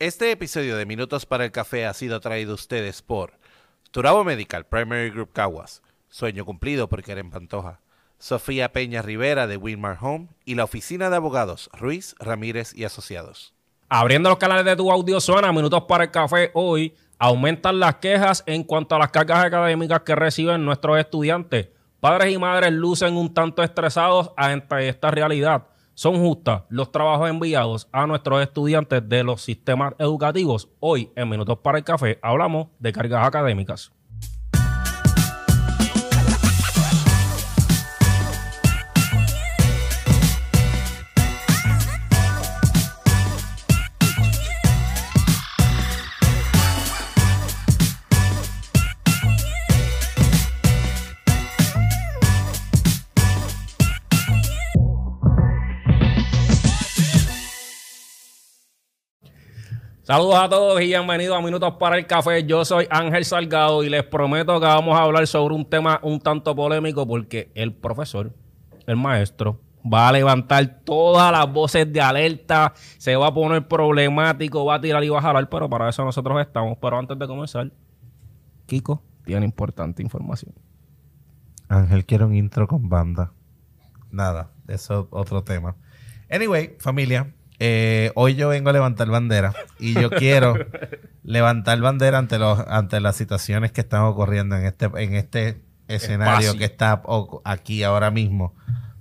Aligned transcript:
Este 0.00 0.30
episodio 0.30 0.78
de 0.78 0.86
Minutos 0.86 1.26
para 1.26 1.44
el 1.44 1.52
Café 1.52 1.84
ha 1.84 1.92
sido 1.92 2.20
traído 2.20 2.52
a 2.52 2.54
ustedes 2.54 3.02
por 3.02 3.34
Turabo 3.90 4.24
Medical 4.24 4.64
Primary 4.64 5.10
Group 5.10 5.34
Caguas, 5.34 5.82
Sueño 6.08 6.46
Cumplido 6.46 6.88
por 6.88 7.02
Keren 7.02 7.30
Pantoja, 7.30 7.80
Sofía 8.18 8.72
Peña 8.72 9.02
Rivera 9.02 9.46
de 9.46 9.58
Winmar 9.58 9.98
Home 10.00 10.28
y 10.46 10.54
la 10.54 10.64
oficina 10.64 11.10
de 11.10 11.16
abogados 11.16 11.68
Ruiz, 11.74 12.14
Ramírez 12.18 12.72
y 12.74 12.84
Asociados. 12.84 13.52
Abriendo 13.90 14.30
los 14.30 14.38
canales 14.38 14.64
de 14.64 14.74
tu 14.74 14.90
audio 14.90 15.20
suena 15.20 15.52
Minutos 15.52 15.82
para 15.82 16.04
el 16.04 16.10
Café 16.10 16.50
hoy, 16.54 16.94
aumentan 17.18 17.78
las 17.78 17.96
quejas 17.96 18.42
en 18.46 18.64
cuanto 18.64 18.94
a 18.94 19.00
las 19.00 19.10
cargas 19.10 19.44
académicas 19.44 20.00
que 20.00 20.14
reciben 20.14 20.64
nuestros 20.64 20.98
estudiantes. 20.98 21.68
Padres 22.00 22.32
y 22.32 22.38
madres 22.38 22.72
lucen 22.72 23.18
un 23.18 23.34
tanto 23.34 23.62
estresados 23.62 24.30
ante 24.38 24.88
esta 24.88 25.10
realidad. 25.10 25.66
¿Son 26.00 26.18
justas 26.18 26.62
los 26.70 26.90
trabajos 26.92 27.28
enviados 27.28 27.86
a 27.92 28.06
nuestros 28.06 28.40
estudiantes 28.40 29.06
de 29.06 29.22
los 29.22 29.42
sistemas 29.42 29.92
educativos? 29.98 30.70
Hoy, 30.80 31.12
en 31.14 31.28
Minutos 31.28 31.58
para 31.58 31.76
el 31.76 31.84
Café, 31.84 32.18
hablamos 32.22 32.68
de 32.78 32.90
cargas 32.90 33.26
académicas. 33.26 33.92
Saludos 60.10 60.34
a 60.42 60.48
todos 60.48 60.82
y 60.82 60.86
bienvenidos 60.86 61.38
a 61.38 61.40
Minutos 61.40 61.74
para 61.78 61.96
el 61.96 62.04
Café. 62.04 62.44
Yo 62.44 62.64
soy 62.64 62.84
Ángel 62.90 63.24
Salgado 63.24 63.84
y 63.84 63.88
les 63.88 64.02
prometo 64.02 64.58
que 64.58 64.66
vamos 64.66 64.98
a 64.98 65.04
hablar 65.04 65.24
sobre 65.28 65.54
un 65.54 65.64
tema 65.64 66.00
un 66.02 66.18
tanto 66.18 66.52
polémico 66.56 67.06
porque 67.06 67.52
el 67.54 67.72
profesor, 67.72 68.34
el 68.88 68.96
maestro, 68.96 69.60
va 69.86 70.08
a 70.08 70.12
levantar 70.12 70.80
todas 70.82 71.30
las 71.30 71.52
voces 71.52 71.92
de 71.92 72.00
alerta, 72.00 72.72
se 72.98 73.14
va 73.14 73.28
a 73.28 73.32
poner 73.32 73.68
problemático, 73.68 74.64
va 74.64 74.74
a 74.74 74.80
tirar 74.80 75.04
y 75.04 75.10
va 75.10 75.20
a 75.20 75.22
jalar, 75.22 75.48
pero 75.48 75.70
para 75.70 75.88
eso 75.88 76.04
nosotros 76.04 76.40
estamos. 76.40 76.76
Pero 76.82 76.98
antes 76.98 77.16
de 77.16 77.28
comenzar, 77.28 77.70
Kiko 78.66 79.04
tiene 79.24 79.46
importante 79.46 80.02
información. 80.02 80.52
Ángel 81.68 82.04
quiere 82.04 82.24
un 82.24 82.34
intro 82.34 82.66
con 82.66 82.88
banda. 82.88 83.32
Nada, 84.10 84.50
eso 84.66 85.02
es 85.02 85.06
otro 85.12 85.44
tema. 85.44 85.76
Anyway, 86.28 86.74
familia, 86.80 87.32
eh, 87.62 88.10
hoy 88.14 88.36
yo 88.36 88.48
vengo 88.48 88.70
a 88.70 88.72
levantar 88.72 89.08
bandera 89.08 89.52
y 89.78 89.92
yo 89.92 90.08
quiero 90.08 90.54
levantar 91.22 91.78
bandera 91.78 92.16
ante 92.16 92.38
los 92.38 92.58
ante 92.58 93.00
las 93.00 93.16
situaciones 93.16 93.70
que 93.70 93.82
están 93.82 94.04
ocurriendo 94.04 94.56
en 94.56 94.64
este 94.64 94.86
en 94.96 95.14
este 95.14 95.60
escenario 95.86 96.56
que 96.56 96.64
está 96.64 97.02
aquí 97.44 97.82
ahora 97.82 98.10
mismo. 98.10 98.54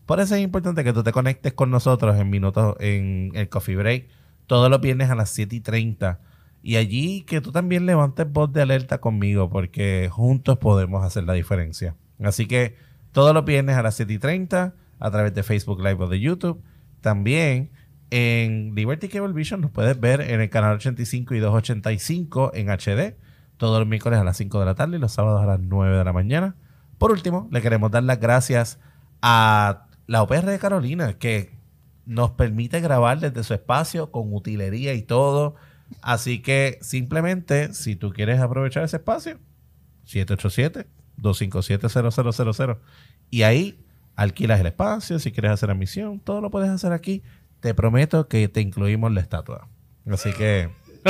Por 0.05 0.19
eso 0.19 0.35
es 0.35 0.41
importante 0.41 0.83
que 0.83 0.91
tú 0.91 1.03
te 1.03 1.13
conectes 1.13 1.53
con 1.53 1.71
nosotros 1.71 2.19
en 2.19 2.29
minutos 2.29 2.75
en 2.81 3.31
el 3.33 3.47
coffee 3.47 3.77
break 3.77 4.07
todos 4.45 4.69
los 4.69 4.81
viernes 4.81 5.09
a 5.09 5.15
las 5.15 5.29
7 5.29 5.55
y 5.55 5.61
30 5.61 6.19
y 6.61 6.75
allí 6.75 7.21
que 7.21 7.39
tú 7.39 7.53
también 7.53 7.85
levantes 7.85 8.29
voz 8.29 8.51
de 8.51 8.61
alerta 8.61 8.99
conmigo 8.99 9.49
porque 9.49 10.09
juntos 10.11 10.57
podemos 10.57 11.05
hacer 11.05 11.23
la 11.23 11.31
diferencia. 11.31 11.95
Así 12.21 12.45
que 12.45 12.75
todos 13.13 13.33
los 13.33 13.45
viernes 13.45 13.77
a 13.77 13.83
las 13.83 13.95
7 13.95 14.11
y 14.11 14.19
30 14.19 14.73
a 14.99 15.11
través 15.11 15.33
de 15.33 15.43
Facebook 15.43 15.79
Live 15.79 16.03
o 16.03 16.07
de 16.07 16.19
YouTube. 16.19 16.61
También 16.99 17.71
en 18.11 18.73
Liberty 18.75 19.07
Cable 19.07 19.33
Vision 19.33 19.61
nos 19.61 19.71
puedes 19.71 19.99
ver 19.99 20.21
en 20.21 20.41
el 20.41 20.49
canal 20.49 20.75
85 20.75 21.35
y 21.35 21.39
285 21.39 22.51
en 22.53 22.69
HD, 22.69 23.15
todos 23.57 23.79
los 23.79 23.87
miércoles 23.87 24.19
a 24.19 24.23
las 24.23 24.37
5 24.37 24.59
de 24.59 24.65
la 24.65 24.75
tarde 24.75 24.97
y 24.97 24.99
los 24.99 25.11
sábados 25.11 25.41
a 25.41 25.45
las 25.45 25.59
9 25.59 25.97
de 25.97 26.03
la 26.03 26.13
mañana. 26.13 26.55
Por 26.97 27.11
último, 27.11 27.47
le 27.51 27.61
queremos 27.61 27.91
dar 27.91 28.03
las 28.03 28.19
gracias 28.19 28.79
a 29.21 29.85
la 30.07 30.23
OPR 30.23 30.45
de 30.45 30.59
Carolina, 30.59 31.13
que 31.13 31.57
nos 32.05 32.31
permite 32.31 32.81
grabar 32.81 33.19
desde 33.19 33.43
su 33.43 33.53
espacio 33.53 34.11
con 34.11 34.33
utilería 34.33 34.95
y 34.95 35.03
todo. 35.03 35.55
Así 36.01 36.41
que 36.41 36.79
simplemente, 36.81 37.73
si 37.73 37.95
tú 37.95 38.11
quieres 38.11 38.39
aprovechar 38.39 38.83
ese 38.83 38.97
espacio, 38.97 39.37
787-257-0000. 40.07 42.77
Y 43.29 43.43
ahí 43.43 43.85
alquilas 44.15 44.59
el 44.59 44.65
espacio, 44.65 45.19
si 45.19 45.31
quieres 45.31 45.51
hacer 45.51 45.69
admisión, 45.69 46.19
todo 46.19 46.41
lo 46.41 46.49
puedes 46.49 46.69
hacer 46.69 46.91
aquí 46.91 47.21
te 47.59 47.73
prometo 47.73 48.27
que 48.27 48.47
te 48.47 48.61
incluimos 48.61 49.11
la 49.11 49.21
estatua. 49.21 49.67
Así 50.11 50.31
que. 50.33 50.69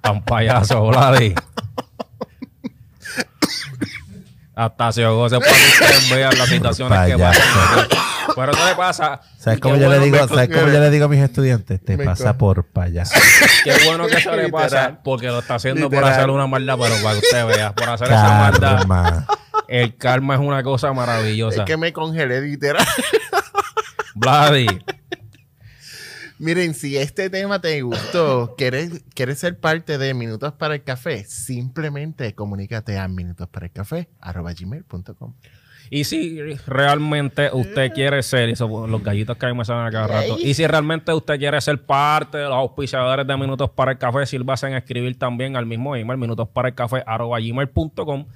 Tan 0.00 0.24
payaso, 0.24 0.86
Vladi. 0.86 1.34
Hasta 4.54 4.92
se 4.92 5.02
para 5.04 5.28
que 5.28 5.36
ustedes 5.36 6.10
vean 6.10 6.36
las 6.36 6.48
situaciones 6.48 7.06
que 7.06 7.18
pasan. 7.18 7.42
Pero 8.34 8.52
eso 8.52 8.66
le 8.66 8.74
pasa. 8.74 9.20
¿Sabes 9.38 9.58
cómo, 9.58 9.76
yo, 9.76 9.88
le 9.88 10.00
digo, 10.00 10.18
¿sabes 10.28 10.48
cómo 10.48 10.66
yo 10.66 10.80
le 10.80 10.90
digo 10.90 11.06
a 11.06 11.08
mis 11.08 11.20
estudiantes? 11.20 11.82
Te 11.82 11.96
pasa 11.96 12.36
por 12.36 12.64
payaso. 12.64 13.18
Qué 13.64 13.72
bueno 13.86 14.06
que 14.06 14.16
eso 14.16 14.36
le 14.36 14.50
pasa 14.50 14.98
porque 15.02 15.28
lo 15.28 15.38
está 15.38 15.54
haciendo 15.54 15.88
por 15.88 16.04
hacer 16.04 16.28
una 16.28 16.46
maldad, 16.46 16.76
pero 16.78 16.94
para 17.02 17.12
que 17.14 17.20
usted 17.20 17.46
vea, 17.46 17.74
por 17.74 17.88
hacer 17.88 18.08
esa 18.08 18.50
maldad. 18.50 19.24
El 19.66 19.96
karma 19.96 20.34
es 20.34 20.40
una 20.40 20.62
cosa 20.62 20.92
maravillosa. 20.92 21.60
Es 21.60 21.66
que 21.66 21.76
me 21.76 21.92
congelé 21.92 22.40
literal. 22.42 22.86
Vladi. 24.20 24.66
Miren, 26.38 26.74
si 26.74 26.96
este 26.96 27.28
tema 27.30 27.60
te 27.60 27.82
gustó, 27.82 28.54
¿quieres, 28.56 29.04
quieres 29.14 29.38
ser 29.38 29.58
parte 29.58 29.98
de 29.98 30.14
Minutos 30.14 30.52
para 30.54 30.74
el 30.74 30.82
Café, 30.82 31.24
simplemente 31.24 32.34
comunícate 32.34 32.98
a 32.98 33.06
minutosparaelcafé.com. 33.08 35.34
Y 35.92 36.04
si 36.04 36.40
realmente 36.66 37.50
usted 37.52 37.92
quiere 37.92 38.22
ser, 38.22 38.48
eso, 38.48 38.86
los 38.86 39.02
gallitos 39.02 39.36
que 39.36 39.46
a 39.46 39.48
mí 39.48 39.58
me 39.58 39.64
salen 39.64 39.86
a 39.86 39.90
cada 39.90 40.06
rato, 40.06 40.36
y 40.38 40.54
si 40.54 40.64
realmente 40.66 41.12
usted 41.12 41.36
quiere 41.38 41.60
ser 41.60 41.84
parte 41.84 42.38
de 42.38 42.44
los 42.44 42.54
auspiciadores 42.54 43.26
de 43.26 43.36
Minutos 43.36 43.70
para 43.70 43.90
el 43.92 43.98
Café, 43.98 44.24
sírvase 44.24 44.68
en 44.68 44.74
escribir 44.74 45.18
también 45.18 45.56
al 45.56 45.66
mismo 45.66 45.96
email, 45.96 46.16
minutosparaelcafé.com. 46.18 48.26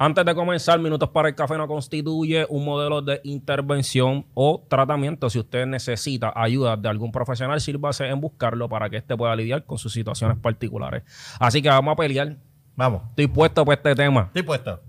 Antes 0.00 0.24
de 0.24 0.32
comenzar, 0.32 0.78
Minutos 0.78 1.08
para 1.08 1.28
el 1.28 1.34
Café 1.34 1.58
no 1.58 1.66
constituye 1.66 2.46
un 2.48 2.64
modelo 2.64 3.02
de 3.02 3.20
intervención 3.24 4.26
o 4.32 4.64
tratamiento. 4.68 5.28
Si 5.28 5.40
usted 5.40 5.66
necesita 5.66 6.32
ayuda 6.36 6.76
de 6.76 6.88
algún 6.88 7.10
profesional, 7.10 7.60
sírvase 7.60 8.06
en 8.06 8.20
buscarlo 8.20 8.68
para 8.68 8.88
que 8.88 8.98
éste 8.98 9.16
pueda 9.16 9.34
lidiar 9.34 9.64
con 9.64 9.76
sus 9.76 9.92
situaciones 9.92 10.38
particulares. 10.38 11.02
Así 11.40 11.60
que 11.60 11.68
vamos 11.68 11.94
a 11.94 11.96
pelear. 11.96 12.36
Vamos. 12.76 13.02
Estoy 13.10 13.26
puesto 13.26 13.64
para 13.64 13.74
este 13.74 13.96
tema. 13.96 14.26
Estoy 14.26 14.44
puesto. 14.44 14.80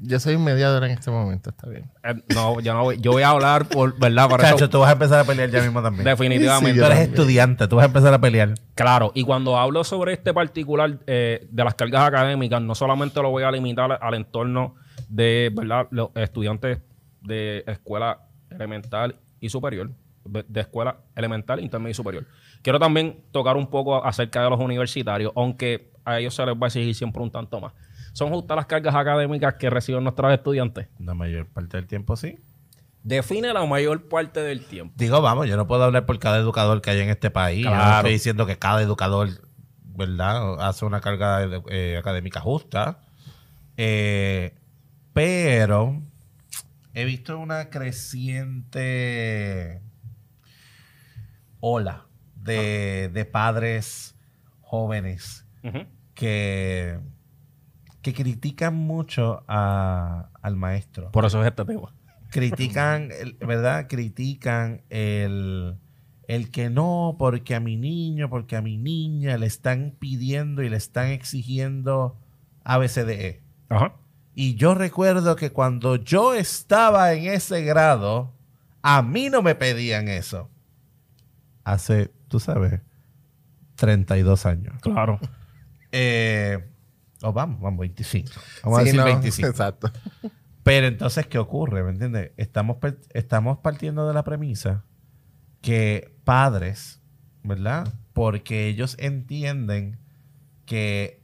Yo 0.00 0.20
soy 0.20 0.36
un 0.36 0.44
mediador 0.44 0.84
en 0.84 0.92
este 0.92 1.10
momento, 1.10 1.50
está 1.50 1.68
bien. 1.68 1.90
Eh, 2.04 2.14
no, 2.32 2.60
yo 2.60 2.72
no 2.72 2.84
voy, 2.84 3.00
yo 3.00 3.10
voy 3.10 3.24
a 3.24 3.30
hablar 3.30 3.68
por, 3.68 3.98
¿verdad? 3.98 4.28
Para 4.28 4.50
Chacho, 4.50 4.70
tú 4.70 4.78
vas 4.78 4.90
a 4.90 4.92
empezar 4.92 5.18
a 5.18 5.24
pelear 5.24 5.50
ya 5.50 5.60
mismo 5.60 5.82
también. 5.82 6.04
Definitivamente. 6.04 6.78
tú 6.78 6.86
eres 6.86 6.98
estudiante, 7.00 7.66
tú 7.66 7.76
vas 7.76 7.82
a 7.84 7.86
empezar 7.86 8.14
a 8.14 8.20
pelear. 8.20 8.54
Claro, 8.76 9.10
y 9.14 9.24
cuando 9.24 9.56
hablo 9.58 9.82
sobre 9.82 10.12
este 10.12 10.32
particular 10.32 10.98
eh, 11.08 11.48
de 11.50 11.64
las 11.64 11.74
cargas 11.74 12.06
académicas, 12.06 12.62
no 12.62 12.76
solamente 12.76 13.20
lo 13.20 13.30
voy 13.30 13.42
a 13.42 13.50
limitar 13.50 13.98
al 14.00 14.14
entorno 14.14 14.76
de, 15.08 15.50
¿verdad? 15.52 15.88
Los 15.90 16.10
estudiantes 16.14 16.78
de 17.22 17.64
escuela 17.66 18.20
elemental 18.50 19.16
y 19.40 19.48
superior, 19.48 19.90
de 20.24 20.60
escuela 20.60 20.98
elemental, 21.16 21.58
intermedia 21.60 21.90
y 21.90 21.94
superior. 21.94 22.24
Quiero 22.62 22.78
también 22.78 23.24
tocar 23.32 23.56
un 23.56 23.66
poco 23.66 24.04
acerca 24.04 24.42
de 24.42 24.50
los 24.50 24.60
universitarios, 24.60 25.32
aunque 25.34 25.90
a 26.04 26.20
ellos 26.20 26.34
se 26.34 26.46
les 26.46 26.54
va 26.54 26.66
a 26.66 26.68
exigir 26.68 26.94
siempre 26.94 27.20
un 27.20 27.30
tanto 27.30 27.60
más. 27.60 27.72
¿Son 28.18 28.30
justas 28.30 28.56
las 28.56 28.66
cargas 28.66 28.96
académicas 28.96 29.54
que 29.54 29.70
reciben 29.70 30.02
nuestros 30.02 30.32
estudiantes? 30.32 30.88
La 30.98 31.14
mayor 31.14 31.46
parte 31.46 31.76
del 31.76 31.86
tiempo 31.86 32.16
sí. 32.16 32.36
Define 33.04 33.52
la 33.52 33.64
mayor 33.64 34.08
parte 34.08 34.40
del 34.40 34.66
tiempo. 34.66 34.92
Digo, 34.96 35.22
vamos, 35.22 35.46
yo 35.46 35.56
no 35.56 35.68
puedo 35.68 35.84
hablar 35.84 36.04
por 36.04 36.18
cada 36.18 36.38
educador 36.38 36.82
que 36.82 36.90
hay 36.90 36.98
en 36.98 37.10
este 37.10 37.30
país. 37.30 37.62
Yo 37.62 37.72
no 37.72 37.96
estoy 37.96 38.10
diciendo 38.10 38.44
que 38.44 38.58
cada 38.58 38.82
educador, 38.82 39.28
¿verdad?, 39.84 40.60
hace 40.60 40.84
una 40.84 41.00
carga 41.00 41.48
eh, 41.68 41.96
académica 41.96 42.40
justa. 42.40 43.02
Eh, 43.76 44.52
pero 45.12 46.02
he 46.94 47.04
visto 47.04 47.38
una 47.38 47.70
creciente 47.70 49.80
ola 51.60 52.06
de, 52.34 53.28
padres 53.30 54.16
jóvenes 54.60 55.46
que 56.14 56.98
que 58.02 58.14
critican 58.14 58.74
mucho 58.74 59.44
al 59.46 60.56
maestro. 60.56 61.10
Por 61.10 61.24
eso 61.24 61.40
es 61.42 61.48
este 61.48 61.64
tema. 61.64 61.92
Critican, 62.30 63.10
¿verdad? 63.40 63.86
Critican 63.88 64.82
el, 64.90 65.76
el 66.26 66.50
que 66.50 66.70
no, 66.70 67.16
porque 67.18 67.54
a 67.54 67.60
mi 67.60 67.76
niño, 67.76 68.28
porque 68.30 68.56
a 68.56 68.62
mi 68.62 68.76
niña 68.76 69.36
le 69.38 69.46
están 69.46 69.94
pidiendo 69.98 70.62
y 70.62 70.68
le 70.68 70.76
están 70.76 71.08
exigiendo 71.08 72.18
ABCDE. 72.64 73.42
Ajá. 73.68 73.94
Y 74.34 74.54
yo 74.54 74.74
recuerdo 74.74 75.34
que 75.34 75.50
cuando 75.50 75.96
yo 75.96 76.32
estaba 76.32 77.12
en 77.12 77.24
ese 77.24 77.64
grado, 77.64 78.34
a 78.82 79.02
mí 79.02 79.30
no 79.30 79.42
me 79.42 79.56
pedían 79.56 80.06
eso. 80.06 80.48
Hace, 81.64 82.12
tú 82.28 82.38
sabes, 82.38 82.80
32 83.74 84.46
años. 84.46 84.74
Claro. 84.80 85.18
Eh, 85.90 86.68
o 87.22 87.32
vamos, 87.32 87.60
vamos, 87.60 87.80
25. 87.80 88.30
Vamos 88.64 88.78
a 88.78 88.82
decir 88.84 88.98
no, 88.98 89.04
25. 89.04 89.48
Exacto. 89.48 89.90
Pero 90.62 90.86
entonces, 90.86 91.26
¿qué 91.26 91.38
ocurre? 91.38 91.82
¿Me 91.82 91.90
entiendes? 91.90 92.32
Estamos, 92.36 92.76
estamos 93.14 93.58
partiendo 93.58 94.06
de 94.06 94.14
la 94.14 94.24
premisa 94.24 94.84
que 95.60 96.14
padres, 96.24 97.00
¿verdad? 97.42 97.92
Porque 98.12 98.66
ellos 98.66 98.96
entienden 98.98 99.98
que 100.66 101.22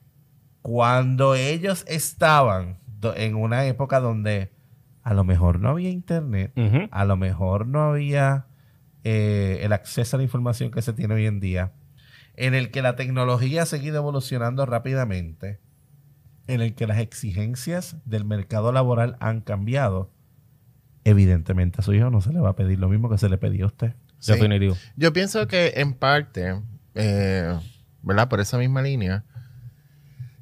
cuando 0.63 1.35
ellos 1.35 1.85
estaban 1.87 2.79
en 3.17 3.35
una 3.35 3.67
época 3.67 4.01
donde 4.01 4.55
a 5.03 5.13
lo 5.13 5.25
mejor 5.25 5.61
no 5.61 5.69
había 5.69 5.91
internet, 5.91 6.53
a 6.91 7.05
lo 7.05 7.17
mejor 7.19 7.67
no 7.67 7.83
había 7.83 8.47
eh, 9.05 9.61
el 9.61 9.75
acceso 9.75 10.17
a 10.17 10.19
la 10.19 10.23
información 10.23 10.71
que 10.71 10.81
se 10.81 10.95
tiene 10.95 11.15
hoy 11.15 11.27
en 11.27 11.41
día, 11.41 11.73
en 12.37 12.55
el 12.55 12.71
que 12.71 12.81
la 12.81 12.97
tecnología 12.97 13.65
ha 13.65 13.67
seguido 13.67 13.99
evolucionando 13.99 14.65
rápidamente, 14.65 15.61
en 16.47 16.61
el 16.61 16.75
que 16.75 16.87
las 16.87 16.99
exigencias 16.99 17.97
del 18.05 18.25
mercado 18.25 18.73
laboral 18.73 19.17
han 19.21 19.41
cambiado, 19.41 20.11
evidentemente 21.05 21.81
a 21.81 21.83
su 21.83 21.93
hijo 21.93 22.11
no 22.11 22.21
se 22.21 22.33
le 22.33 22.41
va 22.41 22.51
a 22.51 22.57
pedir 22.57 22.79
lo 22.79 22.89
mismo 22.89 23.09
que 23.11 23.19
se 23.19 23.29
le 23.29 23.39
pedía 23.39 23.65
a 23.65 23.69
usted. 23.69 23.95
Sí. 24.19 24.33
Definitivo. 24.33 24.77
Yo 24.97 25.13
pienso 25.13 25.47
que 25.47 25.75
en 25.77 25.95
parte, 25.95 26.61
eh, 26.95 27.59
¿verdad? 28.03 28.29
Por 28.29 28.41
esa 28.41 28.59
misma 28.59 28.83
línea, 28.83 29.25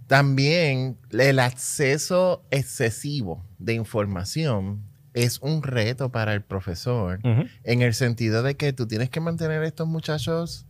también 0.07 0.99
el 1.11 1.39
acceso 1.39 2.45
excesivo 2.51 3.45
de 3.59 3.75
información 3.75 4.83
es 5.15 5.39
un 5.41 5.63
reto 5.63 6.11
para 6.11 6.35
el 6.35 6.43
profesor 6.43 7.21
en 7.65 7.83
el 7.83 7.95
sentido 7.95 8.43
de 8.43 8.57
que 8.57 8.73
tú 8.73 8.87
tienes 8.87 9.11
que 9.11 9.21
mantener 9.21 9.63
a 9.63 9.67
estos 9.67 9.87
muchachos 9.87 10.67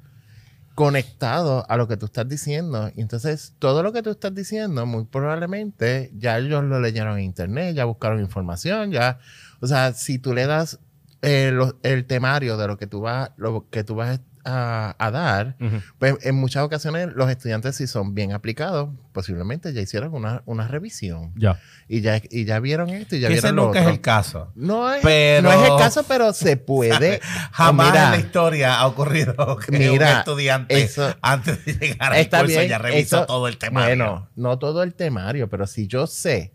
conectados 0.75 1.65
a 1.69 1.77
lo 1.77 1.89
que 1.89 1.97
tú 1.97 2.07
estás 2.07 2.29
diciendo. 2.29 2.91
Entonces, 2.97 3.55
todo 3.59 3.83
lo 3.83 3.93
que 3.93 4.03
tú 4.03 4.11
estás 4.11 4.35
diciendo, 4.35 4.87
muy 4.87 5.05
probablemente 5.05 6.11
ya 6.17 6.39
ellos 6.39 6.65
lo 6.65 6.81
leyeron 6.81 7.19
en 7.19 7.25
internet, 7.25 7.75
ya 7.75 7.85
buscaron 7.85 8.21
información, 8.21 8.91
ya. 8.91 9.19
O 9.61 9.67
sea, 9.67 9.93
si 9.93 10.19
tú 10.19 10.33
le 10.33 10.47
das 10.47 10.79
eh, 11.23 11.53
el 11.83 12.05
temario 12.07 12.57
de 12.57 12.67
lo 12.67 12.79
que 12.79 12.87
tú 12.87 13.01
vas, 13.03 13.31
lo 13.37 13.69
que 13.71 13.85
tú 13.85 13.95
vas 13.95 14.21
a, 14.45 14.95
a 14.99 15.11
dar, 15.11 15.57
pues 15.99 16.17
en 16.23 16.35
muchas 16.35 16.63
ocasiones 16.65 17.09
los 17.15 17.31
estudiantes, 17.31 17.77
si 17.77 17.87
son 17.87 18.15
bien 18.15 18.33
aplicados, 18.33 18.91
posiblemente 19.13 19.73
ya 19.73 19.81
hicieron 19.81 20.15
una, 20.15 20.43
una 20.47 20.67
revisión. 20.69 21.33
Ya. 21.37 21.61
Y 21.89 22.01
ya, 22.01 22.21
y 22.31 22.45
ya 22.45 22.59
vieron 22.61 22.89
esto 22.91 23.17
y 23.17 23.21
ya 23.21 23.29
Que 23.29 23.35
ese 23.35 23.43
vieron 23.49 23.57
lo 23.57 23.65
nunca 23.67 23.83
es 23.83 23.87
el 23.89 24.01
caso. 24.01 24.51
No 24.55 24.93
es, 24.93 25.03
Pero- 25.03 25.43
no 25.51 25.53
es 25.65 25.71
el 25.71 25.77
caso, 25.79 26.05
pero 26.09 26.33
se 26.33 26.57
puede. 26.57 27.21
Jamás 27.53 27.93
Mira, 27.93 28.05
en 28.07 28.11
la 28.13 28.19
historia 28.19 28.79
ha 28.81 28.87
ocurrido 28.87 29.35
que 29.67 29.73
un 29.73 29.79
Mira, 29.93 30.19
estudiante 30.21 30.81
eso- 30.83 31.15
antes 31.23 31.65
de 31.65 31.73
llegar 31.75 32.13
al 32.13 32.29
curso 32.29 32.47
bien, 32.47 32.69
ya 32.69 32.79
revisó 32.79 33.17
eso- 33.19 33.27
todo 33.27 33.49
el 33.49 33.59
temario. 33.59 33.89
Bueno, 33.97 34.29
no 34.37 34.59
todo 34.59 34.83
el 34.83 34.95
temario, 34.95 35.49
pero 35.49 35.67
si 35.67 35.87
yo 35.87 36.07
sé, 36.07 36.53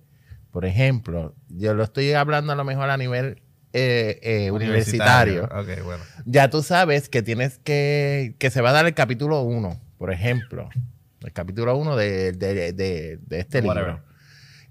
por 0.52 0.66
ejemplo, 0.66 1.36
yo 1.50 1.74
lo 1.74 1.84
estoy 1.84 2.14
hablando 2.14 2.52
a 2.54 2.56
lo 2.56 2.64
mejor 2.64 2.90
a 2.90 2.98
nivel 2.98 3.44
eh, 3.74 4.20
eh, 4.22 4.52
universitario. 4.52 5.48
Bueno. 5.84 6.04
ya 6.26 6.50
tú 6.50 6.62
sabes 6.64 7.10
que 7.10 7.22
tienes 7.22 7.60
que, 7.60 8.36
que 8.40 8.50
se 8.50 8.62
va 8.62 8.70
a 8.70 8.74
dar 8.74 8.86
el 8.86 8.94
capítulo 8.94 9.42
1, 9.42 9.80
por 9.98 10.12
ejemplo. 10.12 10.70
El 11.22 11.34
capítulo 11.34 11.76
1 11.78 11.96
de, 11.96 12.32
de- 12.34 12.74
de- 12.74 13.18
de 13.22 13.40
este 13.40 13.60
Whatever. 13.62 13.88
libro. 13.96 14.04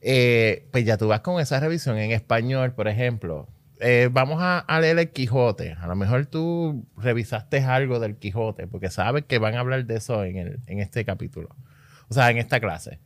Eh, 0.01 0.69
pues 0.73 0.85
ya 0.85 0.97
tú 0.97 1.09
vas 1.09 1.21
con 1.21 1.41
esa 1.41 1.59
revisión 1.61 1.99
en 1.99 2.13
español, 2.13 2.73
por 2.73 2.89
ejemplo. 2.89 3.49
Vamos 4.13 4.39
a, 4.41 4.61
a 4.61 4.81
leer 4.81 4.99
el 4.99 5.11
Quijote. 5.11 5.73
A 5.79 5.87
lo 5.87 5.97
mejor 5.97 6.25
tú 6.27 6.87
revisaste 6.97 7.59
algo 7.63 7.99
del 8.01 8.17
Quijote, 8.17 8.67
porque 8.67 8.89
sabes 8.91 9.25
que 9.27 9.39
van 9.39 9.55
a 9.55 9.61
hablar 9.61 9.85
de 9.85 9.97
eso 9.97 10.25
en, 10.25 10.37
el, 10.39 10.61
en 10.67 10.79
este 10.81 11.05
capítulo. 11.05 11.51
O 12.09 12.15
sea, 12.15 12.31
en 12.31 12.39
esta 12.39 12.59
clase. 12.61 13.01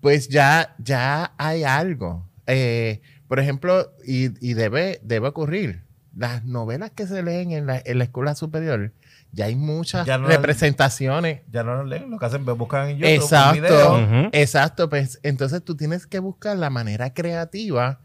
Pues 0.00 0.28
ya, 0.28 0.74
ya 0.78 1.32
hay 1.38 1.62
algo. 1.64 2.28
Eh, 2.46 3.00
por 3.28 3.38
ejemplo, 3.38 3.92
y, 4.06 4.30
y 4.46 4.54
debe, 4.54 5.00
debe 5.04 5.28
ocurrir. 5.28 5.84
Las 6.16 6.44
novelas 6.44 6.90
que 6.90 7.06
se 7.06 7.22
leen 7.22 7.52
en 7.52 7.66
la, 7.66 7.80
en 7.84 7.98
la 7.98 8.04
escuela 8.04 8.34
superior, 8.34 8.92
ya 9.30 9.44
hay 9.44 9.54
muchas 9.54 10.04
Ya 10.06 10.18
no- 10.18 10.26
representaciones. 10.26 11.42
Ya 11.52 11.62
no 11.62 11.76
lo 11.76 11.84
leen, 11.84 12.10
lo 12.10 12.18
que 12.18 12.26
hacen 12.26 12.40
es 12.48 12.56
buscan 12.56 12.88
en 12.88 12.96
YouTube 12.98 13.08
un 13.08 13.14
Exacto, 13.22 13.60
video. 13.62 14.30
Exacto. 14.32 14.88
Pues 14.88 15.20
entonces 15.22 15.62
tú 15.62 15.76
tienes 15.76 16.06
que 16.08 16.18
buscar 16.18 16.56
la 16.56 16.70
manera 16.70 17.12
creativa 17.14 18.00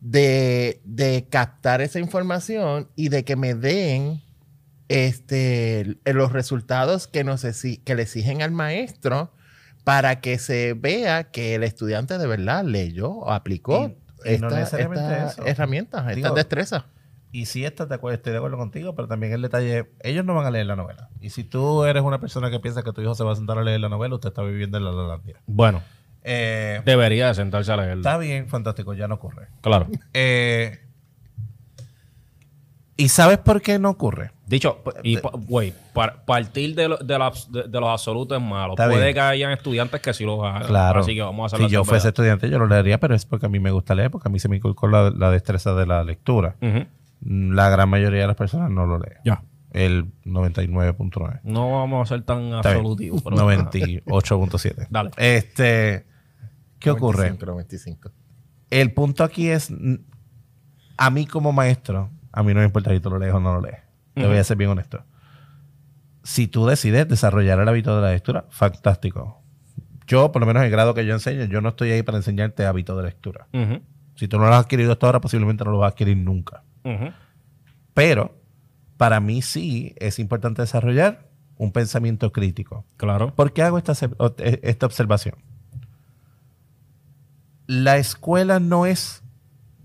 de, 0.00 0.80
de 0.84 1.26
captar 1.30 1.80
esa 1.80 2.00
información 2.00 2.88
y 2.96 3.08
de 3.10 3.24
que 3.24 3.36
me 3.36 3.54
den 3.54 4.22
este, 4.88 5.98
los 6.06 6.32
resultados 6.32 7.06
que, 7.08 7.22
nos 7.24 7.42
que 7.42 7.94
le 7.94 8.02
exigen 8.02 8.42
al 8.42 8.50
maestro 8.52 9.32
para 9.84 10.20
que 10.20 10.38
se 10.38 10.74
vea 10.74 11.30
que 11.30 11.54
el 11.54 11.62
estudiante 11.62 12.18
de 12.18 12.26
verdad 12.26 12.64
leyó 12.64 13.10
o 13.10 13.30
aplicó 13.30 13.86
Y- 13.88 14.07
y 14.24 14.38
no 14.38 14.48
esta- 14.48 14.58
necesariamente 14.58 15.12
estas 15.12 15.32
eso. 15.38 15.46
herramientas, 15.46 16.10
estas 16.16 16.34
destrezas. 16.34 16.84
Y 17.30 17.44
si 17.46 17.64
estás 17.64 17.88
de 17.90 17.96
acuerdo, 17.96 18.16
estoy 18.16 18.32
de 18.32 18.38
acuerdo 18.38 18.56
contigo, 18.56 18.94
pero 18.94 19.06
también 19.06 19.32
el 19.34 19.42
detalle, 19.42 19.90
ellos 20.02 20.24
no 20.24 20.34
van 20.34 20.46
a 20.46 20.50
leer 20.50 20.64
la 20.66 20.76
novela. 20.76 21.10
Y 21.20 21.28
si 21.30 21.44
tú 21.44 21.84
eres 21.84 22.02
una 22.02 22.20
persona 22.20 22.50
que 22.50 22.58
piensa 22.58 22.82
que 22.82 22.92
tu 22.92 23.02
hijo 23.02 23.14
se 23.14 23.22
va 23.22 23.32
a 23.32 23.36
sentar 23.36 23.58
a 23.58 23.62
leer 23.62 23.80
la 23.80 23.90
novela, 23.90 24.14
usted 24.14 24.30
está 24.30 24.42
viviendo 24.42 24.78
en 24.78 24.84
la 24.84 24.92
Lalandia. 24.92 25.36
Bueno, 25.46 25.82
Eh, 26.24 26.80
debería 26.86 27.28
de 27.28 27.34
sentarse 27.34 27.70
a 27.72 27.76
leerlo. 27.76 27.96
está 28.00 28.16
bien, 28.18 28.48
fantástico, 28.48 28.94
ya 28.94 29.08
no 29.08 29.16
ocurre. 29.16 29.48
Claro. 29.60 29.88
Eh, 30.14 30.78
¿Y 32.96 33.08
sabes 33.10 33.38
por 33.38 33.60
qué 33.62 33.78
no 33.78 33.90
ocurre? 33.90 34.32
Dicho, 34.48 34.82
y 35.02 35.18
pa- 35.18 35.30
güey, 35.34 35.74
par- 35.92 36.24
partir 36.24 36.74
de, 36.74 36.88
lo- 36.88 36.96
de, 36.96 37.18
las- 37.18 37.52
de- 37.52 37.64
de 37.64 37.80
los 37.80 37.88
absolutos 37.90 38.38
es 38.38 38.42
malo. 38.42 38.72
Está 38.72 38.86
Puede 38.86 39.02
bien. 39.02 39.14
que 39.14 39.20
hayan 39.20 39.52
estudiantes 39.52 40.00
que 40.00 40.14
sí 40.14 40.24
los 40.24 40.42
hagan. 40.42 40.64
Claro. 40.64 41.00
Así 41.00 41.14
que 41.14 41.20
vamos 41.20 41.52
a 41.52 41.56
hacer 41.56 41.66
Si 41.68 41.72
yo 41.72 41.84
fuese 41.84 42.08
estudiante, 42.08 42.48
yo 42.48 42.58
lo 42.58 42.66
leería, 42.66 42.98
pero 42.98 43.14
es 43.14 43.26
porque 43.26 43.44
a 43.46 43.48
mí 43.50 43.58
me 43.60 43.70
gusta 43.70 43.94
leer, 43.94 44.10
porque 44.10 44.28
a 44.28 44.32
mí 44.32 44.38
se 44.38 44.48
me 44.48 44.56
inculcó 44.56 44.88
la, 44.88 45.10
la 45.10 45.30
destreza 45.30 45.74
de 45.74 45.84
la 45.86 46.02
lectura. 46.02 46.56
La 47.20 47.68
gran 47.68 47.88
mayoría 47.90 48.22
de 48.22 48.26
las 48.26 48.36
personas 48.36 48.70
no 48.70 48.86
lo 48.86 48.98
lee. 48.98 49.16
Ya. 49.24 49.42
El 49.72 50.06
99.9. 50.24 51.40
No 51.42 51.72
vamos 51.72 52.10
a 52.10 52.14
ser 52.14 52.24
tan 52.24 52.52
absolutivos. 52.54 53.22
pero- 53.22 53.36
98.7. 53.36 54.86
Dale. 54.90 55.10
Este, 55.18 56.06
¿qué 56.78 56.90
ocurre? 56.90 57.30
95, 57.30 57.46
95. 57.46 58.10
El 58.70 58.92
punto 58.94 59.24
aquí 59.24 59.48
es, 59.48 59.70
mm, 59.70 59.94
a 60.96 61.10
mí 61.10 61.26
como 61.26 61.52
maestro, 61.52 62.10
a 62.32 62.42
mí 62.42 62.54
no 62.54 62.60
me 62.60 62.66
importa 62.66 62.90
si 62.92 63.00
tú 63.00 63.10
lo 63.10 63.18
lees 63.18 63.34
o 63.34 63.40
no 63.40 63.54
lo 63.54 63.60
lees. 63.60 63.78
Te 64.18 64.26
voy 64.26 64.36
a 64.38 64.44
ser 64.44 64.56
bien 64.56 64.70
honesto. 64.70 65.04
Si 66.22 66.46
tú 66.46 66.66
decides 66.66 67.08
desarrollar 67.08 67.58
el 67.60 67.68
hábito 67.68 67.96
de 67.96 68.02
la 68.02 68.10
lectura, 68.12 68.44
fantástico. 68.50 69.42
Yo, 70.06 70.32
por 70.32 70.40
lo 70.40 70.46
menos 70.46 70.60
en 70.60 70.66
el 70.66 70.70
grado 70.72 70.94
que 70.94 71.04
yo 71.06 71.14
enseño, 71.14 71.44
yo 71.44 71.60
no 71.60 71.70
estoy 71.70 71.90
ahí 71.92 72.02
para 72.02 72.18
enseñarte 72.18 72.66
hábito 72.66 72.96
de 72.96 73.02
lectura. 73.04 73.46
Si 74.14 74.26
tú 74.28 74.38
no 74.38 74.46
lo 74.46 74.54
has 74.54 74.64
adquirido 74.64 74.92
hasta 74.92 75.06
ahora, 75.06 75.20
posiblemente 75.20 75.64
no 75.64 75.70
lo 75.70 75.78
vas 75.78 75.88
a 75.88 75.92
adquirir 75.92 76.16
nunca. 76.16 76.62
Pero 77.94 78.34
para 78.96 79.20
mí 79.20 79.42
sí 79.42 79.94
es 79.98 80.18
importante 80.18 80.62
desarrollar 80.62 81.28
un 81.56 81.72
pensamiento 81.72 82.32
crítico. 82.32 82.84
Claro. 82.96 83.34
¿Por 83.34 83.52
qué 83.52 83.62
hago 83.62 83.78
esta, 83.78 83.92
e- 84.38 84.60
esta 84.62 84.86
observación? 84.86 85.36
La 87.66 87.98
escuela 87.98 88.60
no 88.60 88.86
es 88.86 89.22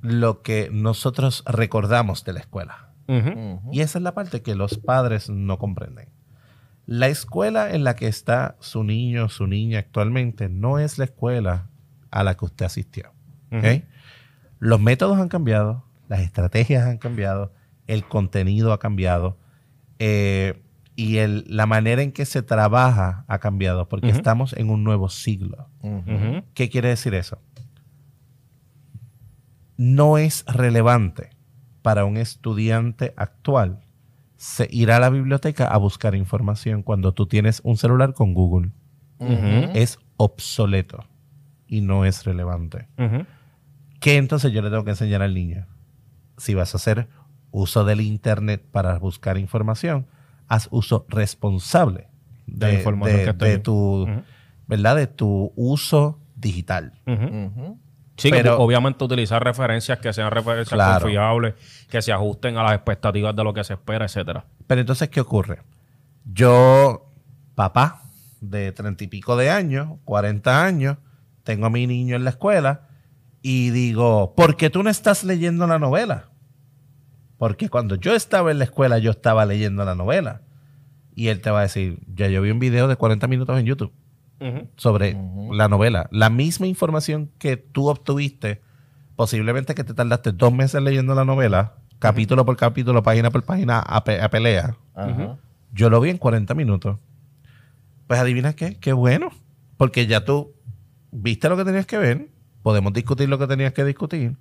lo 0.01 0.41
que 0.41 0.69
nosotros 0.72 1.43
recordamos 1.46 2.24
de 2.24 2.34
la 2.34 2.39
escuela. 2.39 2.83
Y 3.72 3.81
esa 3.81 4.00
es 4.00 4.03
la 4.03 4.13
parte 4.13 4.41
que 4.41 4.55
los 4.55 4.77
padres 4.77 5.29
no 5.29 5.57
comprenden. 5.57 6.10
La 6.86 7.07
escuela 7.07 7.72
en 7.74 7.83
la 7.83 7.95
que 7.95 8.07
está 8.07 8.55
su 8.60 8.83
niño, 8.83 9.29
su 9.29 9.48
niña 9.48 9.79
actualmente, 9.79 10.50
no 10.50 10.79
es 10.79 10.98
la 10.98 11.05
escuela 11.05 11.69
a 12.12 12.24
la 12.24 12.36
que 12.36 12.45
usted 12.45 12.65
asistió. 12.65 13.12
Los 14.60 14.79
métodos 14.79 15.17
han 15.19 15.29
cambiado, 15.29 15.86
las 16.07 16.22
estrategias 16.22 16.86
han 16.86 16.98
cambiado, 16.98 17.53
el 17.88 18.05
contenido 18.05 18.72
ha 18.74 18.79
cambiado 18.79 19.38
eh, 20.00 20.62
y 20.95 21.17
el- 21.17 21.45
la 21.48 21.65
manera 21.65 22.01
en 22.01 22.12
que 22.12 22.25
se 22.25 22.41
trabaja 22.41 23.25
ha 23.27 23.39
cambiado 23.39 23.88
porque 23.89 24.07
estamos 24.17 24.53
en 24.53 24.69
un 24.69 24.83
nuevo 24.83 25.10
siglo. 25.10 25.69
¿Qué 26.53 26.69
quiere 26.69 26.89
decir 26.89 27.13
eso? 27.13 27.39
No 29.77 30.17
es 30.17 30.45
relevante 30.45 31.31
para 31.84 32.06
un 32.06 32.18
estudiante 32.18 33.13
actual 33.18 33.82
se- 34.38 34.68
ir 34.72 34.92
a 34.92 35.00
la 35.00 35.10
biblioteca 35.12 35.68
a 35.68 35.78
buscar 35.78 36.16
información 36.16 36.82
cuando 36.82 37.13
tú 37.13 37.28
tienes 37.28 37.62
un 37.63 37.78
celular 37.78 38.13
con 38.13 38.34
Google. 38.34 38.72
Es 39.74 40.00
obsoleto 40.18 41.06
y 41.68 41.82
no 41.82 42.04
es 42.06 42.25
relevante. 42.25 42.88
¿Qué 44.00 44.18
entonces 44.18 44.52
yo 44.52 44.62
le 44.62 44.70
tengo 44.70 44.84
que 44.84 44.90
enseñar 44.92 45.22
al 45.22 45.34
niño? 45.34 45.66
Si 46.38 46.56
vas 46.56 46.74
a 46.74 46.78
hacer 46.78 47.08
uso 47.52 47.86
del 47.86 48.02
Internet 48.02 48.66
para 48.72 48.98
buscar 48.98 49.38
información, 49.38 50.08
haz 50.48 50.68
uso 50.72 51.06
responsable 51.08 52.08
De 52.48 52.66
la 52.66 52.72
de, 52.72 52.78
información 52.80 53.38
de- 53.38 53.46
que 53.46 53.58
tu. 53.60 54.08
¿verdad? 54.68 54.96
De 54.96 55.08
tu 55.08 55.54
uso 55.56 56.20
digital. 56.36 56.94
Sí, 58.15 58.29
Pero- 58.29 58.60
obviamente 58.60 59.03
utilizar 59.03 59.43
referencias 59.43 59.98
que 60.00 60.13
sean 60.13 60.29
referencias 60.32 60.70
Claro. 60.77 61.01
confiables, 61.01 61.55
que 61.89 62.01
se 62.01 62.13
ajusten 62.13 62.58
a 62.58 62.63
las 62.63 62.74
expectativas 62.74 63.36
de 63.36 63.43
lo 63.43 63.53
que 63.53 63.63
se 63.63 63.74
espera, 63.74 64.05
etcétera. 64.05 64.46
Pero 64.67 64.82
entonces, 64.82 65.10
¿qué 65.10 65.20
ocurre? 65.22 65.62
Yo 66.25 67.10
papá 67.55 68.03
de 68.39 68.72
treinta 68.72 69.03
y 69.03 69.08
pico 69.08 69.36
de 69.36 69.50
años, 69.50 69.98
40 70.05 70.63
años, 70.63 70.98
tengo 71.43 71.65
a 71.65 71.70
mi 71.70 71.88
niño 71.88 72.15
en 72.15 72.24
la 72.24 72.29
escuela 72.29 72.88
y 73.41 73.72
digo, 73.72 74.34
¿por 74.36 74.58
qué 74.58 74.70
tú 74.70 74.84
no 74.84 74.89
estás 74.89 75.24
leyendo 75.24 75.65
la 75.67 75.79
novela? 75.79 76.29
Porque 77.38 77.67
cuando 77.70 77.96
yo 77.96 78.13
estaba 78.15 78.51
en 78.51 78.60
la 78.60 78.65
escuela, 78.65 79.00
yo 79.00 79.12
estaba 79.12 79.46
leyendo 79.46 79.84
la 79.86 79.96
novela. 79.96 80.41
Y 81.15 81.27
él 81.27 81.41
te 81.41 81.50
va 81.51 81.60
a 81.60 81.63
decir, 81.63 82.00
ya 82.13 82.27
yo 82.27 82.41
vi 82.41 82.51
un 82.51 82.60
video 82.60 82.88
de 82.88 82.96
40 82.96 83.27
minutos 83.27 83.60
en 83.60 83.65
YouTube 83.65 83.91
Sobre 84.75 85.16
la 85.52 85.68
novela. 85.70 86.08
La 86.12 86.30
misma 86.30 86.68
información 86.68 87.30
que 87.38 87.56
tú 87.58 87.88
obtuviste, 87.90 88.62
posiblemente 89.16 89.74
que 89.75 89.84
te 89.84 89.94
tardaste 89.94 90.32
dos 90.34 90.52
meses 90.54 90.82
leyendo 90.82 91.16
la 91.16 91.24
novela, 91.24 91.75
capítulo 92.00 92.46
por 92.46 92.58
capítulo, 92.58 93.04
página 93.04 93.32
por 93.32 93.44
página, 93.44 93.80
a, 93.80 94.04
pe- 94.04 94.22
a 94.22 94.30
pelea. 94.30 94.75
Yo 95.72 95.90
lo 95.90 96.02
vi 96.02 96.10
en 96.10 96.18
40 96.18 96.54
minutos. 96.56 96.98
Pues 98.08 98.20
adivina 98.20 98.54
qué, 98.54 98.78
qué 98.80 98.92
bueno. 98.94 99.30
Porque 99.78 100.08
ya 100.08 100.25
tú 100.25 100.54
viste 101.12 101.48
lo 101.50 101.56
que 101.58 101.66
tenías 101.66 101.86
que 101.86 101.98
ver, 101.98 102.28
podemos 102.62 102.92
discutir 102.94 103.30
lo 103.30 103.40
que 103.40 103.48
tenías 103.48 103.74
que 103.74 103.84
discutir. 103.86 104.36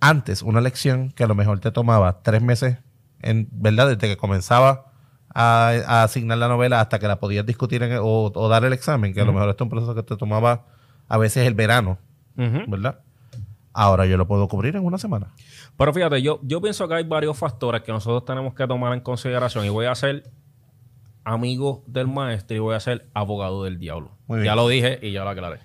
Antes, 0.00 0.42
una 0.42 0.60
lección 0.60 1.10
que 1.10 1.24
a 1.24 1.26
lo 1.26 1.34
mejor 1.34 1.58
te 1.60 1.70
tomaba 1.72 2.22
tres 2.22 2.40
meses, 2.42 2.78
en 3.20 3.48
verdad, 3.50 3.88
desde 3.88 4.06
que 4.06 4.16
comenzaba 4.16 4.92
a, 5.40 5.68
a 5.86 6.02
asignar 6.02 6.36
la 6.36 6.48
novela 6.48 6.80
hasta 6.80 6.98
que 6.98 7.06
la 7.06 7.20
podías 7.20 7.46
discutir 7.46 7.80
en 7.84 7.98
o, 8.02 8.32
o 8.34 8.48
dar 8.48 8.64
el 8.64 8.72
examen, 8.72 9.14
que 9.14 9.20
a 9.20 9.24
lo 9.24 9.32
mejor 9.32 9.48
esto 9.48 9.62
es 9.62 9.66
un 9.66 9.70
proceso 9.70 9.94
que 9.94 10.02
te 10.02 10.16
tomaba 10.16 10.66
a 11.06 11.16
veces 11.16 11.46
el 11.46 11.54
verano. 11.54 11.98
¿verdad? 12.34 13.00
Ahora 13.72 14.06
yo 14.06 14.16
lo 14.16 14.26
puedo 14.26 14.48
cubrir 14.48 14.74
en 14.74 14.84
una 14.84 14.98
semana. 14.98 15.28
Pero 15.76 15.92
fíjate, 15.92 16.22
yo, 16.22 16.40
yo 16.42 16.60
pienso 16.60 16.88
que 16.88 16.94
hay 16.94 17.04
varios 17.04 17.36
factores 17.36 17.82
que 17.82 17.92
nosotros 17.92 18.24
tenemos 18.24 18.54
que 18.54 18.66
tomar 18.66 18.92
en 18.94 19.00
consideración 19.00 19.64
y 19.64 19.68
voy 19.68 19.86
a 19.86 19.94
ser 19.94 20.24
amigo 21.24 21.84
del 21.86 22.08
maestro 22.08 22.56
y 22.56 22.60
voy 22.60 22.74
a 22.74 22.80
ser 22.80 23.08
abogado 23.14 23.62
del 23.62 23.78
diablo. 23.78 24.10
Ya 24.42 24.56
lo 24.56 24.66
dije 24.66 24.98
y 25.02 25.12
ya 25.12 25.22
lo 25.22 25.30
aclaré. 25.30 25.60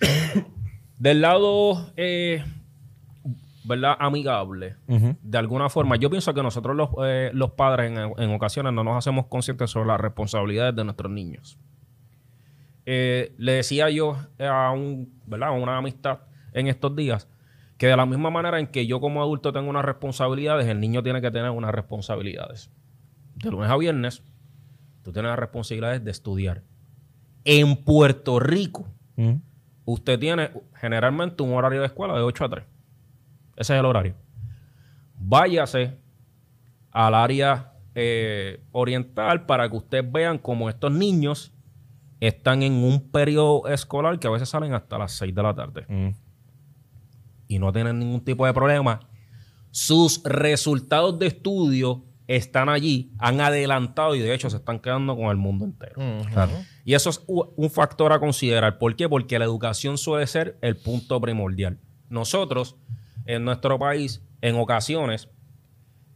del 0.98 1.20
lado, 1.20 1.92
eh, 1.96 2.44
¿verdad? 3.68 3.96
Amigable. 4.00 4.76
De 4.86 5.38
alguna 5.38 5.68
forma, 5.68 5.96
yo 5.96 6.08
pienso 6.08 6.32
que 6.32 6.42
nosotros 6.42 6.74
los, 6.74 6.88
eh, 7.04 7.30
los 7.34 7.50
padres 7.52 7.92
en, 7.92 8.12
en 8.16 8.34
ocasiones 8.34 8.72
no 8.72 8.82
nos 8.82 8.96
hacemos 8.96 9.26
conscientes 9.26 9.70
sobre 9.70 9.88
las 9.88 10.00
responsabilidades 10.00 10.74
de 10.74 10.84
nuestros 10.84 11.12
niños. 11.12 11.58
Eh, 12.86 13.34
le 13.36 13.52
decía 13.52 13.90
yo 13.90 14.16
a, 14.38 14.70
un, 14.70 15.12
¿verdad? 15.26 15.50
a 15.50 15.52
una 15.52 15.76
amistad 15.76 16.20
en 16.54 16.68
estos 16.68 16.96
días 16.96 17.28
que 17.76 17.86
de 17.86 17.94
la 17.94 18.06
misma 18.06 18.30
manera 18.30 18.58
en 18.58 18.66
que 18.66 18.86
yo 18.86 18.98
como 18.98 19.20
adulto 19.20 19.52
tengo 19.52 19.68
unas 19.68 19.84
responsabilidades, 19.84 20.66
el 20.66 20.80
niño 20.80 21.02
tiene 21.02 21.20
que 21.20 21.30
tener 21.30 21.50
unas 21.50 21.72
responsabilidades. 21.72 22.70
De 23.36 23.50
lunes 23.50 23.70
a 23.70 23.76
viernes, 23.76 24.22
tú 25.02 25.12
tienes 25.12 25.28
las 25.28 25.38
responsabilidades 25.38 26.02
de 26.02 26.10
estudiar. 26.10 26.62
En 27.44 27.76
Puerto 27.76 28.40
Rico, 28.40 28.88
usted 29.84 30.18
tiene 30.18 30.50
generalmente 30.74 31.42
un 31.42 31.52
horario 31.52 31.80
de 31.80 31.86
escuela 31.86 32.14
de 32.14 32.22
8 32.22 32.44
a 32.46 32.48
3. 32.48 32.64
Ese 33.58 33.74
es 33.74 33.80
el 33.80 33.84
horario. 33.84 34.14
Váyase 35.16 35.98
al 36.92 37.14
área 37.14 37.72
eh, 37.94 38.62
oriental 38.70 39.46
para 39.46 39.68
que 39.68 39.76
ustedes 39.76 40.10
vean 40.10 40.38
cómo 40.38 40.68
estos 40.70 40.92
niños 40.92 41.52
están 42.20 42.62
en 42.62 42.72
un 42.72 43.10
periodo 43.10 43.66
escolar 43.68 44.18
que 44.20 44.28
a 44.28 44.30
veces 44.30 44.48
salen 44.48 44.74
hasta 44.74 44.96
las 44.96 45.12
6 45.12 45.34
de 45.34 45.42
la 45.42 45.54
tarde 45.54 46.14
y 47.48 47.58
no 47.58 47.72
tienen 47.72 47.98
ningún 47.98 48.20
tipo 48.20 48.46
de 48.46 48.54
problema. 48.54 49.00
Sus 49.70 50.22
resultados 50.22 51.18
de 51.18 51.26
estudio 51.26 52.04
están 52.28 52.68
allí, 52.68 53.10
han 53.18 53.40
adelantado 53.40 54.14
y 54.14 54.20
de 54.20 54.34
hecho 54.34 54.50
se 54.50 54.58
están 54.58 54.78
quedando 54.78 55.16
con 55.16 55.26
el 55.26 55.36
mundo 55.36 55.64
entero. 55.64 56.00
Claro. 56.32 56.52
Y 56.84 56.94
eso 56.94 57.10
es 57.10 57.24
un 57.26 57.70
factor 57.70 58.12
a 58.12 58.20
considerar. 58.20 58.78
¿Por 58.78 58.94
qué? 58.94 59.08
Porque 59.08 59.38
la 59.38 59.46
educación 59.46 59.98
suele 59.98 60.26
ser 60.26 60.58
el 60.60 60.76
punto 60.76 61.20
primordial. 61.20 61.78
Nosotros, 62.08 62.76
en 63.28 63.44
nuestro 63.44 63.78
país, 63.78 64.22
en 64.40 64.56
ocasiones, 64.56 65.28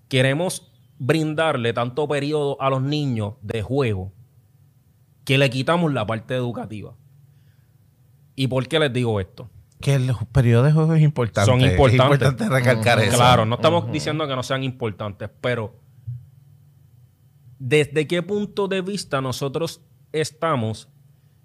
queremos 0.09 0.73
brindarle 0.99 1.75
tanto 1.75 2.09
periodo 2.09 2.61
a 2.61 2.71
los 2.71 2.83
niños 2.83 3.35
de 3.43 3.61
juego 3.61 4.13
que 5.25 5.37
le 5.37 5.51
quitamos 5.51 5.93
la 5.93 6.07
parte 6.07 6.35
educativa. 6.35 6.97
¿Y 8.35 8.47
por 8.47 8.67
qué 8.67 8.79
les 8.79 8.93
digo 8.93 9.21
esto? 9.21 9.51
Que 9.83 9.95
el 9.95 10.11
periodo 10.33 10.63
de 10.63 10.73
juego 10.73 10.95
es 10.95 11.03
importante. 11.03 11.51
Son 11.51 11.61
importantes. 11.61 11.99
Es 11.99 12.01
importante 12.01 12.49
recalcar 12.49 12.99
eso. 13.01 13.17
Claro, 13.17 13.45
no 13.45 13.57
estamos 13.57 13.93
diciendo 13.93 14.27
que 14.27 14.35
no 14.35 14.43
sean 14.43 14.65
importantes, 14.65 15.29
pero 15.43 15.77
¿desde 17.59 18.07
qué 18.07 18.23
punto 18.23 18.69
de 18.69 18.81
vista 18.81 19.21
nosotros 19.21 19.83
estamos 20.13 20.89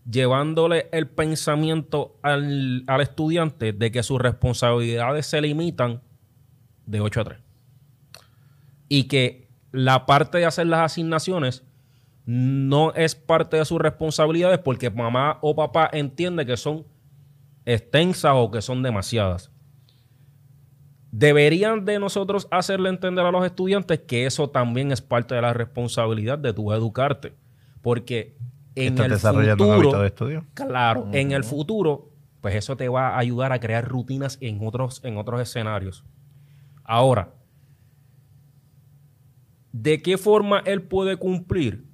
llevándole 0.09 0.87
el 0.91 1.07
pensamiento 1.07 2.17
al, 2.21 2.83
al 2.87 3.01
estudiante 3.01 3.73
de 3.73 3.91
que 3.91 4.03
sus 4.03 4.19
responsabilidades 4.19 5.25
se 5.25 5.41
limitan 5.41 6.01
de 6.85 7.01
8 7.01 7.21
a 7.21 7.23
3? 7.23 7.39
Y 8.89 9.03
que 9.05 9.47
la 9.71 10.05
parte 10.05 10.37
de 10.37 10.45
hacer 10.45 10.67
las 10.67 10.79
asignaciones 10.79 11.63
no 12.25 12.93
es 12.93 13.15
parte 13.15 13.57
de 13.57 13.65
sus 13.65 13.79
responsabilidades 13.79 14.59
porque 14.59 14.89
mamá 14.89 15.39
o 15.41 15.55
papá 15.55 15.89
entiende 15.91 16.45
que 16.45 16.57
son 16.57 16.85
extensas 17.65 18.33
o 18.35 18.49
que 18.49 18.61
son 18.61 18.81
demasiadas. 18.81 19.51
Deberían 21.11 21.85
de 21.85 21.99
nosotros 21.99 22.47
hacerle 22.51 22.89
entender 22.89 23.25
a 23.25 23.31
los 23.31 23.45
estudiantes 23.45 23.99
que 23.99 24.25
eso 24.25 24.49
también 24.49 24.91
es 24.91 25.01
parte 25.01 25.35
de 25.35 25.41
la 25.41 25.53
responsabilidad 25.53 26.37
de 26.37 26.53
tu 26.53 26.71
educarte. 26.73 27.33
Porque 27.81 28.36
en 28.77 28.93
Estás 28.93 29.05
el 29.05 29.11
desarrollando 29.11 29.65
un 29.67 29.75
futuro, 29.75 29.89
hábito 29.89 30.01
de 30.01 30.07
estudio. 30.07 30.45
claro, 30.53 31.09
en 31.11 31.31
el 31.31 31.43
futuro, 31.43 32.11
pues 32.41 32.55
eso 32.55 32.77
te 32.77 32.87
va 32.89 33.09
a 33.09 33.17
ayudar 33.17 33.51
a 33.51 33.59
crear 33.59 33.87
rutinas 33.87 34.37
en 34.41 34.59
otros, 34.65 35.01
en 35.03 35.17
otros 35.17 35.41
escenarios. 35.41 36.03
Ahora, 36.83 37.33
¿de 39.71 40.01
qué 40.01 40.17
forma 40.17 40.59
él 40.59 40.81
puede 40.83 41.17
cumplir? 41.17 41.85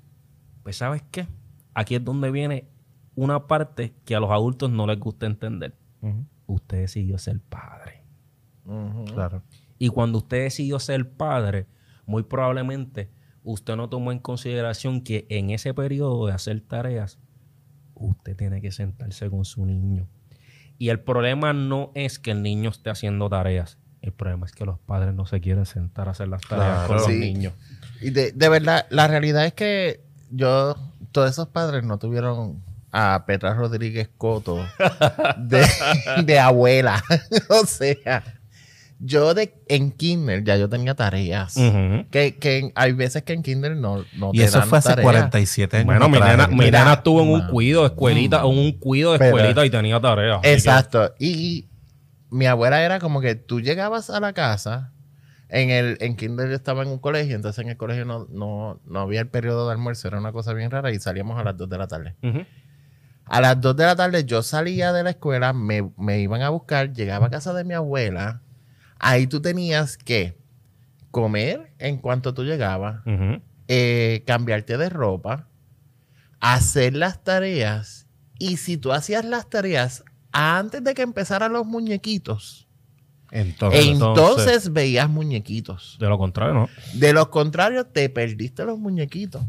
Pues 0.63 0.77
sabes 0.77 1.03
qué, 1.11 1.27
aquí 1.73 1.95
es 1.95 2.03
donde 2.03 2.31
viene 2.31 2.67
una 3.15 3.47
parte 3.47 3.93
que 4.05 4.15
a 4.15 4.19
los 4.19 4.31
adultos 4.31 4.69
no 4.69 4.87
les 4.87 4.99
gusta 4.99 5.25
entender. 5.25 5.75
Usted 6.47 6.81
decidió 6.81 7.17
ser 7.17 7.39
padre. 7.39 8.03
Claro. 9.13 9.41
Y 9.79 9.89
cuando 9.89 10.19
usted 10.19 10.43
decidió 10.43 10.79
ser 10.79 11.11
padre, 11.11 11.67
muy 12.05 12.23
probablemente 12.23 13.09
usted 13.43 13.75
no 13.75 13.89
tomó 13.89 14.12
en 14.12 14.19
consideración 14.19 15.01
que 15.01 15.25
en 15.29 15.50
ese 15.50 15.73
periodo 15.73 16.27
de 16.27 16.33
hacer 16.33 16.62
tareas, 16.62 17.19
usted 17.95 18.35
tiene 18.35 18.62
que 18.62 18.71
sentarse 18.71 19.29
con 19.29 19.45
su 19.45 19.65
niño. 19.65 20.07
Y 20.77 20.89
el 20.89 21.00
problema 21.00 21.53
no 21.53 21.91
es 21.95 22.19
que 22.19 22.31
el 22.31 22.41
niño 22.41 22.69
esté 22.69 22.89
haciendo 22.89 23.29
tareas. 23.29 23.77
El 24.01 24.12
problema 24.12 24.45
es 24.45 24.51
que 24.51 24.65
los 24.65 24.79
padres 24.79 25.13
no 25.13 25.25
se 25.25 25.39
quieren 25.39 25.65
sentar 25.65 26.07
a 26.07 26.12
hacer 26.12 26.27
las 26.27 26.41
tareas 26.41 26.88
Claro. 26.88 26.88
con 26.88 26.97
los 26.97 27.09
niños. 27.19 27.53
Y 28.01 28.09
de, 28.09 28.31
de 28.33 28.50
verdad, 28.50 28.85
la 28.89 29.07
realidad 29.07 29.45
es 29.45 29.53
que 29.53 30.01
yo, 30.29 30.75
todos 31.12 31.29
esos 31.29 31.47
padres 31.47 31.83
no 31.85 31.97
tuvieron 32.00 32.62
a 32.91 33.23
Petra 33.25 33.53
Rodríguez 33.53 34.09
Coto 34.17 34.57
de, 35.38 35.65
de 36.25 36.39
abuela. 36.39 37.01
o 37.50 37.65
sea, 37.65 38.23
yo 39.05 39.33
de, 39.33 39.53
en 39.67 39.91
Kinder 39.91 40.43
ya 40.43 40.55
yo 40.57 40.69
tenía 40.69 40.95
tareas. 40.95 41.55
Que, 42.10 42.38
que 42.39 42.72
hay 42.75 42.93
veces 42.93 43.24
que 43.24 43.33
en 43.33 43.43
Kinder 43.43 43.75
no, 43.75 44.03
no 44.15 44.31
Y 44.33 44.38
te 44.38 44.43
eso 44.45 44.60
dan 44.60 44.69
fue 44.69 44.77
hace 44.77 44.89
tareas. 44.89 45.03
47 45.03 45.77
años. 45.77 45.86
Bueno, 45.86 46.07
mi 46.10 46.19
nena, 46.19 46.48
mi 46.48 46.55
Mira, 46.55 46.79
nena 46.79 46.93
estuvo 46.93 47.22
en 47.22 47.29
un 47.29 47.48
cuido 47.48 47.81
de 47.81 47.88
escuelita, 47.88 48.39
en 48.39 48.45
un 48.57 48.72
cuido 48.74 49.12
de 49.13 49.19
Pero- 49.19 49.36
escuelita 49.38 49.65
y 49.65 49.69
tenía 49.69 50.00
tareas. 50.00 50.39
que- 50.41 50.53
Exacto. 50.53 51.13
Y 51.19 51.67
mi 52.29 52.45
abuela 52.45 52.81
era 52.83 53.00
como 53.00 53.19
que 53.19 53.36
tú 53.36 53.60
llegabas 53.62 54.10
a 54.10 54.19
la 54.19 54.31
casa, 54.33 54.91
en 55.50 55.69
el 55.69 55.98
en 56.00 56.15
kinder 56.15 56.50
yo 56.50 56.55
estaba 56.55 56.81
en 56.83 56.89
un 56.89 56.98
colegio, 57.00 57.36
entonces 57.36 57.63
en 57.63 57.69
el 57.69 57.77
colegio 57.77 58.05
no, 58.05 58.25
no, 58.31 58.79
no 58.86 59.00
había 59.01 59.19
el 59.22 59.27
periodo 59.27 59.67
de 59.67 59.74
almuerzo, 59.74 60.07
era 60.07 60.17
una 60.17 60.31
cosa 60.31 60.53
bien 60.53 60.72
rara 60.72 60.91
y 60.91 61.00
salíamos 61.00 61.39
a 61.39 61.43
las 61.43 61.57
2 61.57 61.69
de 61.69 61.77
la 61.77 61.88
tarde. 61.88 62.15
A 63.25 63.39
las 63.39 63.60
2 63.62 63.75
de 63.75 63.86
la 63.86 63.95
tarde 63.95 64.24
yo 64.25 64.41
salía 64.43 64.91
de 64.93 65.03
la 65.03 65.12
escuela, 65.12 65.53
me, 65.53 65.91
me 65.98 66.19
iban 66.19 66.41
a 66.41 66.50
buscar, 66.50 66.91
llegaba 66.93 67.27
a 67.27 67.29
casa 67.29 67.53
de 67.53 67.63
mi 67.63 67.74
abuela, 67.74 68.41
ahí 69.00 69.27
tú 69.27 69.41
tenías 69.41 69.97
que 69.97 70.38
comer 71.12 71.73
en 71.77 71.97
cuanto 71.97 72.33
tú 72.33 72.43
llegabas, 72.43 73.01
eh, 73.67 74.23
cambiarte 74.25 74.77
de 74.77 74.89
ropa, 74.89 75.47
hacer 76.39 76.95
las 76.95 77.23
tareas 77.23 78.07
y 78.39 78.57
si 78.57 78.77
tú 78.77 78.91
hacías 78.91 79.23
las 79.23 79.50
tareas 79.50 80.03
antes 80.31 80.83
de 80.83 80.93
que 80.93 81.03
empezaran 81.03 81.53
los 81.53 81.65
muñequitos, 81.65 82.67
Entonces, 83.31 83.85
entonces, 83.85 84.73
veías 84.73 85.09
muñequitos. 85.09 85.97
De 86.00 86.07
lo 86.07 86.17
contrario, 86.17 86.53
¿no? 86.53 86.69
De 86.93 87.13
lo 87.13 87.31
contrario, 87.31 87.85
te 87.85 88.09
perdiste 88.09 88.65
los 88.65 88.77
muñequitos. 88.77 89.43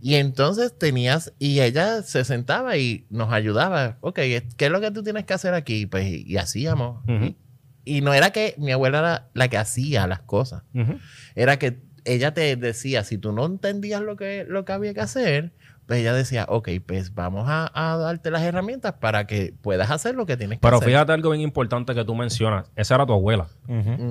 Y 0.00 0.14
entonces 0.14 0.76
tenías, 0.76 1.32
y 1.38 1.60
ella 1.60 2.02
se 2.02 2.24
sentaba 2.24 2.76
y 2.78 3.06
nos 3.10 3.32
ayudaba. 3.32 3.98
Ok, 4.00 4.16
¿qué 4.16 4.44
es 4.58 4.70
lo 4.70 4.80
que 4.80 4.90
tú 4.90 5.02
tienes 5.02 5.24
que 5.24 5.34
hacer 5.34 5.52
aquí? 5.54 5.86
Pues, 5.86 6.06
y, 6.10 6.36
hacíamos. 6.38 7.04
Y, 7.06 7.36
y 7.96 8.02
no 8.02 8.14
era 8.14 8.30
que 8.30 8.54
mi 8.58 8.70
abuela 8.72 8.98
era 8.98 9.28
la 9.34 9.48
que 9.48 9.58
hacía 9.58 10.06
las 10.06 10.20
cosas. 10.20 10.62
Era 11.34 11.58
que 11.58 11.80
ella 12.04 12.32
te 12.32 12.56
decía, 12.56 13.04
si 13.04 13.18
tú 13.18 13.32
no 13.32 13.44
entendías 13.46 14.00
lo 14.00 14.16
que, 14.16 14.46
lo 14.48 14.64
que 14.64 14.72
había 14.72 14.94
que 14.94 15.00
hacer, 15.00 15.52
pues 15.86 16.00
ella 16.00 16.14
decía, 16.14 16.46
ok, 16.48 16.68
pues 16.86 17.14
vamos 17.14 17.46
a, 17.48 17.70
a 17.74 17.96
darte 17.96 18.30
las 18.30 18.42
herramientas 18.42 18.92
para 19.00 19.26
que 19.26 19.52
puedas 19.60 19.90
hacer 19.90 20.14
lo 20.14 20.24
que 20.24 20.36
tienes 20.36 20.58
que 20.58 20.62
Pero 20.62 20.76
hacer. 20.76 20.88
fíjate 20.88 21.12
algo 21.12 21.30
bien 21.30 21.42
importante 21.42 21.94
que 21.94 22.04
tú 22.04 22.14
mencionas. 22.14 22.70
Esa 22.76 22.94
era 22.94 23.06
tu 23.06 23.12
abuela, 23.12 23.48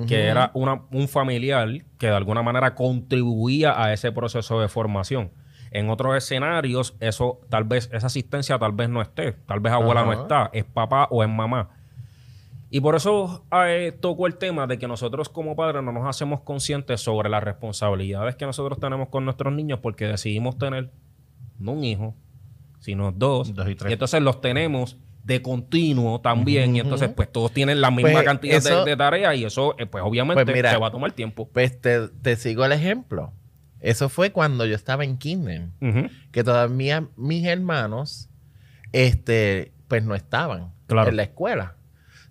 que 0.06 0.26
era 0.26 0.50
una, 0.52 0.82
un 0.92 1.08
familiar 1.08 1.68
que 1.96 2.08
de 2.08 2.14
alguna 2.14 2.42
manera 2.42 2.74
contribuía 2.74 3.82
a 3.82 3.92
ese 3.94 4.12
proceso 4.12 4.60
de 4.60 4.68
formación. 4.68 5.30
En 5.72 5.88
otros 5.88 6.16
escenarios, 6.16 6.96
eso 7.00 7.40
tal 7.48 7.64
vez, 7.64 7.88
esa 7.92 8.08
asistencia 8.08 8.58
tal 8.58 8.72
vez 8.72 8.88
no 8.88 9.00
esté. 9.00 9.32
Tal 9.46 9.60
vez 9.60 9.72
abuela 9.72 10.04
no 10.04 10.12
está. 10.12 10.50
Es 10.52 10.64
papá 10.64 11.06
o 11.10 11.22
es 11.22 11.28
mamá. 11.30 11.70
Y 12.72 12.80
por 12.80 12.94
eso 12.94 13.44
eh, 13.66 13.92
tocó 14.00 14.26
el 14.28 14.36
tema 14.36 14.66
de 14.68 14.78
que 14.78 14.86
nosotros 14.86 15.28
como 15.28 15.56
padres 15.56 15.82
no 15.82 15.90
nos 15.92 16.08
hacemos 16.08 16.40
conscientes 16.42 17.00
sobre 17.00 17.28
las 17.28 17.42
responsabilidades 17.42 18.36
que 18.36 18.46
nosotros 18.46 18.78
tenemos 18.78 19.08
con 19.08 19.24
nuestros 19.24 19.52
niños 19.52 19.80
porque 19.80 20.06
decidimos 20.06 20.56
tener 20.56 20.90
no 21.58 21.72
un 21.72 21.82
hijo, 21.84 22.14
sino 22.78 23.10
dos. 23.12 23.54
Dos 23.54 23.68
y 23.68 23.74
tres. 23.74 23.92
entonces 23.92 24.22
los 24.22 24.40
tenemos 24.40 24.96
de 25.24 25.42
continuo 25.42 26.20
también. 26.20 26.74
Y 26.76 26.80
entonces, 26.80 27.08
pues 27.10 27.30
todos 27.30 27.52
tienen 27.52 27.80
la 27.80 27.90
misma 27.90 28.12
Pues, 28.12 28.24
cantidad 28.24 28.56
eso- 28.56 28.84
de, 28.84 28.90
de 28.92 28.96
tareas 28.96 29.36
y 29.36 29.44
eso, 29.44 29.74
eh, 29.78 29.86
pues 29.86 30.02
obviamente, 30.04 30.44
Pues 30.44 30.54
mira, 30.56 30.70
te 30.70 30.78
va 30.78 30.86
a 30.86 30.90
tomar 30.92 31.12
tiempo. 31.12 31.48
Pues 31.52 31.78
te, 31.80 32.08
te 32.08 32.36
sigo 32.36 32.64
el 32.64 32.72
ejemplo. 32.72 33.32
Eso 33.80 34.08
fue 34.08 34.30
cuando 34.30 34.64
yo 34.64 34.74
estaba 34.76 35.04
en 35.04 35.16
kinder, 35.18 35.68
que 36.32 36.44
todavía 36.44 37.08
mis 37.16 37.44
hermanos, 37.46 38.28
este, 38.92 39.72
pues 39.88 40.04
no 40.04 40.14
estaban 40.14 40.72
Claro. 40.86 41.10
en 41.10 41.16
la 41.16 41.22
escuela. 41.24 41.76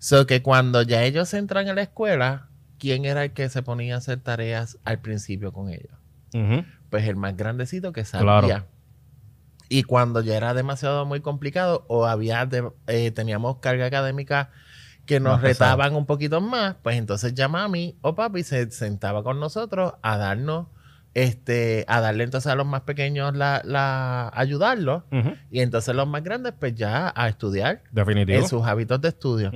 So 0.00 0.26
que 0.26 0.42
cuando 0.42 0.80
ya 0.82 1.04
ellos 1.04 1.32
entran 1.34 1.68
a 1.68 1.74
la 1.74 1.82
escuela, 1.82 2.48
¿quién 2.78 3.04
era 3.04 3.22
el 3.24 3.32
que 3.32 3.48
se 3.50 3.62
ponía 3.62 3.94
a 3.94 3.98
hacer 3.98 4.18
tareas 4.20 4.78
al 4.84 5.00
principio 5.00 5.52
con 5.52 5.68
ellos? 5.68 5.92
Pues 6.88 7.06
el 7.06 7.16
más 7.16 7.36
grandecito 7.36 7.92
que 7.92 8.04
sabía. 8.04 8.40
Claro. 8.40 8.66
Y 9.68 9.84
cuando 9.84 10.20
ya 10.22 10.36
era 10.36 10.54
demasiado 10.54 11.04
muy 11.06 11.20
complicado 11.20 11.84
o 11.88 12.06
había 12.06 12.44
de- 12.46 12.72
eh, 12.88 13.10
teníamos 13.12 13.58
carga 13.58 13.86
académica 13.86 14.50
que 15.06 15.20
nos 15.20 15.34
Más 15.34 15.42
retaban 15.42 15.94
un 15.94 16.06
poquito 16.06 16.40
más, 16.40 16.76
pues 16.82 16.96
entonces 16.96 17.34
ya 17.34 17.46
mami 17.48 17.96
o 18.00 18.14
papi 18.14 18.42
se 18.42 18.70
sentaba 18.70 19.22
con 19.22 19.38
nosotros 19.38 19.94
a 20.02 20.16
darnos, 20.16 20.68
este, 21.14 21.84
a 21.88 22.00
darle 22.00 22.24
entonces 22.24 22.50
a 22.50 22.54
los 22.54 22.66
más 22.66 22.82
pequeños 22.82 23.36
la, 23.36 23.60
la 23.64 24.30
ayudarlos 24.34 25.02
y 25.50 25.60
entonces 25.60 25.94
los 25.94 26.06
más 26.08 26.22
grandes 26.22 26.54
pues 26.58 26.74
ya 26.74 27.12
a 27.14 27.28
estudiar 27.28 27.82
Definitivo. 27.92 28.38
en 28.38 28.48
sus 28.48 28.64
hábitos 28.64 29.00
de 29.00 29.08
estudio. 29.08 29.50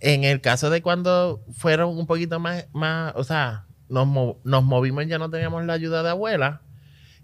En 0.00 0.24
el 0.24 0.40
caso 0.40 0.70
de 0.70 0.82
cuando 0.82 1.42
fueron 1.52 1.96
un 1.96 2.06
poquito 2.06 2.38
más, 2.38 2.66
más 2.72 3.12
o 3.16 3.24
sea, 3.24 3.66
nos, 3.88 4.06
nos 4.44 4.64
movimos 4.64 5.04
y 5.04 5.08
ya 5.08 5.18
no 5.18 5.30
teníamos 5.30 5.64
la 5.64 5.72
ayuda 5.72 6.02
de 6.02 6.10
abuela, 6.10 6.62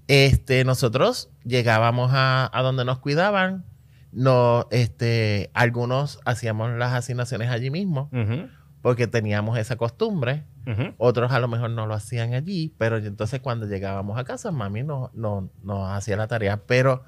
este, 0.08 0.64
nosotros 0.64 1.30
llegábamos 1.44 2.10
a, 2.12 2.50
a 2.52 2.62
donde 2.62 2.84
nos 2.84 2.98
cuidaban, 2.98 3.64
no, 4.12 4.66
este, 4.70 5.50
algunos 5.54 6.20
hacíamos 6.24 6.70
las 6.72 6.92
asignaciones 6.92 7.50
allí 7.50 7.70
mismo, 7.70 8.10
porque 8.82 9.06
teníamos 9.06 9.58
esa 9.58 9.76
costumbre, 9.76 10.44
otros 10.98 11.32
a 11.32 11.40
lo 11.40 11.48
mejor 11.48 11.70
no 11.70 11.86
lo 11.86 11.94
hacían 11.94 12.34
allí, 12.34 12.74
pero 12.78 12.96
entonces 12.98 13.40
cuando 13.40 13.66
llegábamos 13.66 14.18
a 14.18 14.24
casa, 14.24 14.50
mami 14.50 14.82
nos 14.82 15.12
no, 15.14 15.50
nos 15.62 15.90
hacía 15.90 16.16
la 16.16 16.26
tarea, 16.26 16.58
pero 16.66 17.04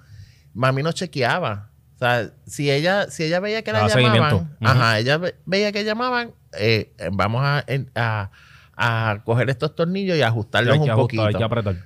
mami 0.54 0.82
nos 0.82 0.94
chequeaba. 0.94 1.70
O 1.96 1.98
sea, 1.98 2.30
si 2.46 2.70
ella, 2.70 3.10
si 3.10 3.24
ella 3.24 3.40
veía 3.40 3.62
que 3.62 3.72
la 3.72 3.80
llamaban, 4.02 4.30
ajá, 4.68 4.98
ella 4.98 5.16
ve- 5.18 5.34
veía 5.46 5.72
que 5.72 5.82
llamaban, 5.84 6.32
eh, 6.58 6.92
vamos 7.12 7.42
a, 7.42 7.64
a, 7.94 8.30
a 8.76 9.24
coger 9.24 9.48
estos 9.50 9.74
tornillos 9.74 10.16
y 10.16 10.22
ajustarlos 10.22 10.74
un 10.82 10.86
poquito. 11.02 11.22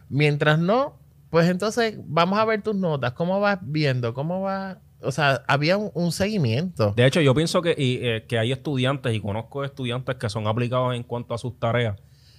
Mientras 0.08 0.58
no, 0.58 0.98
pues 1.30 1.48
entonces 1.48 1.96
vamos 2.06 2.38
a 2.40 2.44
ver 2.44 2.60
tus 2.62 2.74
notas, 2.74 3.12
cómo 3.12 3.38
vas 3.38 3.58
viendo, 3.62 4.12
cómo 4.12 4.40
va, 4.40 4.78
o 5.00 5.12
sea, 5.12 5.44
había 5.46 5.76
un, 5.76 5.92
un 5.94 6.10
seguimiento. 6.10 6.92
De 6.96 7.06
hecho, 7.06 7.20
yo 7.20 7.32
pienso 7.32 7.62
que, 7.62 7.76
y, 7.78 7.98
eh, 8.04 8.24
que 8.28 8.36
hay 8.38 8.50
estudiantes, 8.50 9.14
y 9.14 9.20
conozco 9.20 9.64
estudiantes 9.64 10.16
que 10.16 10.28
son 10.28 10.48
aplicados 10.48 10.94
en 10.96 11.04
cuanto 11.04 11.34
a 11.34 11.38
sus 11.38 11.56
tareas, 11.60 11.96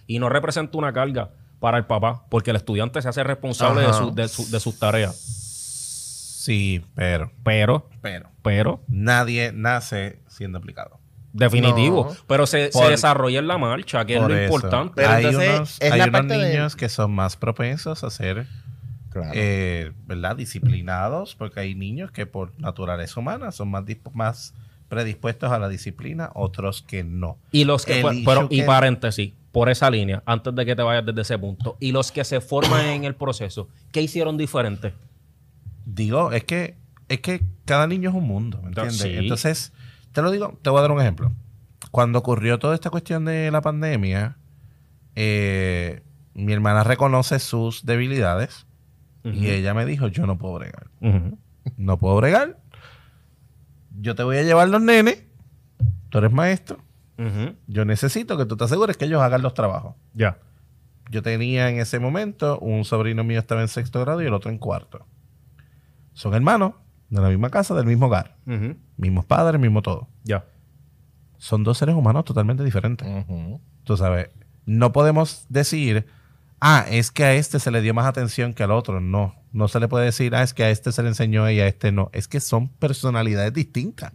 y 0.07 0.19
no 0.19 0.27
representa 0.27 0.77
una 0.77 0.91
carga 0.91 1.29
para 1.61 1.77
el 1.77 1.85
papá, 1.85 2.25
porque 2.29 2.49
el 2.49 2.57
estudiante 2.57 3.01
se 3.01 3.07
hace 3.07 3.23
responsable 3.23 3.81
de, 3.87 3.93
su- 3.93 4.13
de, 4.13 4.27
su- 4.27 4.51
de 4.51 4.59
sus 4.59 4.77
tareas. 4.77 5.30
Sí, 6.41 6.83
pero, 6.95 7.31
Pero, 7.43 7.87
pero, 8.01 8.29
pero, 8.41 8.81
nadie 8.87 9.51
nace 9.53 10.19
siendo 10.27 10.57
aplicado. 10.57 10.99
definitivo. 11.33 12.07
No. 12.09 12.17
Pero 12.25 12.47
se, 12.47 12.71
se 12.71 12.83
desarrolla 12.89 13.37
en 13.37 13.47
la 13.47 13.59
marcha, 13.59 14.03
que 14.05 14.15
es 14.15 14.21
lo 14.21 14.33
eso. 14.35 14.43
importante. 14.55 14.93
Pero 14.95 15.09
hay 15.09 15.25
entonces, 15.25 15.55
unos, 15.55 15.77
es 15.81 15.91
hay 15.91 15.99
la 15.99 16.05
unos 16.05 16.13
parte 16.19 16.37
de- 16.37 16.49
niños 16.49 16.75
que 16.75 16.89
son 16.89 17.11
más 17.11 17.37
propensos 17.37 18.03
a 18.03 18.09
ser, 18.09 18.47
Claro. 19.11 19.31
eh, 19.35 19.91
¿verdad? 20.07 20.35
Disciplinados, 20.35 21.35
porque 21.35 21.59
hay 21.59 21.75
niños 21.75 22.09
que 22.11 22.25
por 22.25 22.59
naturaleza 22.59 23.19
humana 23.19 23.51
son 23.51 23.69
más, 23.69 23.83
más 24.13 24.53
predispuestos 24.89 25.51
a 25.51 25.59
la 25.59 25.69
disciplina, 25.69 26.31
otros 26.33 26.81
que 26.81 27.03
no. 27.03 27.37
Y 27.51 27.65
los 27.65 27.85
que, 27.85 28.01
pues, 28.01 28.17
pero, 28.25 28.47
y 28.49 28.63
paréntesis, 28.63 29.31
por 29.51 29.69
esa 29.69 29.91
línea, 29.91 30.23
antes 30.25 30.55
de 30.55 30.65
que 30.65 30.75
te 30.75 30.81
vayas 30.81 31.05
desde 31.05 31.21
ese 31.21 31.37
punto, 31.37 31.77
y 31.79 31.91
los 31.91 32.11
que 32.11 32.23
se 32.23 32.41
forman 32.41 32.87
en 32.87 33.03
el 33.03 33.13
proceso, 33.13 33.69
¿qué 33.91 34.01
hicieron 34.01 34.37
diferente? 34.37 34.93
Digo, 35.85 36.31
es 36.31 36.43
que, 36.43 36.77
es 37.09 37.21
que 37.21 37.43
cada 37.65 37.87
niño 37.87 38.09
es 38.09 38.15
un 38.15 38.25
mundo, 38.25 38.59
¿me 38.61 38.69
entiendes? 38.69 38.97
Sí. 38.97 39.15
Entonces, 39.15 39.73
te 40.11 40.21
lo 40.21 40.31
digo, 40.31 40.57
te 40.61 40.69
voy 40.69 40.79
a 40.79 40.81
dar 40.81 40.91
un 40.91 41.01
ejemplo. 41.01 41.31
Cuando 41.91 42.19
ocurrió 42.19 42.59
toda 42.59 42.75
esta 42.75 42.89
cuestión 42.89 43.25
de 43.25 43.51
la 43.51 43.61
pandemia, 43.61 44.37
eh, 45.15 46.03
mi 46.33 46.53
hermana 46.53 46.83
reconoce 46.83 47.39
sus 47.39 47.85
debilidades 47.85 48.65
y 49.23 49.49
ella 49.49 49.73
me 49.73 49.85
dijo, 49.85 50.07
yo 50.07 50.25
no 50.25 50.37
puedo 50.37 50.55
bregar. 50.55 50.87
No 51.77 51.97
puedo 51.97 52.15
bregar. 52.17 52.59
Yo 53.99 54.15
te 54.15 54.23
voy 54.23 54.37
a 54.37 54.43
llevar 54.43 54.69
los 54.69 54.81
nenes. 54.81 55.23
Tú 56.09 56.17
eres 56.17 56.31
maestro. 56.31 56.79
Yo 57.67 57.85
necesito 57.85 58.37
que 58.37 58.45
tú 58.45 58.57
te 58.57 58.63
asegures 58.63 58.97
que 58.97 59.05
ellos 59.05 59.21
hagan 59.21 59.41
los 59.43 59.53
trabajos. 59.53 59.95
Ya. 60.13 60.39
Yo 61.11 61.21
tenía 61.21 61.69
en 61.69 61.79
ese 61.79 61.99
momento 61.99 62.57
un 62.59 62.83
sobrino 62.83 63.23
mío 63.23 63.39
estaba 63.39 63.61
en 63.61 63.67
sexto 63.67 63.99
grado 64.01 64.23
y 64.23 64.25
el 64.25 64.33
otro 64.33 64.49
en 64.49 64.57
cuarto. 64.57 65.05
Son 66.13 66.33
hermanos 66.33 66.73
de 67.09 67.21
la 67.21 67.29
misma 67.29 67.49
casa, 67.49 67.75
del 67.75 67.85
mismo 67.85 68.07
hogar. 68.07 68.37
Mismos 68.97 69.25
padres, 69.25 69.59
mismo 69.59 69.81
todo. 69.81 70.07
Ya. 70.23 70.45
Son 71.37 71.63
dos 71.63 71.77
seres 71.77 71.95
humanos 71.95 72.25
totalmente 72.25 72.63
diferentes. 72.63 73.07
Ujú. 73.07 73.59
Tú 73.83 73.97
sabes, 73.97 74.29
no 74.65 74.91
podemos 74.91 75.45
decir, 75.49 76.05
ah, 76.59 76.85
es 76.89 77.11
que 77.11 77.23
a 77.23 77.33
este 77.33 77.59
se 77.59 77.71
le 77.71 77.81
dio 77.81 77.93
más 77.93 78.05
atención 78.05 78.53
que 78.53 78.63
al 78.63 78.71
otro. 78.71 79.01
No, 79.01 79.35
no 79.51 79.67
se 79.67 79.79
le 79.79 79.87
puede 79.87 80.05
decir, 80.05 80.35
ah, 80.35 80.43
es 80.43 80.53
que 80.53 80.63
a 80.63 80.69
este 80.69 80.91
se 80.91 81.01
le 81.01 81.09
enseñó 81.09 81.49
y 81.49 81.59
a 81.59 81.67
este 81.67 81.91
no. 81.91 82.09
Es 82.13 82.27
que 82.27 82.39
son 82.39 82.69
personalidades 82.69 83.53
distintas. 83.53 84.13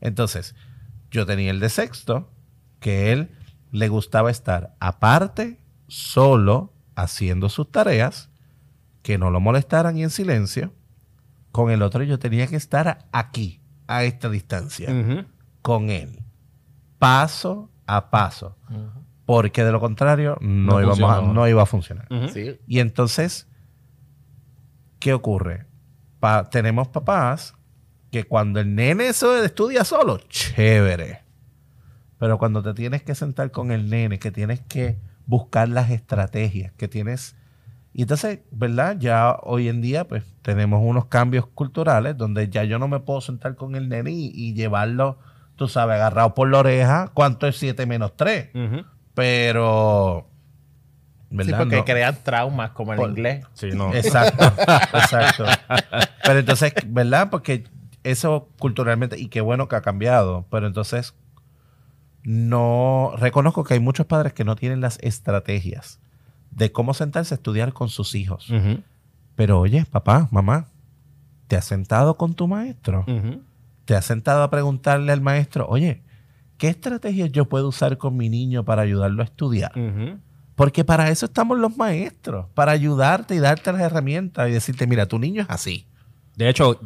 Entonces, 0.00 0.54
yo 1.10 1.26
tenía 1.26 1.50
el 1.50 1.60
de 1.60 1.68
sexto, 1.68 2.30
que 2.80 3.12
él 3.12 3.30
le 3.70 3.88
gustaba 3.88 4.30
estar 4.30 4.74
aparte, 4.80 5.60
solo, 5.86 6.72
haciendo 6.96 7.48
sus 7.48 7.70
tareas, 7.70 8.30
que 9.02 9.18
no 9.18 9.30
lo 9.30 9.40
molestaran 9.40 9.96
y 9.96 10.02
en 10.02 10.10
silencio. 10.10 10.72
Con 11.54 11.70
el 11.70 11.82
otro 11.82 12.02
yo 12.02 12.18
tenía 12.18 12.48
que 12.48 12.56
estar 12.56 13.06
aquí, 13.12 13.60
a 13.86 14.02
esta 14.02 14.28
distancia, 14.28 14.88
con 15.62 15.88
él, 15.88 16.18
paso 16.98 17.70
a 17.86 18.10
paso, 18.10 18.56
porque 19.24 19.62
de 19.62 19.70
lo 19.70 19.78
contrario 19.78 20.36
no, 20.40 20.72
No 20.72 20.80
íbamos 20.82 20.98
a- 20.98 21.20
no 21.32 21.46
iba 21.46 21.62
a 21.62 21.66
funcionar. 21.66 22.08
Sí. 22.32 22.58
Y 22.66 22.80
entonces, 22.80 23.46
¿qué 24.98 25.12
ocurre? 25.14 25.66
Pa- 26.18 26.50
tenemos 26.50 26.88
papás 26.88 27.54
que 28.10 28.24
cuando 28.24 28.58
el 28.58 28.74
nene 28.74 29.06
eso 29.06 29.40
estudia 29.44 29.84
solo, 29.84 30.18
chévere. 30.28 31.22
Pero 32.18 32.36
cuando 32.38 32.62
te 32.64 32.74
tienes 32.74 33.02
que 33.04 33.14
sentar 33.14 33.52
con 33.52 33.70
el 33.70 33.88
nene, 33.90 34.18
que 34.18 34.32
tienes 34.32 34.60
que 34.60 34.98
buscar 35.26 35.68
las 35.68 35.90
estrategias, 35.90 36.72
que 36.72 36.88
tienes... 36.88 37.36
Y 37.96 38.02
entonces, 38.02 38.40
¿verdad? 38.50 38.96
Ya 38.98 39.36
hoy 39.44 39.68
en 39.68 39.80
día, 39.80 40.06
pues, 40.08 40.24
tenemos 40.42 40.80
unos 40.82 41.06
cambios 41.06 41.46
culturales 41.46 42.16
donde 42.16 42.48
ya 42.48 42.64
yo 42.64 42.78
no 42.80 42.88
me 42.88 42.98
puedo 42.98 43.20
sentar 43.20 43.54
con 43.54 43.76
el 43.76 43.88
nene 43.88 44.10
y, 44.10 44.32
y 44.34 44.52
llevarlo, 44.54 45.18
tú 45.54 45.68
sabes, 45.68 45.94
agarrado 45.94 46.34
por 46.34 46.50
la 46.50 46.58
oreja, 46.58 47.10
¿cuánto 47.14 47.46
es 47.46 47.56
7 47.56 47.86
menos 47.86 48.16
3? 48.16 48.50
Ujú. 48.54 48.84
Pero... 49.14 50.26
Sí, 51.30 51.36
¿verdad? 51.36 51.58
porque 51.58 51.76
No- 51.76 51.84
crean 51.84 52.16
traumas 52.24 52.70
como 52.72 52.92
en 52.94 52.98
Por- 52.98 53.10
inglés. 53.10 53.46
Sí, 53.54 53.68
no. 53.72 53.94
Exacto, 53.94 54.44
exacto. 54.92 55.44
Pero 56.24 56.38
entonces, 56.40 56.74
¿verdad? 56.86 57.30
Porque 57.30 57.64
eso 58.02 58.48
culturalmente, 58.58 59.18
y 59.20 59.28
qué 59.28 59.40
bueno 59.40 59.68
que 59.68 59.76
ha 59.76 59.82
cambiado, 59.82 60.46
pero 60.50 60.66
entonces 60.66 61.14
no 62.22 63.12
reconozco 63.18 63.64
que 63.64 63.74
hay 63.74 63.80
muchos 63.80 64.06
padres 64.06 64.32
que 64.32 64.44
no 64.44 64.56
tienen 64.56 64.80
las 64.80 64.98
estrategias 65.00 66.00
de 66.56 66.72
cómo 66.72 66.94
sentarse 66.94 67.34
a 67.34 67.36
estudiar 67.36 67.72
con 67.72 67.88
sus 67.88 68.14
hijos. 68.14 68.48
Pero 69.34 69.60
oye, 69.60 69.84
papá, 69.90 70.28
mamá, 70.30 70.66
¿te 71.48 71.56
has 71.56 71.64
sentado 71.64 72.16
con 72.16 72.34
tu 72.34 72.46
maestro? 72.46 73.04
¿Te 73.84 73.94
has 73.94 74.04
sentado 74.04 74.42
a 74.42 74.50
preguntarle 74.50 75.12
al 75.12 75.20
maestro, 75.20 75.66
oye, 75.68 76.02
¿qué 76.56 76.68
estrategias 76.68 77.30
yo 77.32 77.46
puedo 77.46 77.68
usar 77.68 77.98
con 77.98 78.16
mi 78.16 78.28
niño 78.28 78.64
para 78.64 78.82
ayudarlo 78.82 79.22
a 79.22 79.24
estudiar? 79.24 79.72
Porque 80.54 80.84
para 80.84 81.10
eso 81.10 81.26
estamos 81.26 81.58
los 81.58 81.76
maestros, 81.76 82.46
para 82.54 82.72
ayudarte 82.72 83.34
y 83.34 83.38
darte 83.40 83.72
las 83.72 83.82
herramientas 83.82 84.48
y 84.48 84.52
decirte, 84.52 84.86
mira, 84.86 85.06
tu 85.06 85.18
niño 85.18 85.42
es 85.42 85.50
así. 85.50 85.86
De 86.36 86.48
hecho, 86.48 86.80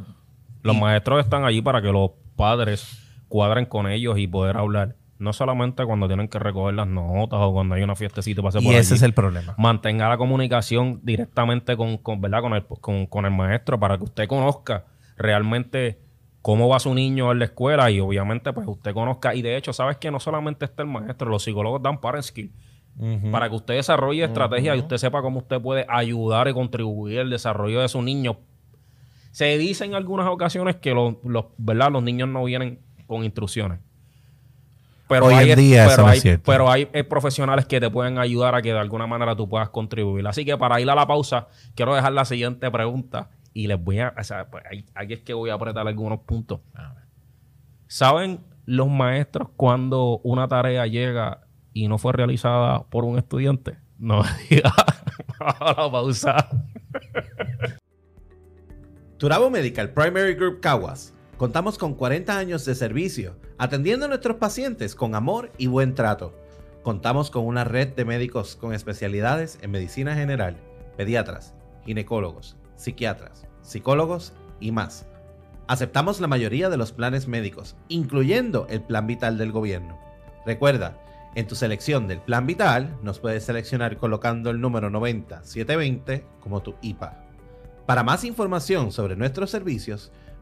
los 0.63 0.77
maestros 0.77 1.21
están 1.21 1.45
allí 1.45 1.61
para 1.61 1.83
que 1.83 1.93
los 1.93 2.13
padres 2.35 2.99
cuadren 3.29 3.67
con 3.67 3.87
ellos 3.87 4.19
y 4.19 4.27
poder 4.27 4.57
hablar. 4.57 4.97
No 5.19 5.33
solamente 5.33 5.85
cuando 5.85 6.07
tienen 6.07 6.29
que 6.29 6.39
recoger 6.39 6.75
las 6.75 6.87
notas 6.87 7.41
o 7.43 7.53
cuando 7.53 7.75
hay 7.75 7.83
una 7.83 7.97
fiestecita 7.97 8.41
para 8.41 8.61
Y 8.61 8.69
ese 8.75 8.95
es 8.95 9.03
el 9.03 9.13
problema. 9.13 9.55
Mantenga 9.59 10.09
la 10.09 10.17
comunicación 10.17 11.01
directamente 11.03 11.77
con, 11.77 11.99
con, 11.99 12.21
¿verdad? 12.21 12.41
Con, 12.41 12.55
el, 12.55 12.65
con, 12.65 13.07
con 13.07 13.25
el 13.25 13.33
maestro 13.33 13.81
para 13.81 13.99
que 13.99 14.05
usted 14.05 14.29
conozca 14.29 14.85
realmente 15.17 15.99
cómo 16.43 16.69
va 16.69 16.79
su 16.79 16.95
niño 16.95 17.33
en 17.33 17.41
la 17.41 17.47
escuela 17.47 17.91
y 17.91 18.01
obviamente 18.01 18.53
pues 18.53 18.67
usted 18.67 18.95
conozca. 18.95 19.35
Y 19.35 19.43
de 19.43 19.57
hecho, 19.57 19.73
sabes 19.73 19.97
que 19.97 20.11
no 20.11 20.21
solamente 20.21 20.65
está 20.65 20.83
el 20.83 20.89
maestro, 20.89 21.29
los 21.29 21.43
psicólogos 21.43 21.83
dan 21.83 22.01
parent 22.01 22.25
skill. 22.25 22.53
Para 23.31 23.49
que 23.49 23.55
usted 23.55 23.75
desarrolle 23.75 24.25
estrategias 24.25 24.77
y 24.77 24.81
usted 24.81 24.97
sepa 24.97 25.23
cómo 25.23 25.39
usted 25.39 25.61
puede 25.61 25.87
ayudar 25.89 26.49
y 26.49 26.53
contribuir 26.53 27.21
al 27.21 27.31
desarrollo 27.31 27.81
de 27.81 27.89
su 27.89 28.03
niño. 28.03 28.39
Se 29.31 29.57
dice 29.57 29.85
en 29.85 29.95
algunas 29.95 30.27
ocasiones 30.27 30.77
que 30.77 30.93
los, 30.95 31.15
los, 31.23 31.45
¿verdad? 31.59 31.93
los 31.93 32.03
niños 32.03 32.29
no 32.29 32.43
vienen 32.43 32.81
con 33.07 33.23
instrucciones. 33.23 33.79
Pero 35.09 35.27
Hoy 35.27 35.35
hay, 35.35 35.51
en 35.51 35.59
día 35.59 35.83
pero 35.85 35.93
eso 35.93 36.03
no 36.03 36.09
hay, 36.09 36.17
es 36.19 36.23
cierto. 36.23 36.43
pero 36.45 36.71
hay 36.71 36.89
eh, 36.93 37.03
profesionales 37.03 37.65
que 37.65 37.81
te 37.81 37.91
pueden 37.91 38.19
ayudar 38.19 38.55
a 38.55 38.61
que 38.63 38.73
de 38.73 38.79
alguna 38.79 39.07
manera 39.07 39.35
tú 39.35 39.49
puedas 39.49 39.71
contribuir. 39.71 40.27
Así 40.27 40.45
que 40.45 40.57
para 40.59 40.81
ir 40.81 40.91
a 40.91 40.95
la 40.95 41.07
pausa, 41.07 41.49
quiero 41.75 41.95
dejar 41.95 42.13
la 42.13 42.25
siguiente 42.27 42.71
pregunta 42.71 43.31
y 43.55 43.67
les 43.67 43.83
voy 43.83 44.01
a... 44.01 44.13
O 44.19 44.23
sea, 44.23 44.51
pues, 44.51 44.63
aquí 44.95 45.15
es 45.15 45.21
que 45.21 45.33
voy 45.33 45.49
a 45.51 45.55
apretar 45.55 45.89
algunos 45.89 46.21
puntos. 46.21 46.61
¿Saben 47.87 48.41
los 48.67 48.89
maestros 48.89 49.49
cuando 49.57 50.21
una 50.25 50.47
tarea 50.47 50.87
llega 50.87 51.41
y 51.73 51.89
no 51.89 51.97
fue 51.97 52.13
realizada 52.13 52.85
por 52.85 53.05
un 53.05 53.17
estudiante? 53.17 53.79
No 53.99 54.23
me 54.23 54.29
diga. 54.51 54.73
a 55.41 55.75
la 55.75 55.91
pausa. 55.91 56.49
Turabo 59.17 59.49
Medical 59.51 59.91
Primary 59.91 60.35
Group 60.35 60.61
Caguas. 60.61 61.15
Contamos 61.39 61.79
con 61.79 61.95
40 61.95 62.37
años 62.37 62.65
de 62.65 62.75
servicio, 62.75 63.37
atendiendo 63.59 64.07
a 64.07 64.09
nuestros 64.09 64.39
pacientes 64.39 64.97
con 64.97 65.15
amor 65.15 65.53
y 65.57 65.69
buen 65.69 65.95
trato. 65.95 66.35
Contamos 66.83 67.31
con 67.31 67.47
una 67.47 67.63
red 67.63 67.95
de 67.95 68.05
médicos 68.05 68.57
con 68.57 68.75
especialidades 68.75 69.57
en 69.63 69.71
medicina 69.71 70.17
general, 70.17 70.57
pediatras, 70.97 71.55
ginecólogos, 71.85 72.57
psiquiatras, 72.75 73.47
psicólogos 73.63 74.33
y 74.59 74.73
más. 74.73 75.07
Aceptamos 75.69 76.21
la 76.21 76.27
mayoría 76.27 76.71
de 76.71 76.77
los 76.77 76.91
planes 76.91 77.29
médicos, 77.29 77.77
incluyendo 77.87 78.67
el 78.69 78.83
plan 78.83 79.07
vital 79.07 79.39
del 79.39 79.53
gobierno. 79.53 79.97
Recuerda, 80.45 80.99
en 81.37 81.47
tu 81.47 81.55
selección 81.55 82.09
del 82.09 82.21
plan 82.21 82.49
vital 82.49 82.99
nos 83.01 83.21
puedes 83.21 83.45
seleccionar 83.45 83.97
colocando 83.97 84.51
el 84.51 84.61
número 84.61 84.91
90720 84.91 86.25
como 86.41 86.63
tu 86.63 86.75
IPA. 86.83 87.29
Para 87.87 88.03
más 88.03 88.25
información 88.25 88.91
sobre 88.91 89.15
nuestros 89.15 89.51
servicios, 89.51 90.11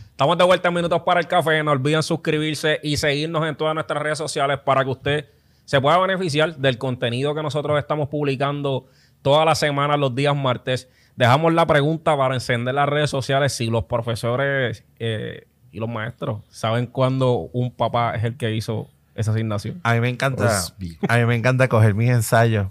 Estamos 0.10 0.38
de 0.40 0.44
vuelta 0.44 0.70
en 0.70 0.74
Minutos 0.74 1.04
para 1.04 1.20
el 1.20 1.28
Café. 1.28 1.64
No 1.64 1.70
olviden 1.70 2.02
suscribirse 2.02 2.80
y 2.82 2.98
seguirnos 2.98 3.48
en 3.48 3.56
todas 3.56 3.76
nuestras 3.76 4.02
redes 4.02 4.18
sociales 4.18 4.58
para 4.66 4.84
que 4.84 4.90
usted 4.90 5.28
se 5.66 5.80
pueda 5.80 6.00
beneficiar 6.00 6.56
del 6.56 6.80
contenido 6.80 7.36
que 7.36 7.44
nosotros 7.44 7.78
estamos 7.78 8.10
publicando 8.10 8.88
todas 9.22 9.46
las 9.46 9.60
semanas, 9.60 10.00
los 10.00 10.16
días 10.16 10.36
martes. 10.36 10.90
Dejamos 11.16 11.54
la 11.54 11.68
pregunta 11.68 12.18
para 12.18 12.34
encender 12.34 12.74
las 12.74 12.90
redes 12.90 13.12
sociales 13.12 13.54
si 13.54 13.68
los 13.68 13.84
profesores 13.84 14.84
eh, 14.98 15.46
y 15.72 15.80
los 15.80 15.90
maestros 15.90 16.42
saben 16.50 16.88
cuándo 16.88 17.52
un 17.54 17.70
papá 17.70 18.16
es 18.16 18.24
el 18.24 18.36
que 18.36 18.56
hizo 18.56 18.90
esa 19.18 19.32
asignación. 19.32 19.82
A 19.84 19.94
mí 19.96 20.00
me 20.00 20.10
encanta, 20.10 20.62
a 21.10 21.18
mí 21.18 21.26
me 21.26 21.36
encanta 21.36 21.68
coger 21.68 21.96
mis 21.96 22.10
ensayos. 22.10 22.68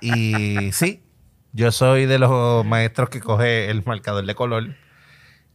Y 0.00 0.70
sí, 0.72 1.02
yo 1.52 1.72
soy 1.72 2.06
de 2.06 2.18
los 2.18 2.64
maestros 2.64 3.10
que 3.10 3.20
coge 3.20 3.70
el 3.70 3.84
marcador 3.84 4.24
de 4.24 4.34
color 4.34 4.76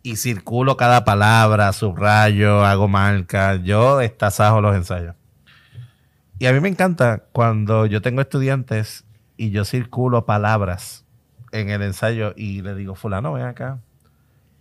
y 0.04 0.17
circulo 0.17 0.78
cada 0.78 1.06
palabra, 1.06 1.71
subrayo, 1.74 2.65
hago 2.65 2.88
marcas. 2.88 3.63
Yo 3.63 3.98
destazajo 3.98 4.62
los 4.62 4.76
ensayos. 4.76 5.15
Y 6.38 6.48
a 6.48 6.54
mí 6.54 6.60
me 6.60 6.67
encanta 6.67 7.24
cuando 7.32 7.86
yo 7.86 8.02
tengo 8.02 8.19
estudiantes 8.19 9.06
y 9.38 9.52
yo 9.52 9.63
circulo 9.63 10.26
palabras 10.26 11.06
en 11.54 11.69
el 11.69 11.82
ensayo 11.82 12.34
y 12.36 12.62
le 12.62 12.76
digo, 12.76 12.95
fulano, 12.95 13.34
ven 13.34 13.45
acá. 13.45 13.80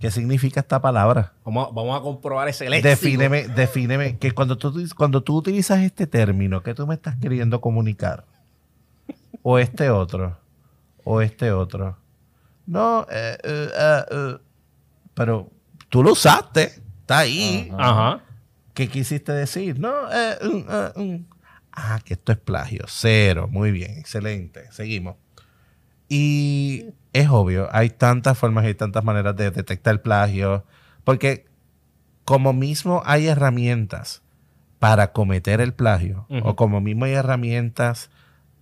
¿Qué 0.05 0.11
significa 0.11 0.61
esta 0.61 0.83
palabra? 0.83 1.33
Vamos, 1.47 1.73
vamos 1.73 1.99
a 1.99 2.03
comprobar 2.03 2.47
ese 2.47 2.69
léxico. 2.69 2.91
Defíneme, 2.91 3.49
defíneme 3.49 4.19
que 4.19 4.33
cuando 4.33 4.59
tú, 4.59 4.87
cuando 4.95 5.23
tú 5.23 5.35
utilizas 5.39 5.81
este 5.81 6.07
término, 6.07 6.63
¿qué 6.63 6.75
tú 6.75 6.87
me 6.87 6.95
estás 6.95 7.17
queriendo 7.17 7.63
comunicar? 7.63 8.27
O 9.41 9.59
este 9.59 9.89
otro, 9.89 10.37
o 11.05 11.23
este 11.23 11.53
otro. 11.53 11.97
No, 12.67 13.07
eh, 13.11 13.39
eh, 13.43 13.71
eh, 13.75 14.05
eh, 14.11 14.37
pero 15.15 15.49
tú 15.89 16.03
lo 16.03 16.13
usaste, 16.13 16.83
está 17.01 17.21
ahí. 17.21 17.73
Ajá. 17.79 18.21
¿Qué 18.75 18.91
quisiste 18.91 19.33
decir? 19.33 19.81
No, 19.81 20.13
eh, 20.13 20.37
mm, 20.43 21.01
mm. 21.03 21.27
ah, 21.73 21.99
que 22.05 22.13
esto 22.13 22.31
es 22.31 22.37
plagio, 22.37 22.85
cero, 22.89 23.49
muy 23.51 23.71
bien, 23.71 23.97
excelente, 23.97 24.71
seguimos. 24.71 25.17
Y 26.09 26.87
es 27.13 27.29
obvio, 27.29 27.69
hay 27.73 27.91
tantas 27.91 28.37
formas 28.39 28.67
y 28.69 28.75
tantas 28.75 29.05
maneras 29.05 29.37
de 29.37 29.51
detectar 29.51 30.03
plagio, 30.03 30.65
porque 31.05 31.47
como 32.25 32.53
mismo 32.53 33.03
hay 33.05 33.27
herramientas 33.27 34.23
para 34.79 35.13
cometer 35.13 35.61
el 35.61 35.73
plagio, 35.73 36.27
o 36.45 36.57
como 36.57 36.81
mismo 36.81 37.05
hay 37.07 37.13
herramientas 37.13 38.11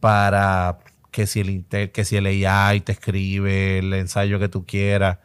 para 0.01 0.79
que 1.11 1.27
si 1.27 1.41
el 1.41 1.51
inter- 1.51 1.93
que 1.93 2.05
si 2.05 2.17
el 2.17 2.27
AI 2.27 2.81
te 2.81 2.93
escribe 2.93 3.79
el 3.79 3.93
ensayo 3.95 4.39
que 4.39 4.49
tú 4.49 4.65
quieras, 4.65 5.19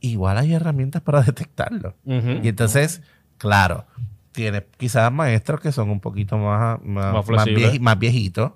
igual 0.00 0.38
hay 0.38 0.54
herramientas 0.54 1.02
para 1.02 1.22
detectarlo. 1.22 1.94
Y 2.42 2.48
entonces, 2.48 3.02
claro, 3.38 3.86
tienes 4.32 4.64
quizás 4.78 5.12
maestros 5.12 5.60
que 5.60 5.70
son 5.72 5.90
un 5.90 6.00
poquito 6.00 6.38
más, 6.38 6.80
más, 6.82 7.12
Más 7.34 7.44
más 7.80 7.98
viejitos. 7.98 8.52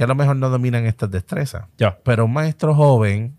Que 0.00 0.04
a 0.04 0.06
lo 0.06 0.14
mejor 0.14 0.36
no 0.36 0.48
dominan 0.48 0.86
estas 0.86 1.10
destrezas. 1.10 1.66
Pero 2.04 2.24
un 2.24 2.32
maestro 2.32 2.74
joven 2.74 3.36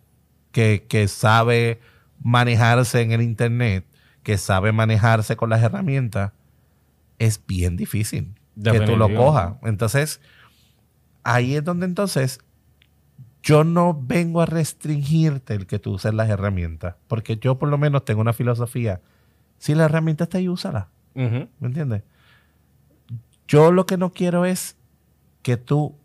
que, 0.51 0.85
que 0.87 1.07
sabe 1.07 1.79
manejarse 2.21 3.01
en 3.01 3.11
el 3.13 3.23
Internet, 3.23 3.83
que 4.21 4.37
sabe 4.37 4.71
manejarse 4.71 5.35
con 5.35 5.49
las 5.49 5.63
herramientas, 5.63 6.33
es 7.17 7.43
bien 7.47 7.77
difícil 7.77 8.35
que 8.63 8.79
tú 8.81 8.95
lo 8.95 9.11
cojas. 9.15 9.55
Entonces, 9.63 10.21
ahí 11.23 11.55
es 11.55 11.63
donde 11.63 11.87
entonces 11.87 12.41
yo 13.41 13.63
no 13.63 13.99
vengo 13.99 14.39
a 14.39 14.45
restringirte 14.45 15.55
el 15.55 15.65
que 15.65 15.79
tú 15.79 15.93
uses 15.93 16.13
las 16.13 16.29
herramientas, 16.29 16.93
porque 17.07 17.37
yo 17.37 17.57
por 17.57 17.69
lo 17.69 17.79
menos 17.79 18.05
tengo 18.05 18.21
una 18.21 18.33
filosofía. 18.33 19.01
Si 19.57 19.73
la 19.73 19.85
herramienta 19.85 20.25
está 20.25 20.37
ahí, 20.37 20.47
úsala. 20.47 20.89
¿Me 21.15 21.49
entiendes? 21.59 22.03
Yo 23.47 23.71
lo 23.71 23.87
que 23.87 23.97
no 23.97 24.11
quiero 24.11 24.45
es 24.45 24.75
que 25.41 25.57
tú 25.57 25.95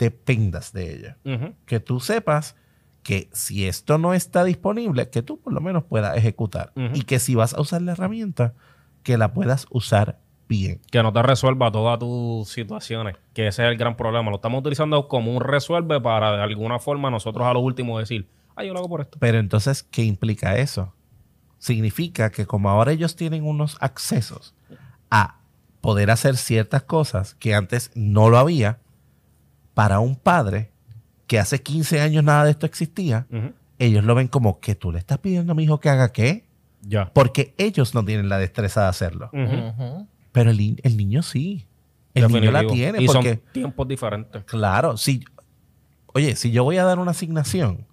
dependas 0.00 0.72
de 0.72 0.94
ella. 0.94 1.18
Que 1.66 1.78
tú 1.78 2.00
sepas 2.00 2.56
que 3.02 3.28
si 3.32 3.66
esto 3.66 3.98
no 3.98 4.14
está 4.14 4.42
disponible, 4.44 5.10
que 5.10 5.22
tú 5.22 5.38
por 5.38 5.52
lo 5.52 5.60
menos 5.60 5.84
puedas 5.84 6.16
ejecutar. 6.16 6.72
Y 6.94 7.02
que 7.02 7.18
si 7.18 7.34
vas 7.34 7.54
a 7.54 7.60
usar 7.60 7.82
la 7.82 7.92
herramienta, 7.92 8.54
que 9.02 9.16
la 9.16 9.32
puedas 9.32 9.66
usar 9.70 10.18
bien. 10.48 10.80
que 10.90 11.00
no 11.00 11.12
te 11.12 11.22
resuelva 11.22 11.70
todas 11.70 12.00
tus 12.00 12.48
situaciones, 12.48 13.16
que 13.34 13.46
ese 13.46 13.62
es 13.62 13.70
el 13.70 13.76
gran 13.76 13.96
problema. 13.96 14.30
Lo 14.30 14.36
estamos 14.36 14.60
utilizando 14.60 15.06
como 15.06 15.32
un 15.36 15.40
resuelve 15.40 16.00
para 16.00 16.36
de 16.36 16.42
alguna 16.42 16.80
forma 16.80 17.08
nosotros 17.08 17.46
a 17.46 17.52
lo 17.52 17.60
último 17.60 18.00
decir, 18.00 18.28
ah, 18.56 18.64
yo 18.64 18.72
lo 18.72 18.80
hago 18.80 18.88
por 18.88 19.02
esto. 19.02 19.18
Pero 19.20 19.38
entonces, 19.38 19.84
¿qué 19.84 20.02
implica 20.02 20.56
eso? 20.56 20.92
Significa 21.58 22.30
que 22.30 22.46
como 22.46 22.68
ahora 22.68 22.90
ellos 22.90 23.14
tienen 23.14 23.44
unos 23.44 23.76
accesos 23.80 24.54
a 25.10 25.36
poder 25.80 26.10
hacer 26.10 26.36
ciertas 26.36 26.82
cosas 26.82 27.34
que 27.34 27.54
antes 27.54 27.92
no 27.94 28.28
lo 28.28 28.38
había, 28.38 28.80
para 29.74 30.00
un 30.00 30.16
padre 30.16 30.70
que 31.26 31.38
hace 31.38 31.62
15 31.62 32.00
años 32.00 32.24
nada 32.24 32.44
de 32.44 32.50
esto 32.50 32.66
existía, 32.66 33.26
ellos 33.78 34.04
lo 34.04 34.14
ven 34.14 34.28
como 34.28 34.60
que 34.60 34.74
tú 34.74 34.92
le 34.92 34.98
estás 34.98 35.18
pidiendo 35.18 35.52
a 35.52 35.54
mi 35.54 35.64
hijo 35.64 35.80
que 35.80 35.88
haga 35.88 36.12
qué. 36.12 36.44
Ya. 36.82 37.12
Porque 37.12 37.54
ellos 37.58 37.94
no 37.94 38.04
tienen 38.04 38.28
la 38.28 38.38
destreza 38.38 38.82
de 38.82 38.88
hacerlo. 38.88 39.30
Pero 40.32 40.50
el, 40.50 40.56
ni- 40.56 40.76
el 40.82 40.96
niño 40.96 41.22
sí. 41.22 41.66
El 42.14 42.26
niño 42.32 42.50
la 42.50 42.66
tiene 42.66 43.02
Y 43.02 43.06
porque... 43.06 43.28
son 43.34 43.40
tiempos 43.52 43.86
diferentes. 43.86 44.42
Claro, 44.44 44.96
si, 44.96 45.22
oye, 46.06 46.34
si 46.36 46.50
yo 46.50 46.64
voy 46.64 46.78
a 46.78 46.84
dar 46.84 46.98
una 46.98 47.12
asignación, 47.12 47.86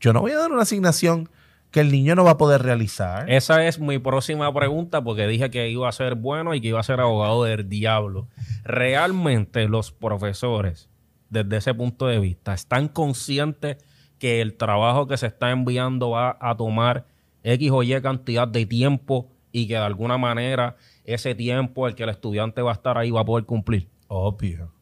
yo 0.00 0.12
no 0.12 0.20
voy 0.20 0.32
a 0.32 0.38
dar 0.38 0.52
una 0.52 0.62
asignación 0.62 1.28
que 1.72 1.80
el 1.80 1.90
niño 1.90 2.14
no 2.14 2.24
va 2.24 2.32
a 2.32 2.36
poder 2.36 2.62
realizar. 2.62 3.30
Esa 3.30 3.64
es 3.66 3.78
mi 3.80 3.98
próxima 3.98 4.52
pregunta 4.52 5.02
porque 5.02 5.26
dije 5.26 5.50
que 5.50 5.68
iba 5.70 5.88
a 5.88 5.92
ser 5.92 6.14
bueno 6.14 6.54
y 6.54 6.60
que 6.60 6.68
iba 6.68 6.80
a 6.80 6.84
ser 6.84 7.00
abogado 7.00 7.44
del 7.44 7.68
diablo. 7.68 8.28
¿Realmente 8.64 9.66
los 9.68 9.92
profesores, 9.92 10.89
desde 11.30 11.56
ese 11.56 11.74
punto 11.74 12.06
de 12.06 12.18
vista, 12.18 12.52
están 12.54 12.88
conscientes 12.88 13.78
que 14.18 14.40
el 14.42 14.56
trabajo 14.56 15.06
que 15.06 15.16
se 15.16 15.26
está 15.26 15.50
enviando 15.50 16.10
va 16.10 16.36
a 16.40 16.56
tomar 16.56 17.06
X 17.42 17.70
o 17.70 17.82
Y 17.82 17.98
cantidad 18.02 18.46
de 18.46 18.66
tiempo 18.66 19.30
y 19.52 19.66
que 19.66 19.74
de 19.74 19.80
alguna 19.80 20.18
manera 20.18 20.76
ese 21.04 21.34
tiempo 21.34 21.88
el 21.88 21.94
que 21.94 22.02
el 22.02 22.10
estudiante 22.10 22.60
va 22.62 22.70
a 22.72 22.74
estar 22.74 22.98
ahí 22.98 23.10
va 23.10 23.22
a 23.22 23.24
poder 23.24 23.46
cumplir? 23.46 23.88
Obvio. 24.08 24.72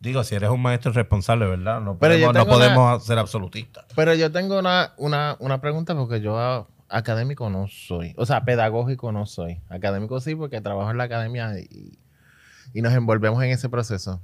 Digo, 0.00 0.24
si 0.24 0.34
eres 0.34 0.48
un 0.50 0.60
maestro 0.62 0.92
responsable, 0.92 1.46
¿verdad? 1.46 1.80
No 1.80 1.98
podemos, 1.98 2.34
no 2.34 2.44
una- 2.56 3.00
ser 3.00 3.18
absolutistas. 3.18 3.84
Pero 3.94 4.14
yo 4.14 4.32
tengo 4.32 4.58
una, 4.58 4.94
una, 4.96 5.36
una 5.38 5.60
pregunta 5.60 5.94
porque 5.94 6.20
yo 6.22 6.66
académico 6.88 7.50
no 7.50 7.68
soy. 7.68 8.14
O 8.16 8.24
sea, 8.26 8.44
pedagógico 8.44 9.12
no 9.12 9.26
soy. 9.26 9.60
Académico 9.68 10.18
sí 10.20 10.34
porque 10.34 10.60
trabajo 10.62 10.90
en 10.90 10.96
la 10.96 11.04
academia 11.04 11.52
y, 11.60 11.98
y 12.72 12.82
nos 12.82 12.94
envolvemos 12.94 13.42
en 13.44 13.50
ese 13.50 13.68
proceso. 13.68 14.20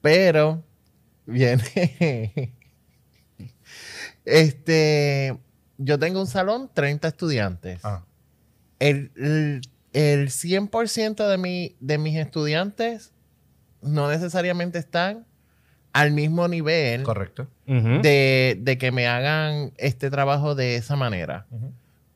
Pero 0.00 0.64
viene... 1.30 2.52
este... 4.24 5.36
Yo 5.82 5.98
tengo 5.98 6.20
un 6.20 6.26
salón, 6.26 6.70
30 6.74 7.08
estudiantes. 7.08 7.80
Ah, 7.84 8.04
El, 8.80 9.10
el, 9.16 9.62
el 9.94 10.28
100% 10.28 11.26
de, 11.26 11.38
mi, 11.38 11.74
de 11.80 11.96
mis 11.96 12.16
estudiantes 12.16 13.12
no 13.80 14.10
necesariamente 14.10 14.78
están 14.78 15.26
al 15.94 16.12
mismo 16.12 16.46
nivel 16.48 17.02
correcto. 17.02 17.48
De, 17.66 18.58
de 18.60 18.78
que 18.78 18.92
me 18.92 19.06
hagan 19.06 19.72
este 19.78 20.10
trabajo 20.10 20.54
de 20.54 20.76
esa 20.76 20.96
manera. 20.96 21.46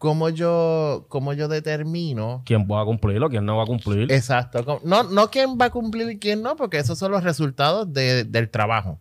¿Cómo 0.04 0.28
yo, 0.28 1.06
cómo 1.08 1.32
yo 1.32 1.48
determino? 1.48 2.42
¿Quién 2.44 2.68
va 2.70 2.82
a 2.82 2.84
cumplirlo? 2.84 3.30
¿Quién 3.30 3.46
no 3.46 3.56
va 3.56 3.62
a 3.62 3.66
cumplir? 3.66 4.12
Exacto. 4.12 4.80
No, 4.84 5.02
no 5.04 5.30
quién 5.30 5.56
va 5.58 5.64
a 5.64 5.70
cumplir 5.70 6.10
y 6.10 6.18
quién 6.18 6.42
no, 6.42 6.56
porque 6.56 6.76
esos 6.76 6.98
son 6.98 7.10
los 7.10 7.24
resultados 7.24 7.90
de- 7.90 8.24
del 8.24 8.50
trabajo. 8.50 8.98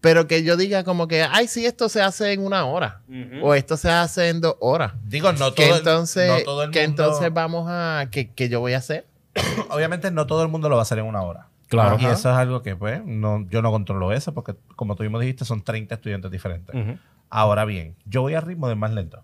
Pero 0.00 0.26
que 0.26 0.42
yo 0.42 0.56
diga 0.56 0.82
como 0.82 1.06
que, 1.06 1.22
ay, 1.22 1.46
sí, 1.46 1.64
esto 1.64 1.88
se 1.88 2.02
hace 2.02 2.32
en 2.32 2.44
una 2.44 2.64
hora. 2.64 3.02
Ujú. 3.08 3.46
O 3.46 3.54
esto 3.54 3.76
se 3.76 3.88
hace 3.88 4.30
en 4.30 4.40
dos 4.40 4.56
horas. 4.58 4.94
Digo, 5.04 5.30
no 5.32 5.38
todo, 5.38 5.54
Que 5.54 5.70
el- 5.70 5.76
entonces, 5.76 6.28
no 6.28 6.42
todo 6.44 6.64
el 6.64 6.72
que 6.72 6.88
mundo- 6.88 7.04
entonces 7.04 7.32
vamos 7.32 7.66
a, 7.70 8.08
que, 8.10 8.32
que 8.32 8.48
yo 8.48 8.58
voy 8.58 8.72
a 8.72 8.78
hacer. 8.78 9.06
obviamente 9.70 10.10
no 10.10 10.26
todo 10.26 10.42
el 10.42 10.48
mundo 10.48 10.68
lo 10.68 10.74
va 10.74 10.80
a 10.80 10.82
hacer 10.82 10.98
en 10.98 11.04
una 11.06 11.22
hora. 11.22 11.46
Claro. 11.68 11.98
Y 12.00 12.04
Ajá. 12.04 12.14
eso 12.14 12.30
es 12.30 12.36
algo 12.36 12.62
que, 12.62 12.74
pues, 12.74 13.00
no, 13.04 13.46
yo 13.48 13.62
no 13.62 13.70
controlo 13.70 14.12
eso, 14.12 14.34
porque 14.34 14.56
como 14.74 14.96
tú 14.96 15.04
mismo 15.04 15.20
dijiste, 15.20 15.44
son 15.44 15.62
30 15.62 15.94
estudiantes 15.94 16.32
diferentes. 16.32 16.74
Ujú. 16.74 16.98
Ahora 17.30 17.64
bien, 17.64 17.94
yo 18.06 18.22
voy 18.22 18.34
al 18.34 18.42
ritmo 18.42 18.66
del 18.68 18.76
más 18.76 18.90
lento. 18.90 19.22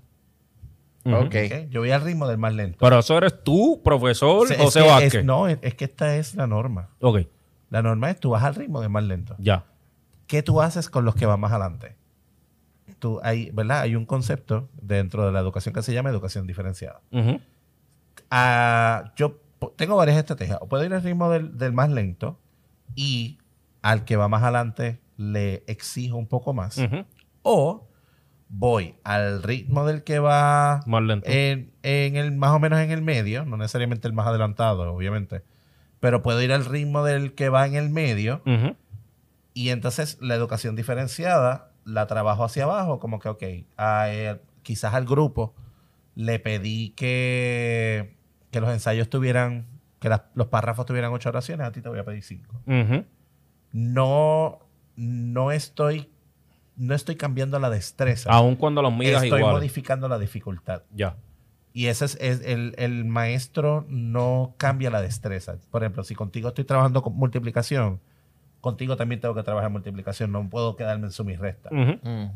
Ujú. 1.16 1.26
Ok. 1.26 1.34
Yo 1.70 1.80
voy 1.80 1.90
al 1.90 2.02
ritmo 2.02 2.26
del 2.28 2.38
más 2.38 2.54
lento. 2.54 2.78
Pero 2.80 2.98
eso 2.98 3.16
eres 3.18 3.42
tú, 3.44 3.80
profesor 3.84 4.50
es 4.50 4.58
José 4.58 4.80
que 4.82 4.86
Vázquez. 4.88 5.14
es- 5.16 5.24
no, 5.24 5.48
es, 5.48 5.58
es 5.62 5.74
que 5.74 5.84
esta 5.84 6.16
es 6.16 6.34
la 6.34 6.46
norma. 6.46 6.90
Ok, 7.00 7.20
La 7.70 7.82
norma 7.82 8.10
es 8.10 8.18
tú 8.20 8.30
vas 8.30 8.42
al 8.44 8.54
ritmo 8.54 8.80
del 8.80 8.90
más 8.90 9.04
lento. 9.04 9.34
ya. 9.38 9.64
¿Qué 10.26 10.42
tú 10.42 10.60
haces 10.60 10.90
con 10.90 11.04
los 11.06 11.14
que 11.14 11.24
van 11.26 11.40
más 11.40 11.52
adelante? 11.52 11.96
Tú, 12.98 13.18
hay, 13.22 13.50
¿verdad? 13.52 13.80
Hay 13.80 13.96
un 13.96 14.04
concepto 14.04 14.68
dentro 14.80 15.24
de 15.24 15.32
la 15.32 15.40
educación 15.40 15.74
que 15.74 15.82
se 15.82 15.92
llama 15.94 16.10
educación 16.10 16.46
diferenciada. 16.46 17.00
Ujú. 17.12 17.40
Ah, 18.30 19.12
yo 19.16 19.40
tengo 19.76 19.96
varias 19.96 20.18
estrategias. 20.18 20.58
O 20.60 20.68
puedo 20.68 20.84
ir 20.84 20.92
al 20.92 21.02
ritmo 21.02 21.30
del, 21.30 21.56
del 21.56 21.72
más 21.72 21.88
lento 21.90 22.38
y 22.94 23.38
al 23.82 24.04
que 24.04 24.16
va 24.16 24.28
más 24.28 24.42
adelante 24.42 25.00
le 25.16 25.64
exijo 25.66 26.16
un 26.16 26.26
poco 26.26 26.52
más. 26.52 26.78
O 27.42 27.88
voy 28.48 28.94
al 29.04 29.42
ritmo 29.42 29.84
del 29.87 30.02
que 30.04 30.18
va 30.18 30.80
Más 30.87 31.02
lento. 31.02 31.28
en, 31.28 31.70
en 31.82 32.16
el 32.16 32.32
más 32.32 32.52
o 32.52 32.58
menos 32.58 32.78
en 32.80 32.90
el 32.90 33.02
medio, 33.02 33.44
no 33.44 33.56
necesariamente 33.56 34.08
el 34.08 34.14
más 34.14 34.26
adelantado, 34.26 34.92
obviamente. 34.92 35.42
Pero 36.00 36.22
puedo 36.22 36.40
ir 36.42 36.52
al 36.52 36.64
ritmo 36.64 37.04
del 37.04 37.34
que 37.34 37.48
va 37.48 37.66
en 37.66 37.74
el 37.74 37.90
medio 37.90 38.42
Ujú. 38.46 38.76
y 39.54 39.68
entonces 39.70 40.16
la 40.20 40.34
educación 40.34 40.76
diferenciada 40.76 41.72
la 41.84 42.06
trabajo 42.06 42.44
hacia 42.44 42.64
abajo, 42.64 42.98
como 43.00 43.18
que, 43.18 43.28
ok, 43.28 43.42
a, 43.76 44.11
eh, 44.11 44.40
quizás 44.62 44.94
al 44.94 45.04
grupo 45.06 45.54
le 46.14 46.38
pedí 46.38 46.90
que, 46.90 48.16
que 48.50 48.61
los 48.61 48.70
ensayos 48.70 49.08
tuvieran, 49.08 49.66
que 50.00 50.08
las- 50.08 50.22
los 50.34 50.48
párrafos 50.48 50.84
tuvieran 50.87 51.12
ocho 51.12 51.28
oraciones, 51.30 51.66
a 51.66 51.72
ti 51.72 51.80
te 51.80 51.88
voy 51.88 51.98
a 51.98 52.04
pedir 52.04 52.22
cinco. 52.22 52.61
No, 53.72 54.58
no 54.96 55.50
estoy, 55.52 56.11
no 56.78 56.94
estoy 56.94 57.16
cambiando 57.16 57.58
la 57.58 57.68
destreza. 57.70 58.30
Aun 58.32 58.56
cuando 58.56 58.80
los 58.80 58.96
midas 58.96 59.22
estoy 59.22 59.40
igual. 59.40 59.54
modificando 59.54 60.08
la 60.08 60.18
dificultad. 60.18 60.82
Ya. 60.94 61.16
Y 61.72 61.86
ese 61.86 62.06
es, 62.06 62.16
es 62.20 62.40
el, 62.44 62.74
el 62.78 63.04
maestro 63.04 63.84
no 63.88 64.54
cambia 64.56 64.90
la 64.90 65.02
destreza. 65.02 65.56
Por 65.70 65.82
ejemplo, 65.82 66.02
si 66.04 66.14
contigo 66.14 66.48
estoy 66.48 66.64
trabajando 66.64 67.02
con 67.02 67.14
multiplicación, 67.14 68.00
contigo 68.60 68.96
también 68.96 69.20
tengo 69.20 69.34
que 69.34 69.42
trabajar 69.42 69.70
multiplicación. 69.70 70.32
No 70.32 70.48
puedo 70.48 70.76
quedarme 70.76 71.06
en 71.06 71.12
suma 71.12 71.32
y 71.32 71.36
resta. 71.36 71.68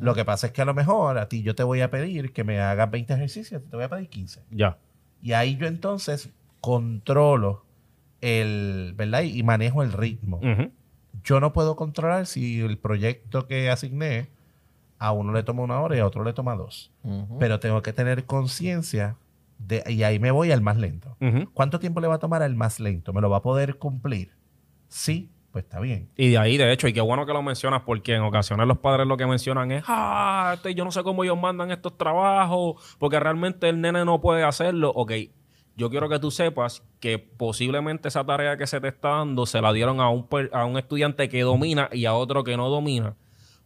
Lo 0.01 0.15
que 0.15 0.25
pasa 0.25 0.49
es 0.49 0.53
que 0.53 0.63
a 0.63 0.65
lo 0.65 0.75
mejor 0.75 1.19
a 1.19 1.29
ti 1.29 1.43
yo 1.43 1.55
te 1.55 1.63
voy 1.63 1.81
a 1.81 1.91
pedir 1.91 2.33
que 2.33 2.45
me 2.45 2.61
hagas 2.61 2.91
20 2.91 3.15
ejercicios, 3.15 3.63
te 3.69 3.77
voy 3.77 3.85
a 3.85 3.89
pedir 3.89 4.09
15. 4.09 4.43
Ya. 4.51 4.79
Y 5.21 5.33
ahí 5.33 5.57
yo 5.57 5.67
entonces 5.67 6.31
controlo 6.61 7.65
el, 8.21 8.95
¿verdad? 8.97 9.23
Y 9.23 9.43
manejo 9.43 9.83
el 9.83 9.93
ritmo. 9.93 10.39
Ujú. 10.39 10.71
Yo 11.25 11.41
no 11.41 11.53
puedo 11.53 11.77
controlar 11.77 12.27
si 12.27 12.61
el 12.61 12.79
proyecto 12.79 13.47
que 13.47 13.71
asigné 13.71 14.29
a 14.99 15.13
uno 15.13 15.33
le 15.33 15.43
toma 15.43 15.63
una 15.63 15.81
hora 15.81 15.97
y 15.97 16.01
a 16.01 16.07
otro 16.07 16.25
le 16.25 16.33
toma 16.33 16.55
dos. 16.55 16.93
Pero 17.39 17.61
tengo 17.61 17.83
que 17.83 17.93
tener 17.93 18.25
conciencia 18.25 19.17
de, 19.59 19.83
y 19.87 20.03
ahí 20.03 20.19
me 20.19 20.31
voy 20.31 20.53
al 20.53 20.61
más 20.61 20.77
lento. 20.77 21.17
¿Cuánto 21.55 21.79
tiempo 21.79 22.01
le 22.01 22.09
va 22.09 22.17
a 22.17 22.19
tomar 22.19 22.43
al 22.43 22.55
más 22.55 22.81
lento? 22.81 23.13
¿Me 23.13 23.21
lo 23.21 23.31
va 23.31 23.39
a 23.39 23.43
poder 23.43 23.79
cumplir? 23.79 24.31
Sí, 24.89 25.31
pues 25.53 25.65
está 25.65 25.81
bien. 25.81 26.09
Y 26.17 26.31
de 26.31 26.39
ahí, 26.39 26.57
de 26.57 26.73
hecho, 26.73 26.89
y 26.89 26.93
qué 26.93 27.01
bueno 27.01 27.27
que 27.27 27.33
lo 27.33 27.43
mencionas, 27.43 27.83
porque 27.83 28.15
en 28.15 28.23
ocasiones 28.23 28.67
los 28.67 28.79
padres 28.79 29.07
lo 29.07 29.17
que 29.17 29.27
mencionan 29.27 29.71
es, 29.71 29.85
ah, 29.87 30.53
este, 30.55 30.75
yo 30.75 30.85
no 30.85 30.91
sé 30.91 31.03
cómo 31.03 31.25
ellos 31.25 31.39
mandan 31.39 31.71
estos 31.71 31.97
trabajos, 31.99 32.97
porque 32.99 33.21
realmente 33.21 33.69
el 33.69 33.81
nene 33.81 34.05
no 34.05 34.21
puede 34.21 34.45
hacerlo. 34.45 34.91
Ok, 34.95 35.13
yo 35.77 35.91
quiero 35.91 36.09
que 36.09 36.19
tú 36.19 36.31
sepas 36.31 36.83
que 37.01 37.19
posiblemente 37.19 38.09
esa 38.09 38.25
tarea 38.25 38.57
que 38.57 38.67
se 38.67 38.81
te 38.81 38.89
está 38.89 39.09
dando 39.11 39.47
se 39.47 39.61
la 39.61 39.73
dieron 39.73 40.01
a 40.01 40.11
un, 40.11 40.27
a 40.53 40.65
un 40.65 40.79
estudiante 40.79 41.29
que 41.29 41.43
domina 41.43 41.89
y 41.93 42.05
a 42.05 42.15
otro 42.15 42.45
que 42.45 42.57
no 42.57 42.69
domina, 42.69 43.17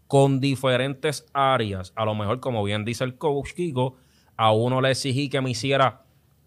con 0.07 0.41
diferentes 0.41 1.27
áreas. 1.33 1.93
A 1.97 2.05
lo 2.05 2.15
mejor, 2.15 2.41
como 2.41 2.63
bien 2.63 2.85
dice 2.85 3.05
el 3.05 3.19
coach 3.19 3.53
Kiko, 3.55 3.97
a 4.37 4.53
uno 4.53 4.81
le 4.81 4.91
exigí 4.91 5.29
que 5.29 5.41
me 5.41 5.51
hiciera 5.51 6.05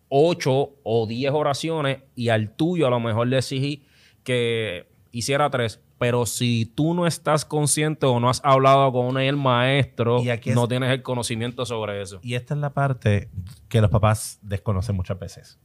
8 0.09 0.69
o 0.83 1.07
10 1.07 1.31
oraciones 1.33 2.03
y 2.15 2.29
al 2.29 2.55
tuyo 2.55 2.87
a 2.87 2.89
lo 2.89 2.99
mejor 2.99 3.27
le 3.27 3.37
exigí 3.37 3.83
que 4.23 4.87
hiciera 5.11 5.49
3. 5.49 5.81
Pero 5.99 6.25
si 6.25 6.65
tú 6.65 6.93
no 6.93 7.05
estás 7.05 7.43
consciente 7.45 8.05
o 8.05 8.19
no 8.21 8.29
has 8.29 8.41
hablado 8.43 8.91
con 8.93 9.17
el 9.19 9.35
maestro, 9.35 10.21
Y 10.23 10.29
aquí 10.29 10.49
es- 10.51 10.55
no 10.55 10.67
tienes 10.67 10.89
el 10.91 11.03
conocimiento 11.03 11.65
sobre 11.65 12.01
eso. 12.01 12.19
Y 12.23 12.33
esta 12.35 12.53
es 12.55 12.59
la 12.61 12.73
parte 12.73 13.29
que 13.67 13.81
los 13.81 13.91
papás 13.91 14.39
desconocen 14.41 14.95
muchas 14.95 15.19
veces. 15.19 15.59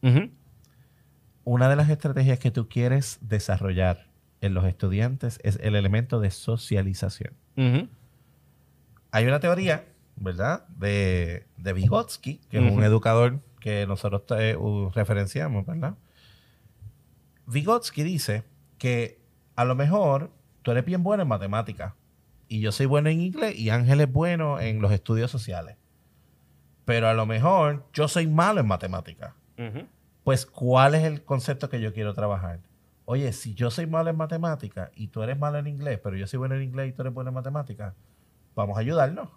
Una 1.45 1.69
de 1.69 1.77
las 1.77 1.89
estrategias 1.89 2.39
que 2.39 2.51
tú 2.51 2.69
quieres 2.69 3.19
desarrollar 3.21 4.09
en 4.41 4.55
los 4.55 4.65
estudiantes 4.67 5.39
es 5.45 5.59
el 5.63 5.75
elemento 5.77 6.19
de 6.21 6.31
socialización. 6.31 7.35
Hay 9.13 9.27
una 9.27 9.39
teoría, 9.41 9.85
¿verdad? 10.17 10.67
De, 10.69 11.47
de 11.57 11.73
Vygotsky, 11.73 12.41
que 12.51 12.59
es 12.59 12.73
un 12.73 12.83
educador 12.83 13.41
que 13.61 13.87
nosotros 13.87 14.23
uh, 14.59 14.91
referenciamos, 14.95 15.65
¿verdad? 15.65 15.95
Vygotsky 17.47 18.03
dice 18.03 18.43
que 18.79 19.21
a 19.57 19.65
lo 19.65 19.75
mejor 19.75 20.31
tú 20.63 20.71
eres 20.71 20.85
bien 20.85 21.03
bueno 21.03 21.23
en 21.23 21.29
matemáticas 21.29 21.95
y 22.49 22.61
yo 22.61 22.73
soy 22.73 22.87
bueno 22.87 23.09
en 23.09 23.21
inglés 23.21 23.57
y 23.59 23.71
Ángel 23.71 24.01
es 24.01 24.13
bueno 24.13 24.61
en 24.61 24.81
los 24.81 24.93
estudios 24.93 25.31
sociales. 25.31 25.77
Pero 26.85 27.09
a 27.09 27.15
lo 27.15 27.27
mejor 27.27 27.87
yo 27.93 28.09
soy 28.09 28.27
malo 28.27 28.61
en 28.61 28.67
matemáticas. 28.67 29.33
Pues, 30.23 30.47
¿cuál 30.47 30.95
es 30.95 31.05
el 31.05 31.23
concepto 31.25 31.69
que 31.69 31.81
yo 31.81 31.93
quiero 31.93 32.15
trabajar? 32.15 32.61
Oye, 33.07 33.33
si 33.33 33.55
yo 33.55 33.71
soy 33.71 33.87
malo 33.87 34.11
en 34.11 34.17
matemáticas 34.17 34.91
y 34.95 35.09
tú 35.09 35.23
eres 35.23 35.39
malo 35.39 35.59
en 35.59 35.67
inglés, 35.67 36.01
pero 36.03 36.17
yo 36.17 36.27
soy 36.27 36.39
bueno 36.39 36.55
en 36.55 36.63
inglés 36.63 36.91
y 36.91 36.93
tú 36.93 37.03
eres 37.03 37.13
bueno 37.13 37.29
en 37.29 37.35
matemáticas, 37.35 37.95
vamos 38.55 38.77
a 38.77 38.81
ayudarnos. 38.81 39.29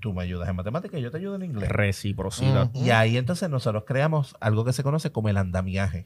Tú 0.00 0.14
me 0.14 0.22
ayudas 0.22 0.48
en 0.48 0.56
matemáticas 0.56 0.98
y 0.98 1.02
yo 1.02 1.10
te 1.10 1.18
ayudo 1.18 1.36
en 1.36 1.42
inglés. 1.42 1.68
Reciprocidad. 1.68 2.70
Y 2.74 2.88
ahí 2.90 3.18
entonces 3.18 3.50
nosotros 3.50 3.84
creamos 3.86 4.34
algo 4.40 4.64
que 4.64 4.72
se 4.72 4.82
conoce 4.82 5.12
como 5.12 5.28
el 5.28 5.36
andamiaje. 5.36 6.04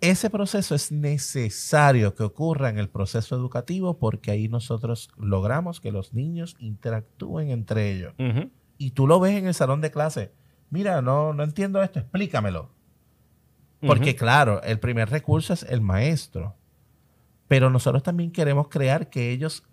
Ese 0.00 0.30
proceso 0.30 0.74
es 0.74 0.90
necesario 0.92 2.14
que 2.14 2.22
ocurra 2.22 2.70
en 2.70 2.78
el 2.78 2.88
proceso 2.88 3.36
educativo 3.36 3.98
porque 3.98 4.30
ahí 4.30 4.48
nosotros 4.48 5.10
logramos 5.18 5.80
que 5.80 5.92
los 5.92 6.14
niños 6.14 6.56
interactúen 6.58 7.50
entre 7.50 7.92
ellos. 7.92 8.14
Y 8.78 8.92
tú 8.92 9.06
lo 9.06 9.20
ves 9.20 9.36
en 9.36 9.46
el 9.46 9.54
salón 9.54 9.80
de 9.80 9.90
clase. 9.90 10.32
mira, 10.70 11.02
no, 11.02 11.32
no 11.34 11.42
entiendo 11.42 11.82
esto, 11.82 11.98
explícamelo. 11.98 12.70
Porque 13.86 14.14
claro, 14.16 14.62
el 14.62 14.78
primer 14.78 15.10
recurso 15.10 15.52
es 15.52 15.64
el 15.64 15.80
maestro. 15.80 16.54
Pero 17.48 17.68
nosotros 17.70 18.02
también 18.02 18.30
queremos 18.30 18.68
crear 18.68 19.10
que 19.10 19.32
ellos 19.32 19.64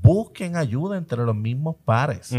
busquen 0.00 0.56
ayuda 0.56 0.96
entre 0.96 1.22
los 1.24 1.36
mismos 1.36 1.76
pares 1.84 2.32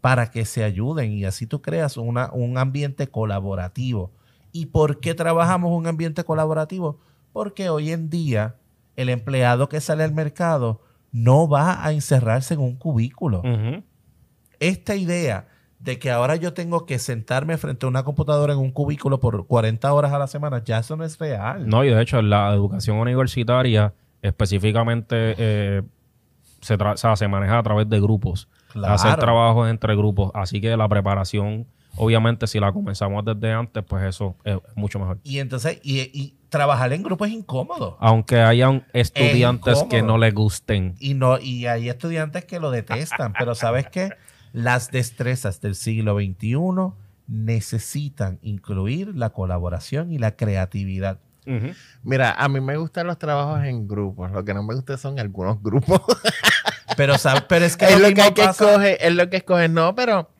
para 0.00 0.30
que 0.30 0.44
se 0.44 0.62
ayuden 0.64 1.12
y 1.12 1.24
así 1.24 1.46
tú 1.46 1.62
creas 1.62 1.96
una- 1.96 2.30
un 2.32 2.58
ambiente 2.58 3.08
colaborativo. 3.08 4.12
¿Y 4.52 4.66
por 4.66 5.00
qué 5.00 5.14
trabajamos 5.14 5.72
un 5.72 5.86
ambiente 5.86 6.24
colaborativo? 6.24 7.00
Porque 7.32 7.70
hoy 7.70 7.90
en 7.90 8.10
día 8.10 8.56
el 8.96 9.08
empleado 9.08 9.68
que 9.68 9.80
sale 9.80 10.04
al 10.04 10.12
mercado 10.12 10.82
no 11.10 11.48
va 11.48 11.84
a 11.84 11.92
encerrarse 11.92 12.54
en 12.54 12.60
un 12.60 12.76
cubículo. 12.76 13.42
Esta 14.60 14.94
idea 14.94 15.48
de 15.78 15.98
que 15.98 16.10
ahora 16.10 16.36
yo 16.36 16.52
tengo 16.52 16.86
que 16.86 16.98
sentarme 16.98 17.56
frente 17.58 17.86
a 17.86 17.88
una 17.88 18.04
computadora 18.04 18.52
en 18.52 18.60
un 18.60 18.70
cubículo 18.70 19.18
por 19.18 19.46
40 19.46 19.92
horas 19.92 20.12
a 20.12 20.18
la 20.18 20.28
semana, 20.28 20.62
ya 20.62 20.78
eso 20.78 20.96
no 20.96 21.04
es 21.04 21.18
real. 21.18 21.68
No, 21.68 21.84
y 21.84 21.88
de 21.88 22.00
hecho, 22.00 22.22
la 22.22 22.52
educación 22.52 22.98
universitaria 22.98 23.92
específicamente 24.22 25.34
eh, 25.36 25.82
se, 26.60 26.74
o 26.74 26.96
sea, 26.96 27.16
se 27.16 27.26
maneja 27.26 27.58
a 27.58 27.62
través 27.62 27.88
de 27.88 28.00
grupos. 28.00 28.48
Claro. 28.72 28.94
Hacer 28.94 29.16
trabajos 29.16 29.68
entre 29.68 29.96
grupos. 29.96 30.30
Así 30.34 30.60
que 30.60 30.76
la 30.76 30.88
preparación, 30.88 31.66
obviamente, 31.96 32.46
si 32.46 32.60
la 32.60 32.72
comenzamos 32.72 33.24
desde 33.24 33.52
antes, 33.52 33.84
pues 33.84 34.04
eso 34.04 34.36
es 34.44 34.58
mucho 34.74 34.98
mejor. 34.98 35.18
Y 35.22 35.38
entonces, 35.38 35.78
y, 35.82 36.00
y 36.00 36.38
trabajar 36.48 36.92
en 36.92 37.02
grupo 37.02 37.24
es 37.24 37.32
incómodo. 37.32 37.96
Aunque 37.98 38.40
hayan 38.40 38.86
estudiantes 38.92 39.84
que 39.90 40.02
no 40.02 40.18
les 40.18 40.34
gusten. 40.34 40.94
Y 41.00 41.14
no, 41.14 41.38
y 41.40 41.66
hay 41.66 41.88
estudiantes 41.88 42.44
que 42.44 42.60
lo 42.60 42.70
detestan, 42.70 43.32
pero 43.38 43.54
¿sabes 43.54 43.88
qué? 43.88 44.10
Las 44.52 44.90
destrezas 44.90 45.60
del 45.60 45.74
siglo 45.74 46.16
XXI 46.16 46.56
necesitan 47.26 48.38
incluir 48.42 49.16
la 49.16 49.30
colaboración 49.30 50.12
y 50.12 50.18
la 50.18 50.36
creatividad. 50.36 51.20
Mira, 52.04 52.32
a 52.32 52.48
mí 52.48 52.60
me 52.60 52.76
gustan 52.76 53.08
los 53.08 53.18
trabajos 53.18 53.64
en 53.64 53.88
grupos. 53.88 54.30
Lo 54.30 54.44
que 54.44 54.54
no 54.54 54.62
me 54.62 54.74
gusta 54.74 54.96
son 54.96 55.18
algunos 55.18 55.60
grupos. 55.60 56.02
Pero, 56.96 57.18
¿sabes? 57.18 57.42
pero 57.48 57.64
es 57.64 57.76
que 57.76 57.84
es 57.88 57.98
lo 57.98 58.08
lo 58.08 58.14
que 58.14 58.22
hay 58.22 58.32
que 58.32 58.44
escoger, 58.44 58.98
es 59.00 59.14
lo 59.14 59.28
que 59.30 59.38
escoger. 59.38 59.70
No, 59.70 59.94
pero 59.94 60.30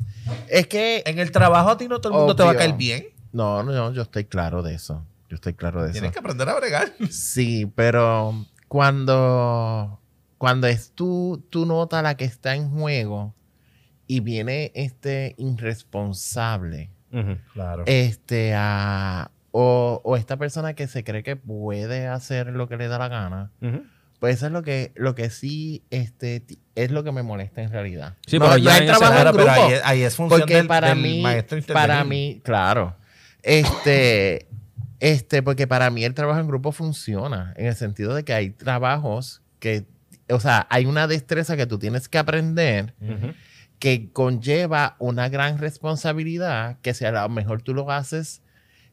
es 0.49 0.67
que 0.67 1.03
en 1.07 1.19
el 1.19 1.31
trabajo 1.33 1.71
a 1.71 1.77
ti 1.79 1.89
no 1.89 2.01
todo 2.01 2.13
el 2.13 2.19
mundo 2.19 2.37
te 2.37 2.43
va 2.43 2.49
a 2.49 2.53
Obvio. 2.53 2.59
caer 2.61 2.75
bien. 2.77 3.07
no, 3.33 3.63
no, 3.63 3.93
yo 3.93 4.03
estoy 4.03 4.25
claro 4.25 4.63
de 4.63 4.75
eso. 4.75 5.05
Yo 5.29 5.37
estoy 5.37 5.55
claro 5.55 5.81
de 5.83 5.87
eso. 5.89 5.93
Tienes 5.95 6.13
que 6.13 6.19
aprender 6.19 6.49
a 6.49 6.55
bregar. 6.57 6.93
Sí, 7.11 7.65
pero 7.75 8.45
cuando, 8.69 9.99
cuando 10.39 10.67
es 10.67 10.93
tu, 10.93 11.43
tu 11.51 11.65
nota 11.67 12.03
la 12.03 12.17
que 12.17 12.25
está 12.27 12.55
en 12.55 12.69
juego 12.71 13.35
y 14.07 14.21
viene 14.21 14.73
este 14.75 15.35
irresponsable, 15.39 16.91
Ujú. 17.13 17.39
Claro. 17.53 17.85
este, 17.87 18.55
a- 18.55 19.31
o, 19.55 20.01
o 20.05 20.17
esta 20.17 20.37
persona 20.39 20.75
que 20.75 20.87
se 20.89 21.05
cree 21.05 21.23
que 21.23 21.37
puede 21.37 22.07
hacer 22.09 22.49
lo 22.49 22.69
que 22.69 22.77
le 22.79 22.89
da 22.89 22.99
la 22.99 23.09
gana, 23.09 23.51
Ujú. 23.61 23.83
Pues 24.23 24.37
eso 24.37 24.47
es 24.47 24.53
lo 24.53 24.63
que, 24.63 24.93
lo 24.95 25.17
que 25.17 25.31
sí 25.31 25.83
este, 25.91 26.45
es 26.77 26.93
lo 26.93 27.03
que 27.03 27.11
me 27.11 27.25
molesta 27.25 27.61
en 27.61 27.73
realidad. 27.73 28.15
Sí, 28.25 28.39
pero 28.39 28.57
ya 28.57 28.75
hay 28.77 28.87
trabajo 28.87 29.13
en 29.15 29.21
Claro, 29.21 29.33
pero 29.33 29.45
grupo. 29.47 29.67
ahí, 29.67 29.73
es- 29.73 29.81
ahí 29.85 30.03
es 30.03 30.15
función 30.15 30.41
Porque 30.43 30.55
del, 30.55 30.67
para 30.69 30.91
del 30.91 30.99
mí, 30.99 31.21
maestro 31.23 31.59
para 31.73 32.05
mí, 32.05 32.41
claro. 32.45 32.95
Este, 33.43 34.47
este, 35.01 35.43
porque 35.43 35.67
para 35.67 35.91
mí 35.91 36.05
el 36.05 36.15
trabajo 36.15 36.39
en 36.39 36.47
grupo 36.47 36.71
funciona 36.71 37.53
en 37.57 37.67
el 37.67 37.75
sentido 37.75 38.15
de 38.15 38.23
que 38.25 38.33
hay 38.33 38.51
trabajos 38.51 39.43
que, 39.59 39.87
o 40.31 40.39
sea, 40.39 40.69
hay 40.71 40.87
una 40.87 41.09
destreza 41.09 41.57
que 41.57 41.67
tú 41.67 41.81
tienes 41.81 42.09
que 42.09 42.19
aprender 42.19 42.95
que 43.81 44.13
conlleva 44.13 44.95
una 45.01 45.29
gran 45.31 45.59
responsabilidad 45.59 46.79
que 46.81 46.95
si 46.95 47.05
a 47.05 47.11
lo 47.11 47.29
mejor 47.29 47.61
tú 47.63 47.75
lo 47.75 47.91
haces 47.91 48.41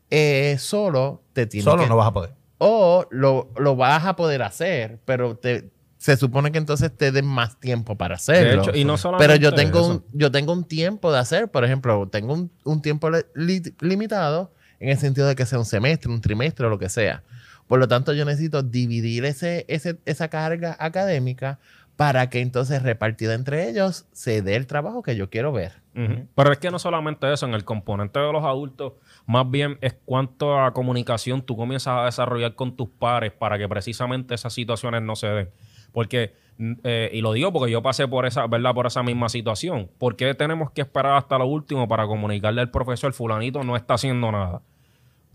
eh, 0.09 0.55
solo, 0.57 1.21
te 1.33 1.45
tienes 1.45 1.65
Solo 1.65 1.83
que, 1.83 1.89
no 1.89 1.97
vas 1.97 2.07
a 2.07 2.13
poder. 2.13 2.38
O 2.59 3.07
lo, 3.09 3.51
lo 3.57 3.75
vas 3.75 4.05
a 4.05 4.15
poder 4.15 4.41
hacer, 4.43 4.99
pero 5.05 5.35
te, 5.35 5.69
se 5.97 6.15
supone 6.15 6.51
que 6.51 6.57
entonces 6.59 6.95
te 6.95 7.11
den 7.11 7.25
más 7.25 7.59
tiempo 7.59 7.97
para 7.97 8.13
De 8.15 8.15
hacerlo. 8.15 8.61
hecho, 8.61 8.71
y 8.75 8.85
no 8.85 8.95
Pero 9.17 9.35
yo 9.35 9.53
tengo, 9.53 9.79
eso. 9.79 9.91
un, 9.93 10.05
yo 10.13 10.31
tengo 10.31 10.53
un 10.53 10.63
tiempo 10.65 11.11
de 11.11 11.19
hacer, 11.19 11.49
por 11.49 11.65
ejemplo, 11.65 12.07
tengo 12.09 12.33
un, 12.33 12.51
un 12.63 12.81
tiempo 12.81 13.09
li- 13.09 13.23
li- 13.33 13.73
limitado 13.81 14.53
en 14.79 14.89
el 14.89 14.97
sentido 14.97 15.27
de 15.27 15.35
que 15.35 15.45
sea 15.45 15.59
un 15.59 15.65
semestre, 15.65 16.11
un 16.11 16.21
trimestre 16.21 16.67
o 16.67 16.69
lo 16.69 16.79
que 16.79 16.89
sea. 16.89 17.23
Por 17.67 17.79
lo 17.79 17.87
tanto, 17.87 18.13
yo 18.13 18.23
necesito 18.25 18.63
dividir 18.63 19.25
ese, 19.25 19.65
ese- 19.67 19.97
esa 20.05 20.27
carga 20.29 20.75
académica 20.79 21.59
para 21.95 22.29
que 22.29 22.39
entonces 22.39 22.81
repartida 22.81 23.33
entre 23.33 23.67
ellos 23.69 24.05
se 24.13 24.41
dé 24.41 24.55
el 24.55 24.67
trabajo 24.67 25.03
que 25.03 25.15
yo 25.17 25.29
quiero 25.29 25.51
ver. 25.51 25.81
Pero 25.93 26.51
es 26.51 26.59
que 26.59 26.71
no 26.71 26.79
solamente 26.79 27.31
eso, 27.31 27.45
en 27.45 27.53
el 27.53 27.65
componente 27.65 28.19
de 28.19 28.31
los 28.31 28.43
adultos, 28.43 28.93
más 29.25 29.49
bien 29.49 29.77
es 29.81 29.97
cuánto 30.05 30.59
a 30.59 30.73
comunicación 30.73 31.41
tú 31.41 31.57
comienzas 31.57 31.93
a 31.99 32.05
desarrollar 32.05 32.55
con 32.55 32.75
tus 32.75 32.89
pares 32.89 33.31
para 33.31 33.57
que 33.57 33.67
precisamente 33.67 34.35
esas 34.35 34.53
situaciones 34.53 35.01
no 35.01 35.15
se 35.15 35.27
den. 35.27 35.49
Porque, 35.91 36.33
mm, 36.57 36.73
eh, 36.83 37.09
y 37.13 37.21
lo 37.21 37.33
digo 37.33 37.51
porque 37.51 37.71
yo 37.71 37.81
pasé 37.81 38.07
por 38.07 38.25
esa, 38.25 38.47
¿verdad? 38.47 38.73
Por 38.73 38.85
esa 38.85 39.03
misma 39.03 39.29
situación. 39.29 39.89
¿Por 39.97 40.15
qué 40.15 40.33
tenemos 40.35 40.71
que 40.71 40.81
esperar 40.81 41.17
hasta 41.17 41.37
lo 41.37 41.47
último 41.47 41.87
para 41.87 42.05
comunicarle 42.07 42.61
al 42.61 42.71
profesor, 42.71 43.11
fulanito 43.11 43.63
no 43.63 43.75
está 43.75 43.95
haciendo 43.95 44.31
nada? 44.31 44.61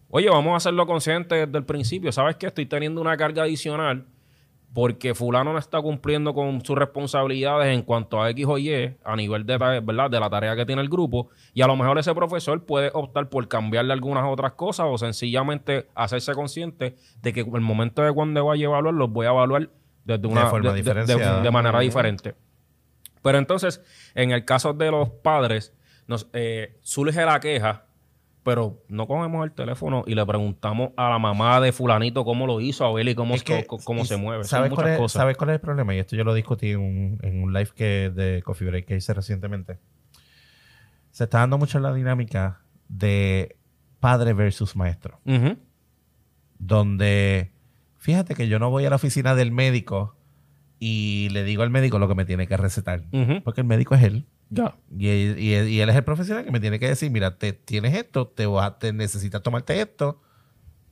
Oye, 0.08 0.30
vamos 0.30 0.54
a 0.54 0.56
hacerlo 0.56 0.86
consciente 0.86 1.46
desde 1.46 1.58
el 1.58 1.64
principio. 1.64 2.12
¿Sabes 2.12 2.36
que 2.36 2.46
Estoy 2.46 2.66
teniendo 2.66 3.00
una 3.00 3.16
carga 3.16 3.42
adicional 3.42 4.06
porque 4.74 5.14
fulano 5.14 5.52
no 5.52 5.58
está 5.58 5.80
cumpliendo 5.80 6.34
con 6.34 6.62
sus 6.64 6.76
responsabilidades 6.76 7.72
en 7.72 7.82
cuanto 7.82 8.20
a 8.20 8.28
X 8.30 8.44
o 8.48 8.58
Y 8.58 8.96
a 9.04 9.16
nivel 9.16 9.46
de, 9.46 9.56
¿verdad? 9.56 10.10
de 10.10 10.18
la 10.20 10.28
tarea 10.28 10.56
que 10.56 10.66
tiene 10.66 10.82
el 10.82 10.88
grupo 10.88 11.28
y 11.54 11.62
a 11.62 11.66
lo 11.68 11.76
mejor 11.76 11.96
ese 11.98 12.12
profesor 12.12 12.64
puede 12.66 12.90
optar 12.92 13.28
por 13.28 13.46
cambiarle 13.46 13.92
algunas 13.92 14.24
otras 14.26 14.52
cosas 14.54 14.86
o 14.90 14.98
sencillamente 14.98 15.86
hacerse 15.94 16.34
consciente 16.34 16.96
de 17.22 17.32
que 17.32 17.40
el 17.40 17.60
momento 17.60 18.02
de 18.02 18.12
cuando 18.12 18.44
vaya 18.44 18.66
a 18.66 18.70
evaluar 18.70 18.94
los 18.94 19.10
voy 19.10 19.26
a 19.26 19.30
evaluar 19.30 19.70
desde 20.04 20.26
una 20.26 20.42
forma 20.50 20.70
de- 21.06 21.14
de- 21.42 21.50
manera 21.52 21.78
diferente. 21.84 22.34
Pero 23.22 23.38
entonces, 23.38 23.80
en 24.16 24.32
el 24.32 24.44
caso 24.44 24.72
de 24.74 24.90
los 24.90 25.08
padres, 25.08 25.72
nos 26.08 26.28
eh, 26.34 26.76
surge 26.82 27.24
la 27.24 27.38
queja, 27.40 27.83
pero 28.44 28.82
no 28.88 29.06
cogemos 29.08 29.44
el 29.44 29.52
teléfono 29.52 30.04
y 30.06 30.14
le 30.14 30.24
preguntamos 30.24 30.90
a 30.96 31.08
la 31.10 31.18
mamá 31.18 31.60
de 31.60 31.72
fulanito 31.72 32.24
cómo 32.24 32.46
lo 32.46 32.60
hizo, 32.60 32.84
a 32.84 33.02
y 33.02 33.14
cómo, 33.14 33.34
Es 33.34 33.42
que- 33.42 33.66
co- 33.66 33.78
cómo 33.78 34.04
se 34.04 34.16
mueve. 34.16 34.44
¿sabes 34.44 34.70
cuál, 34.72 34.88
es, 34.90 34.98
cosas. 34.98 35.20
¿Sabes 35.20 35.36
cuál 35.36 35.50
es 35.50 35.54
el 35.54 35.60
problema? 35.60 35.94
Y 35.94 35.98
esto 35.98 36.14
yo 36.14 36.24
lo 36.24 36.34
discutí 36.34 36.70
en 36.70 36.80
un, 36.80 37.18
en 37.22 37.42
un 37.42 37.52
live 37.52 37.70
que 37.74 38.10
de 38.14 38.42
Coffee 38.44 38.68
Break 38.68 38.84
que 38.86 38.96
hice 38.96 39.12
recientemente. 39.14 39.78
Se 41.10 41.24
está 41.24 41.38
dando 41.38 41.58
mucho 41.58 41.80
la 41.80 41.92
dinámica 41.94 42.60
de 42.88 43.56
padre 43.98 44.32
versus 44.34 44.76
maestro. 44.76 45.20
Donde, 46.58 47.50
fíjate 47.98 48.34
que 48.34 48.48
yo 48.48 48.58
no 48.58 48.70
voy 48.70 48.84
a 48.84 48.90
la 48.90 48.96
oficina 48.96 49.34
del 49.34 49.52
médico 49.52 50.16
y 50.78 51.28
le 51.30 51.44
digo 51.44 51.62
al 51.62 51.70
médico 51.70 51.98
lo 51.98 52.08
que 52.08 52.14
me 52.14 52.24
tiene 52.24 52.46
que 52.46 52.56
recetar. 52.56 53.04
Porque 53.42 53.60
el 53.60 53.66
médico 53.66 53.94
es 53.94 54.02
él. 54.02 54.26
Ya. 54.50 54.76
Y, 54.96 55.08
él- 55.08 55.38
y 55.38 55.54
él 55.54 55.68
y 55.68 55.80
él 55.80 55.88
es 55.88 55.96
el 55.96 56.04
profesional 56.04 56.44
que 56.44 56.50
me 56.50 56.60
tiene 56.60 56.78
que 56.78 56.88
decir, 56.88 57.10
mira, 57.10 57.36
te 57.38 57.52
tienes 57.52 57.94
esto, 57.94 58.26
te, 58.28 58.46
vas 58.46 58.66
a- 58.66 58.78
te 58.78 58.92
necesitas 58.92 59.42
tomarte 59.42 59.80
esto. 59.80 60.20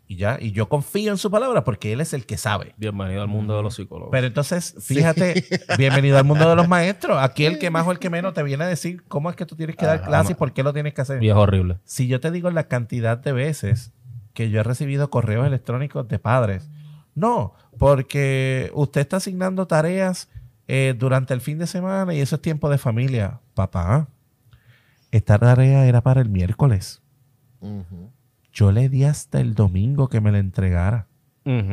Y 0.08 0.16
ya, 0.16 0.36
y 0.38 0.50
yo 0.52 0.68
confío 0.68 1.10
en 1.10 1.16
su 1.16 1.30
palabra 1.30 1.64
porque 1.64 1.92
él 1.92 2.00
es 2.02 2.12
el 2.12 2.26
que 2.26 2.36
sabe. 2.36 2.74
Bienvenido 2.76 3.22
al 3.22 3.28
mundo 3.28 3.56
de 3.56 3.62
los 3.62 3.76
psicólogos. 3.76 4.10
Pero 4.10 4.26
entonces, 4.26 4.74
fíjate, 4.80 5.42
bienvenido 5.78 6.18
al 6.18 6.24
mundo 6.24 6.46
de 6.50 6.54
los 6.56 6.68
maestros. 6.68 7.16
Aquí 7.22 7.46
el 7.46 7.58
que 7.58 7.70
más 7.70 7.86
o 7.86 7.92
el 7.92 7.98
que 7.98 8.10
menos 8.10 8.34
te 8.34 8.42
viene 8.42 8.64
a 8.64 8.66
decir 8.66 9.04
cómo 9.08 9.30
es 9.30 9.36
que 9.36 9.46
tú 9.46 9.56
tienes 9.56 9.76
que 9.76 9.86
dar 9.86 10.02
clases 10.02 10.32
y 10.32 10.34
por 10.34 10.52
qué 10.52 10.62
lo 10.62 10.72
tienes 10.74 10.92
que 10.92 11.00
hacer. 11.00 11.22
y 11.22 11.30
es 11.30 11.34
horrible. 11.34 11.78
Si 11.84 12.08
yo 12.08 12.20
te 12.20 12.30
digo 12.30 12.50
la 12.50 12.64
cantidad 12.68 13.16
de 13.16 13.32
veces 13.32 13.92
que 14.34 14.50
yo 14.50 14.60
he 14.60 14.62
recibido 14.64 15.08
correos 15.08 15.46
electrónicos 15.46 16.06
de 16.08 16.18
padres, 16.18 16.68
no, 17.14 17.54
porque 17.78 18.70
usted 18.74 19.00
está 19.02 19.16
asignando 19.18 19.66
tareas 19.66 20.28
eh, 20.68 20.94
durante 20.96 21.34
el 21.34 21.40
fin 21.40 21.58
de 21.58 21.66
semana 21.66 22.14
y 22.14 22.20
eso 22.20 22.36
es 22.36 22.42
tiempo 22.42 22.70
de 22.70 22.78
familia. 22.78 23.40
Papá, 23.54 24.08
esta 25.10 25.38
tarea 25.38 25.86
era 25.86 26.02
para 26.02 26.20
el 26.20 26.28
miércoles. 26.28 27.02
Yo 28.52 28.72
le 28.72 28.88
di 28.88 29.04
hasta 29.04 29.40
el 29.40 29.54
domingo 29.54 30.08
que 30.08 30.20
me 30.20 30.32
la 30.32 30.38
entregara 30.38 31.06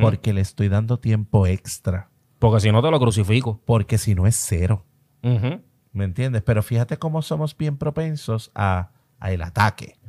porque 0.02 0.34
le 0.34 0.42
estoy 0.42 0.70
dando 0.70 1.00
tiempo 1.00 1.48
extra. 1.48 2.10
Porque 2.40 2.62
si 2.62 2.72
no 2.72 2.82
te 2.82 2.90
lo 2.90 3.00
crucifico. 3.00 3.62
Porque 3.66 3.98
si 3.98 4.16
no 4.16 4.26
es 4.28 4.36
cero. 4.36 4.86
¿Me 5.22 6.04
entiendes? 6.06 6.42
Pero 6.44 6.64
fíjate 6.64 6.98
cómo 6.98 7.22
somos 7.22 7.58
bien 7.58 7.78
propensos 7.78 8.52
a, 8.56 8.92
a 9.20 9.32
el 9.32 9.42
ataque. 9.42 10.00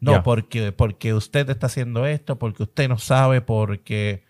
No, 0.00 0.22
porque, 0.22 0.72
porque 0.72 1.14
usted 1.14 1.48
está 1.48 1.66
haciendo 1.66 2.04
esto, 2.06 2.38
porque 2.38 2.64
usted 2.64 2.88
no 2.88 2.98
sabe, 2.98 3.40
porque... 3.40 4.24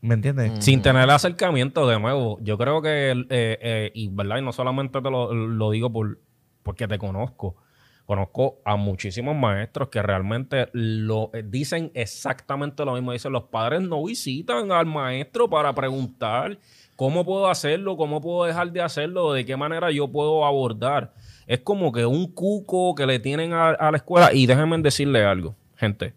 ¿Me 0.00 0.14
entiendes? 0.14 0.64
Sin 0.64 0.82
tener 0.82 1.04
el 1.04 1.10
acercamiento, 1.10 1.86
de 1.88 1.98
nuevo, 1.98 2.38
yo 2.42 2.58
creo 2.58 2.82
que, 2.82 3.10
eh, 3.10 3.24
eh, 3.30 3.90
y 3.94 4.08
verdad, 4.08 4.38
y 4.38 4.42
no 4.42 4.52
solamente 4.52 5.00
te 5.00 5.10
lo, 5.10 5.32
lo 5.32 5.70
digo 5.70 5.90
por, 5.90 6.18
porque 6.62 6.86
te 6.86 6.98
conozco, 6.98 7.56
conozco 8.04 8.58
a 8.64 8.76
muchísimos 8.76 9.34
maestros 9.34 9.88
que 9.88 10.02
realmente 10.02 10.68
lo 10.72 11.30
eh, 11.32 11.42
dicen 11.44 11.90
exactamente 11.94 12.84
lo 12.84 12.94
mismo. 12.94 13.12
Dicen, 13.12 13.32
los 13.32 13.44
padres 13.44 13.80
no 13.80 14.04
visitan 14.04 14.70
al 14.70 14.86
maestro 14.86 15.48
para 15.48 15.74
preguntar 15.74 16.58
¿Cómo 16.96 17.26
puedo 17.26 17.48
hacerlo? 17.48 17.98
¿Cómo 17.98 18.22
puedo 18.22 18.46
dejar 18.46 18.72
de 18.72 18.80
hacerlo? 18.80 19.34
¿De 19.34 19.44
qué 19.44 19.54
manera 19.54 19.90
yo 19.90 20.08
puedo 20.08 20.46
abordar? 20.46 21.12
Es 21.46 21.60
como 21.60 21.92
que 21.92 22.06
un 22.06 22.32
cuco 22.32 22.94
que 22.94 23.06
le 23.06 23.18
tienen 23.18 23.52
a, 23.52 23.68
a 23.68 23.90
la 23.90 23.98
escuela. 23.98 24.32
Y 24.32 24.46
déjenme 24.46 24.78
decirle 24.78 25.22
algo, 25.22 25.54
gente. 25.76 26.14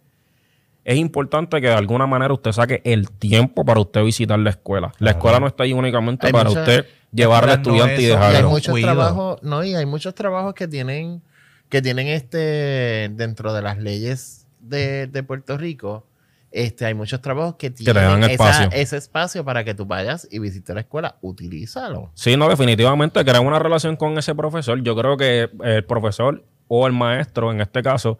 Es 0.89 0.97
importante 0.97 1.61
que 1.61 1.67
de 1.67 1.73
alguna 1.73 2.07
manera 2.07 2.33
usted 2.33 2.51
saque 2.51 2.81
el 2.83 3.11
tiempo 3.11 3.63
para 3.63 3.79
usted 3.79 4.03
visitar 4.03 4.39
la 4.39 4.49
escuela. 4.49 4.91
La 4.97 5.11
escuela 5.11 5.39
no 5.39 5.45
está 5.45 5.63
ahí 5.63 5.71
únicamente 5.73 6.25
Hay 6.25 6.33
para 6.33 6.49
mucha- 6.49 6.61
usted 6.61 6.85
llevar 7.11 7.43
al 7.43 7.49
escuela 7.51 7.77
no 7.77 7.85
estudiante 7.85 8.01
y 8.01 8.05
Y 8.05 8.09
hay 8.11 8.17
dejarlo. 8.17 8.49
muchos 8.49 8.71
cuido. 8.71 8.87
trabajos, 8.87 9.43
no, 9.43 9.63
y 9.63 9.75
hay 9.75 9.85
muchos 9.85 10.15
trabajos 10.15 10.55
que 10.55 10.67
tienen, 10.67 11.21
que 11.69 11.83
tienen 11.83 12.07
este, 12.07 13.09
dentro 13.13 13.53
de 13.53 13.61
las 13.61 13.77
leyes 13.77 14.47
de, 14.61 15.05
de 15.05 15.21
Puerto 15.21 15.57
Rico, 15.59 16.07
este, 16.51 16.85
hay 16.87 16.95
muchos 16.95 17.21
trabajos 17.21 17.57
que 17.59 17.69
te 17.69 17.83
tienen 17.83 18.03
dan 18.03 18.23
esa- 18.23 18.31
espacio. 18.31 18.69
ese 18.73 18.97
espacio 18.97 19.45
para 19.45 19.63
que 19.63 19.75
tú 19.75 19.85
vayas 19.85 20.27
y 20.31 20.39
visites 20.39 20.73
la 20.73 20.81
escuela, 20.81 21.17
utilízalo. 21.21 22.09
Sí, 22.15 22.35
no, 22.35 22.49
definitivamente 22.49 23.23
crear 23.23 23.41
una 23.41 23.59
relación 23.59 23.95
con 23.95 24.17
ese 24.17 24.33
profesor. 24.33 24.81
Yo 24.81 24.95
creo 24.95 25.17
que 25.17 25.49
el 25.63 25.85
profesor 25.85 26.43
o 26.67 26.87
el 26.87 26.93
maestro, 26.93 27.51
en 27.51 27.61
este 27.61 27.83
caso, 27.83 28.17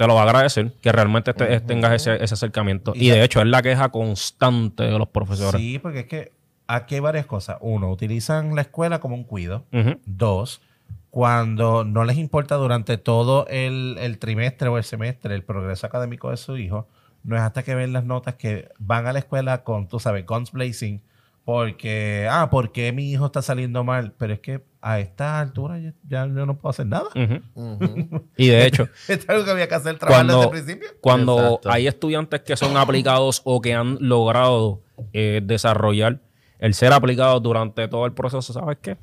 te 0.00 0.06
lo 0.06 0.14
va 0.14 0.22
a 0.22 0.24
agradecer 0.24 0.72
que 0.80 0.90
realmente 0.92 1.34
te- 1.34 1.60
tengas 1.60 1.92
ese, 1.92 2.24
ese 2.24 2.32
acercamiento. 2.32 2.94
Y, 2.94 3.08
Y- 3.08 3.10
de 3.10 3.22
hecho, 3.22 3.42
es 3.42 3.46
la 3.46 3.60
queja 3.60 3.90
constante 3.90 4.84
de 4.84 4.98
los 4.98 5.08
profesores. 5.08 5.60
Sí, 5.60 5.78
porque 5.78 5.98
es 6.00 6.06
que 6.06 6.32
aquí 6.66 6.94
hay 6.94 7.00
varias 7.02 7.26
cosas. 7.26 7.58
Uno, 7.60 7.90
utilizan 7.90 8.54
la 8.54 8.62
escuela 8.62 8.98
como 9.00 9.14
un 9.14 9.24
cuido. 9.24 9.66
Dos, 10.06 10.62
cuando 11.10 11.84
no 11.84 12.04
les 12.04 12.16
importa 12.16 12.54
durante 12.54 12.96
todo 12.96 13.46
el, 13.48 13.96
el 14.00 14.18
trimestre 14.18 14.68
o 14.68 14.78
el 14.78 14.84
semestre 14.84 15.34
el 15.34 15.42
progreso 15.42 15.86
académico 15.86 16.30
de 16.30 16.38
su 16.38 16.56
hijo, 16.56 16.88
no 17.24 17.36
es 17.36 17.42
hasta 17.42 17.62
que 17.62 17.74
ven 17.74 17.92
las 17.92 18.04
notas 18.04 18.36
que 18.36 18.70
van 18.78 19.06
a 19.06 19.12
la 19.12 19.18
escuela 19.18 19.64
con, 19.64 19.86
tú 19.86 19.98
sabes, 20.00 20.24
guns 20.24 20.50
blazing, 20.52 21.02
porque, 21.44 22.28
ah, 22.30 22.48
¿por 22.50 22.72
qué 22.72 22.92
mi 22.92 23.10
hijo 23.10 23.26
está 23.26 23.42
saliendo 23.42 23.82
mal? 23.84 24.12
Pero 24.18 24.34
es 24.34 24.40
que 24.40 24.62
a 24.80 25.00
esta 25.00 25.40
altura 25.40 25.78
ya, 25.78 25.94
ya 26.08 26.26
yo 26.26 26.46
no 26.46 26.56
puedo 26.56 26.70
hacer 26.70 26.86
nada. 26.86 27.08
Y 28.36 28.48
de 28.48 28.66
hecho, 28.66 28.84
Esto 29.08 29.24
es 29.24 29.28
algo 29.28 29.44
que 29.44 29.50
había 29.50 29.68
que 29.68 29.74
hacer 29.74 29.98
trabajar 29.98 30.26
desde 30.26 30.38
cuando, 30.38 30.56
el 30.56 30.62
principio. 30.62 30.88
cuando 31.00 31.38
Exacto. 31.38 31.70
hay 31.70 31.86
estudiantes 31.86 32.40
que 32.42 32.56
son 32.56 32.76
aplicados 32.76 33.42
o 33.44 33.60
que 33.60 33.74
han 33.74 33.98
logrado 34.00 34.82
eh, 35.12 35.40
desarrollar 35.42 36.20
el 36.58 36.74
ser 36.74 36.92
aplicados 36.92 37.42
durante 37.42 37.88
todo 37.88 38.06
el 38.06 38.12
proceso, 38.12 38.52
¿sabes 38.52 38.78
qué? 38.82 38.98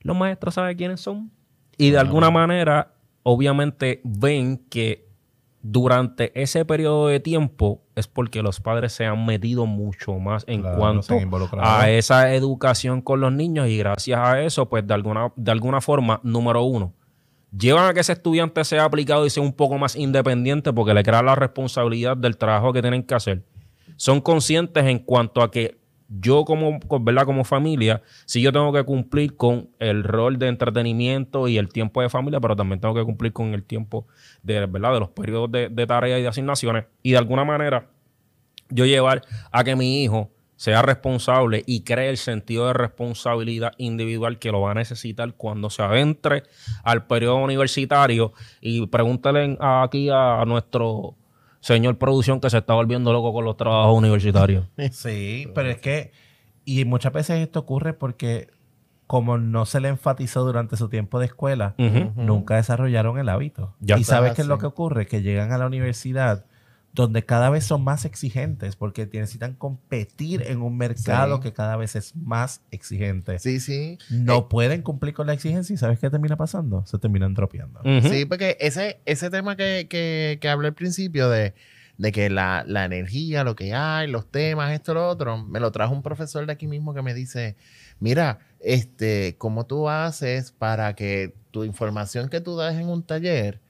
Los 0.00 0.16
maestros 0.16 0.54
saben 0.54 0.76
quiénes 0.76 1.00
son. 1.00 1.30
Y 1.76 1.90
de 1.90 1.98
alguna 1.98 2.30
manera, 2.30 2.94
obviamente, 3.22 4.00
ven 4.04 4.56
que 4.70 5.05
durante 5.68 6.30
ese 6.40 6.64
periodo 6.64 7.08
de 7.08 7.18
tiempo 7.18 7.82
es 7.96 8.06
porque 8.06 8.40
los 8.40 8.60
padres 8.60 8.92
se 8.92 9.04
han 9.04 9.26
metido 9.26 9.66
mucho 9.66 10.14
más 10.14 10.44
en 10.46 10.60
Claro, 10.60 10.78
cuanto 10.78 11.18
a 11.58 11.90
esa 11.90 12.32
educación 12.34 13.00
con 13.02 13.20
los 13.20 13.32
niños 13.32 13.66
y 13.66 13.76
gracias 13.76 14.20
a 14.20 14.40
eso, 14.42 14.68
pues 14.68 14.86
de 14.86 14.94
alguna, 14.94 15.32
de 15.34 15.50
alguna 15.50 15.80
forma, 15.80 16.20
número 16.22 16.62
uno, 16.62 16.92
llevan 17.56 17.88
a 17.88 17.94
que 17.94 18.00
ese 18.00 18.12
estudiante 18.12 18.64
sea 18.64 18.84
aplicado 18.84 19.26
y 19.26 19.30
sea 19.30 19.42
un 19.42 19.52
poco 19.52 19.76
más 19.76 19.96
independiente 19.96 20.72
porque 20.72 20.94
le 20.94 21.02
crea 21.02 21.22
la 21.22 21.34
responsabilidad 21.34 22.16
del 22.16 22.36
trabajo 22.36 22.72
que 22.72 22.80
tienen 22.80 23.02
que 23.02 23.16
hacer. 23.16 23.42
Son 23.96 24.20
conscientes 24.20 24.84
en 24.84 25.00
cuanto 25.00 25.42
a 25.42 25.50
que 25.50 25.78
yo 26.08 26.44
como, 26.44 26.78
¿verdad? 27.00 27.24
como 27.24 27.44
familia, 27.44 28.02
si 28.26 28.40
yo 28.40 28.52
tengo 28.52 28.72
que 28.72 28.84
cumplir 28.84 29.36
con 29.36 29.70
el 29.78 30.04
rol 30.04 30.38
de 30.38 30.48
entretenimiento 30.48 31.48
y 31.48 31.58
el 31.58 31.68
tiempo 31.68 32.02
de 32.02 32.08
familia, 32.08 32.40
pero 32.40 32.56
también 32.56 32.80
tengo 32.80 32.94
que 32.94 33.04
cumplir 33.04 33.32
con 33.32 33.54
el 33.54 33.64
tiempo 33.64 34.06
de, 34.42 34.66
¿verdad? 34.66 34.94
de 34.94 35.00
los 35.00 35.10
periodos 35.10 35.50
de, 35.50 35.68
de 35.68 35.86
tareas 35.86 36.20
y 36.20 36.22
de 36.22 36.28
asignaciones. 36.28 36.84
Y 37.02 37.12
de 37.12 37.18
alguna 37.18 37.44
manera, 37.44 37.88
yo 38.68 38.84
llevar 38.84 39.22
a 39.50 39.64
que 39.64 39.76
mi 39.76 40.02
hijo 40.02 40.30
sea 40.56 40.82
responsable 40.82 41.62
y 41.66 41.82
cree 41.82 42.08
el 42.08 42.16
sentido 42.16 42.66
de 42.66 42.72
responsabilidad 42.72 43.72
individual 43.76 44.38
que 44.38 44.50
lo 44.50 44.62
va 44.62 44.70
a 44.70 44.74
necesitar 44.74 45.34
cuando 45.34 45.70
se 45.70 45.82
adentre 45.82 46.44
al 46.82 47.06
periodo 47.06 47.36
universitario. 47.36 48.32
Y 48.60 48.86
pregúntale 48.86 49.56
aquí 49.60 50.08
a 50.10 50.42
nuestro 50.46 51.14
señor 51.66 51.98
producción 51.98 52.40
que 52.40 52.48
se 52.48 52.58
está 52.58 52.74
volviendo 52.74 53.12
loco 53.12 53.32
con 53.32 53.44
los 53.44 53.56
trabajos 53.56 53.98
universitarios. 53.98 54.66
Sí, 54.92 55.50
pero 55.52 55.68
es 55.68 55.78
que, 55.78 56.12
y 56.64 56.84
muchas 56.84 57.12
veces 57.12 57.40
esto 57.40 57.60
ocurre 57.60 57.92
porque 57.92 58.48
como 59.08 59.36
no 59.38 59.66
se 59.66 59.80
le 59.80 59.88
enfatizó 59.88 60.44
durante 60.44 60.76
su 60.76 60.88
tiempo 60.88 61.18
de 61.18 61.26
escuela, 61.26 61.74
nunca 62.16 62.56
desarrollaron 62.56 63.18
el 63.18 63.28
hábito. 63.28 63.74
Ya 63.80 63.98
y 63.98 64.04
sabes 64.04 64.34
qué 64.34 64.42
es 64.42 64.48
lo 64.48 64.58
que 64.58 64.66
ocurre, 64.66 65.06
que 65.06 65.22
llegan 65.22 65.52
a 65.52 65.58
la 65.58 65.66
universidad 65.66 66.46
donde 66.96 67.24
cada 67.24 67.50
vez 67.50 67.64
son 67.64 67.84
más 67.84 68.04
exigentes 68.04 68.74
porque 68.74 69.06
necesitan 69.12 69.54
competir 69.54 70.42
en 70.42 70.60
un 70.62 70.76
mercado 70.76 71.36
Sí. 71.36 71.42
que 71.42 71.52
cada 71.52 71.76
vez 71.76 71.94
es 71.94 72.16
más 72.16 72.62
exigente. 72.72 73.38
Sí, 73.38 73.60
sí. 73.60 73.98
No 74.10 74.38
Eh, 74.38 74.46
pueden 74.50 74.82
cumplir 74.82 75.14
con 75.14 75.26
la 75.28 75.34
exigencia 75.34 75.74
y 75.74 75.76
¿sabes 75.76 76.00
qué 76.00 76.10
termina 76.10 76.36
pasando? 76.36 76.84
Se 76.86 76.98
terminan 76.98 77.34
dropeando. 77.34 77.80
Ujú. 77.84 78.08
Sí, 78.08 78.24
porque 78.24 78.56
ese, 78.58 79.00
ese 79.04 79.30
tema 79.30 79.56
que, 79.56 79.86
que, 79.88 80.38
que 80.40 80.48
hablé 80.48 80.68
al 80.68 80.74
principio 80.74 81.28
de, 81.30 81.54
de 81.98 82.12
que 82.12 82.30
la, 82.30 82.64
la 82.66 82.84
energía, 82.84 83.44
lo 83.44 83.54
que 83.56 83.72
hay, 83.74 84.08
los 84.10 84.30
temas, 84.30 84.72
esto, 84.72 84.94
lo 84.94 85.06
otro, 85.08 85.38
me 85.44 85.60
lo 85.60 85.70
trajo 85.72 85.94
un 85.94 86.02
profesor 86.02 86.44
de 86.46 86.52
aquí 86.52 86.66
mismo 86.66 86.94
que 86.94 87.02
me 87.02 87.14
dice, 87.14 87.56
mira, 88.00 88.38
este, 88.60 89.36
¿cómo 89.38 89.66
tú 89.66 89.88
haces 89.88 90.50
para 90.52 90.94
que 90.94 91.34
tu 91.50 91.64
información 91.64 92.28
que 92.28 92.40
tú 92.40 92.56
das 92.56 92.74
en 92.74 92.88
un 92.88 93.02
taller, 93.02 93.60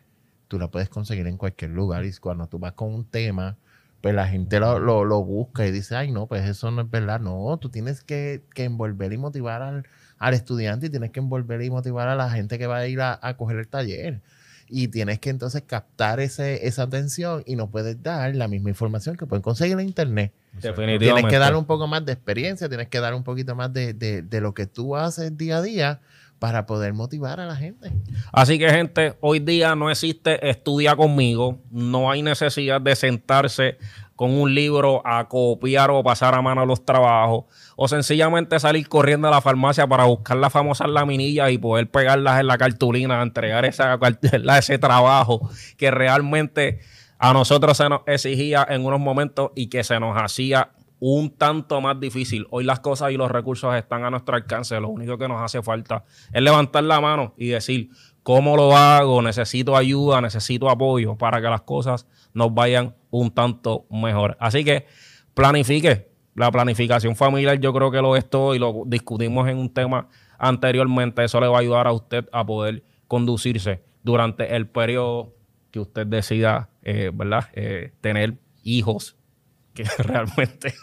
tú 0.49 0.59
la 0.59 0.69
puedes 0.69 0.89
conseguir 0.89 1.27
en 1.27 1.37
cualquier 1.37 1.71
lugar? 1.71 2.05
Y 2.05 2.13
cuando 2.15 2.47
tú 2.47 2.59
vas 2.59 2.73
con 2.73 2.93
un 2.95 3.05
tema, 3.05 3.57
pues 4.01 4.15
la 4.15 4.29
gente 4.29 4.61
lo, 4.61 4.79
lo, 4.79 5.05
lo 5.05 5.25
busca 5.25 5.67
y 5.67 5.71
dice, 5.73 5.97
ay, 5.97 6.13
no, 6.13 6.27
pues 6.27 6.49
eso 6.49 6.71
no 6.71 6.83
es 6.83 6.91
verdad. 6.91 7.21
No, 7.21 7.57
tú 7.61 7.69
tienes 7.71 8.03
que, 8.03 8.43
que 8.55 8.65
envolver 8.65 9.13
y 9.13 9.19
motivar 9.19 9.63
al, 9.63 9.87
al 10.19 10.35
estudiante 10.35 10.87
y 10.87 10.91
tienes 10.91 11.11
que 11.11 11.21
envolver 11.21 11.63
y 11.63 11.71
motivar 11.71 12.09
a 12.09 12.15
la 12.15 12.31
gente 12.31 12.59
que 12.59 12.67
va 12.67 12.79
a 12.79 12.87
ir 12.87 13.01
a, 13.01 13.19
a 13.23 13.37
coger 13.37 13.57
el 13.57 13.69
taller. 13.69 14.21
Y 14.69 14.89
tienes 14.89 15.21
que 15.21 15.31
entonces 15.31 15.63
captar 15.65 16.19
ese, 16.19 16.67
esa 16.67 16.83
atención 16.83 17.45
y 17.47 17.55
no 17.55 17.71
puedes 17.71 18.03
dar 18.03 18.35
la 18.35 18.49
misma 18.49 18.69
información 18.69 19.17
que 19.17 19.25
pueden 19.25 19.43
conseguir 19.43 19.79
en 19.79 19.87
internet. 19.87 20.33
Definitivamente. 20.55 21.05
Tienes 21.05 21.31
que 21.31 21.39
dar 21.39 21.55
un 21.55 21.67
poco 21.67 21.87
más 21.87 22.05
de 22.05 22.13
experiencia, 22.13 22.69
tienes 22.69 22.89
que 22.89 22.99
dar 22.99 23.15
un 23.15 23.23
poquito 23.23 23.55
más 23.55 23.73
de, 23.73 23.95
de- 23.95 24.23
de 24.23 24.41
lo 24.41 24.55
que 24.55 24.67
tú 24.67 24.97
haces 24.97 25.37
día 25.39 25.59
a 25.59 25.63
día 25.63 26.01
para 26.39 26.67
poder 26.67 26.93
motivar 26.93 27.41
a 27.41 27.47
la 27.47 27.57
gente. 27.57 27.93
Así 28.33 28.59
que, 28.59 28.71
gente, 28.71 29.17
hoy 29.21 29.39
día 29.39 29.75
no 29.75 29.91
existe 29.91 30.49
estudia 30.49 30.95
conmigo. 30.95 31.59
No 31.71 32.11
hay 32.11 32.23
necesidad 32.23 32.81
de 32.81 32.95
sentarse 32.95 33.79
con 34.17 34.33
un 34.33 34.55
libro 34.55 35.03
a 35.05 35.29
copiar 35.29 35.91
o 35.91 36.03
pasar 36.03 36.35
a 36.35 36.43
mano 36.43 36.67
los 36.67 36.85
trabajos. 36.85 37.45
O 37.77 37.87
sencillamente 37.87 38.59
salir 38.59 38.89
corriendo 38.89 39.29
a 39.29 39.31
la 39.31 39.41
farmacia 39.41 39.87
para 39.87 40.05
buscar 40.05 40.39
las 40.39 40.53
famosas 40.53 40.89
laminillas 40.89 41.51
y 41.51 41.59
poder 41.59 41.91
pegarlas 41.91 42.41
en 42.41 42.47
la 42.47 42.59
cartulina, 42.59 43.23
entregar 43.23 43.65
ese 44.59 44.79
trabajo 44.79 45.49
que 45.77 45.91
realmente 45.91 46.81
a 47.19 47.33
nosotros 47.33 47.77
se 47.77 47.89
nos 47.89 48.03
exigía 48.07 48.67
en 48.69 48.85
unos 48.85 49.01
momentos 49.01 49.51
y 49.55 49.69
que 49.69 49.85
se 49.85 49.99
nos 50.01 50.21
hacía 50.21 50.71
un 50.99 51.31
tanto 51.31 51.81
más 51.81 51.99
difícil. 52.01 52.47
Hoy 52.51 52.65
las 52.65 52.81
cosas 52.81 53.11
y 53.13 53.17
los 53.17 53.31
recursos 53.31 53.75
están 53.75 54.05
a 54.05 54.11
nuestro 54.11 54.37
alcance. 54.37 54.79
Lo 54.81 54.89
único 54.89 55.19
que 55.19 55.29
nos 55.29 55.43
hace 55.43 55.63
falta 55.63 56.05
es 56.33 56.43
levantar 56.43 56.85
la 56.85 57.01
mano 57.01 57.35
y 57.37 57.49
decir, 57.49 57.91
¿cómo 58.23 58.57
lo 58.57 58.77
hago? 58.77 59.21
Necesito 59.23 59.77
ayuda, 59.77 60.21
necesito 60.21 60.71
apoyo 60.71 61.17
para 61.17 61.41
que 61.41 61.49
las 61.49 61.63
cosas 61.63 62.07
nos 62.33 62.53
vayan 62.55 62.95
un 63.11 63.31
tanto 63.31 63.87
mejor. 63.91 64.37
Así 64.41 64.65
que 64.65 64.87
planifique. 65.35 66.15
La 66.35 66.51
planificación 66.51 67.17
familiar 67.17 67.59
yo 67.61 67.73
creo 67.73 67.91
que 67.91 68.03
lo 68.03 68.15
es 68.15 68.29
todo 68.29 68.55
y 68.55 68.59
lo 68.59 68.83
discutimos 68.85 69.49
en 69.49 69.57
un 69.57 69.73
tema 69.73 70.09
anteriormente. 70.39 71.25
Eso 71.25 71.41
le 71.41 71.47
va 71.47 71.57
a 71.57 71.61
ayudar 71.61 71.87
a 71.87 71.93
usted 71.93 72.29
a 72.31 72.45
poder 72.45 72.85
conducirse 73.09 73.83
durante 74.03 74.55
el 74.55 74.67
periodo 74.67 75.33
que 75.71 75.81
usted 75.81 76.07
decida, 76.07 76.69
eh, 76.83 77.11
¿verdad? 77.13 77.49
Eh, 77.55 77.93
tener 78.03 78.37
hijos 78.63 79.17
que 79.77 79.85
realmente 80.03 80.75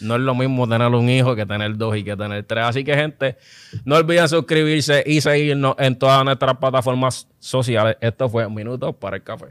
no 0.00 0.16
es 0.16 0.20
lo 0.20 0.34
mismo 0.34 0.68
tener 0.68 0.88
un 0.88 1.08
hijo 1.08 1.36
que 1.36 1.46
tener 1.46 1.76
dos 1.76 1.96
y 1.96 2.02
que 2.02 2.16
tener 2.16 2.42
tres. 2.44 2.64
Así 2.64 2.82
que, 2.82 2.94
gente, 2.94 3.36
no 3.84 3.96
olviden 3.96 4.28
suscribirse 4.28 5.04
y 5.06 5.20
seguirnos 5.20 5.76
en 5.78 5.96
todas 5.96 6.24
nuestras 6.24 6.56
plataformas 6.56 7.28
sociales. 7.38 7.96
Esto 8.00 8.28
fue 8.28 8.48
Minutos 8.48 8.96
para 8.96 9.16
el 9.16 9.22
Café. 9.22 9.46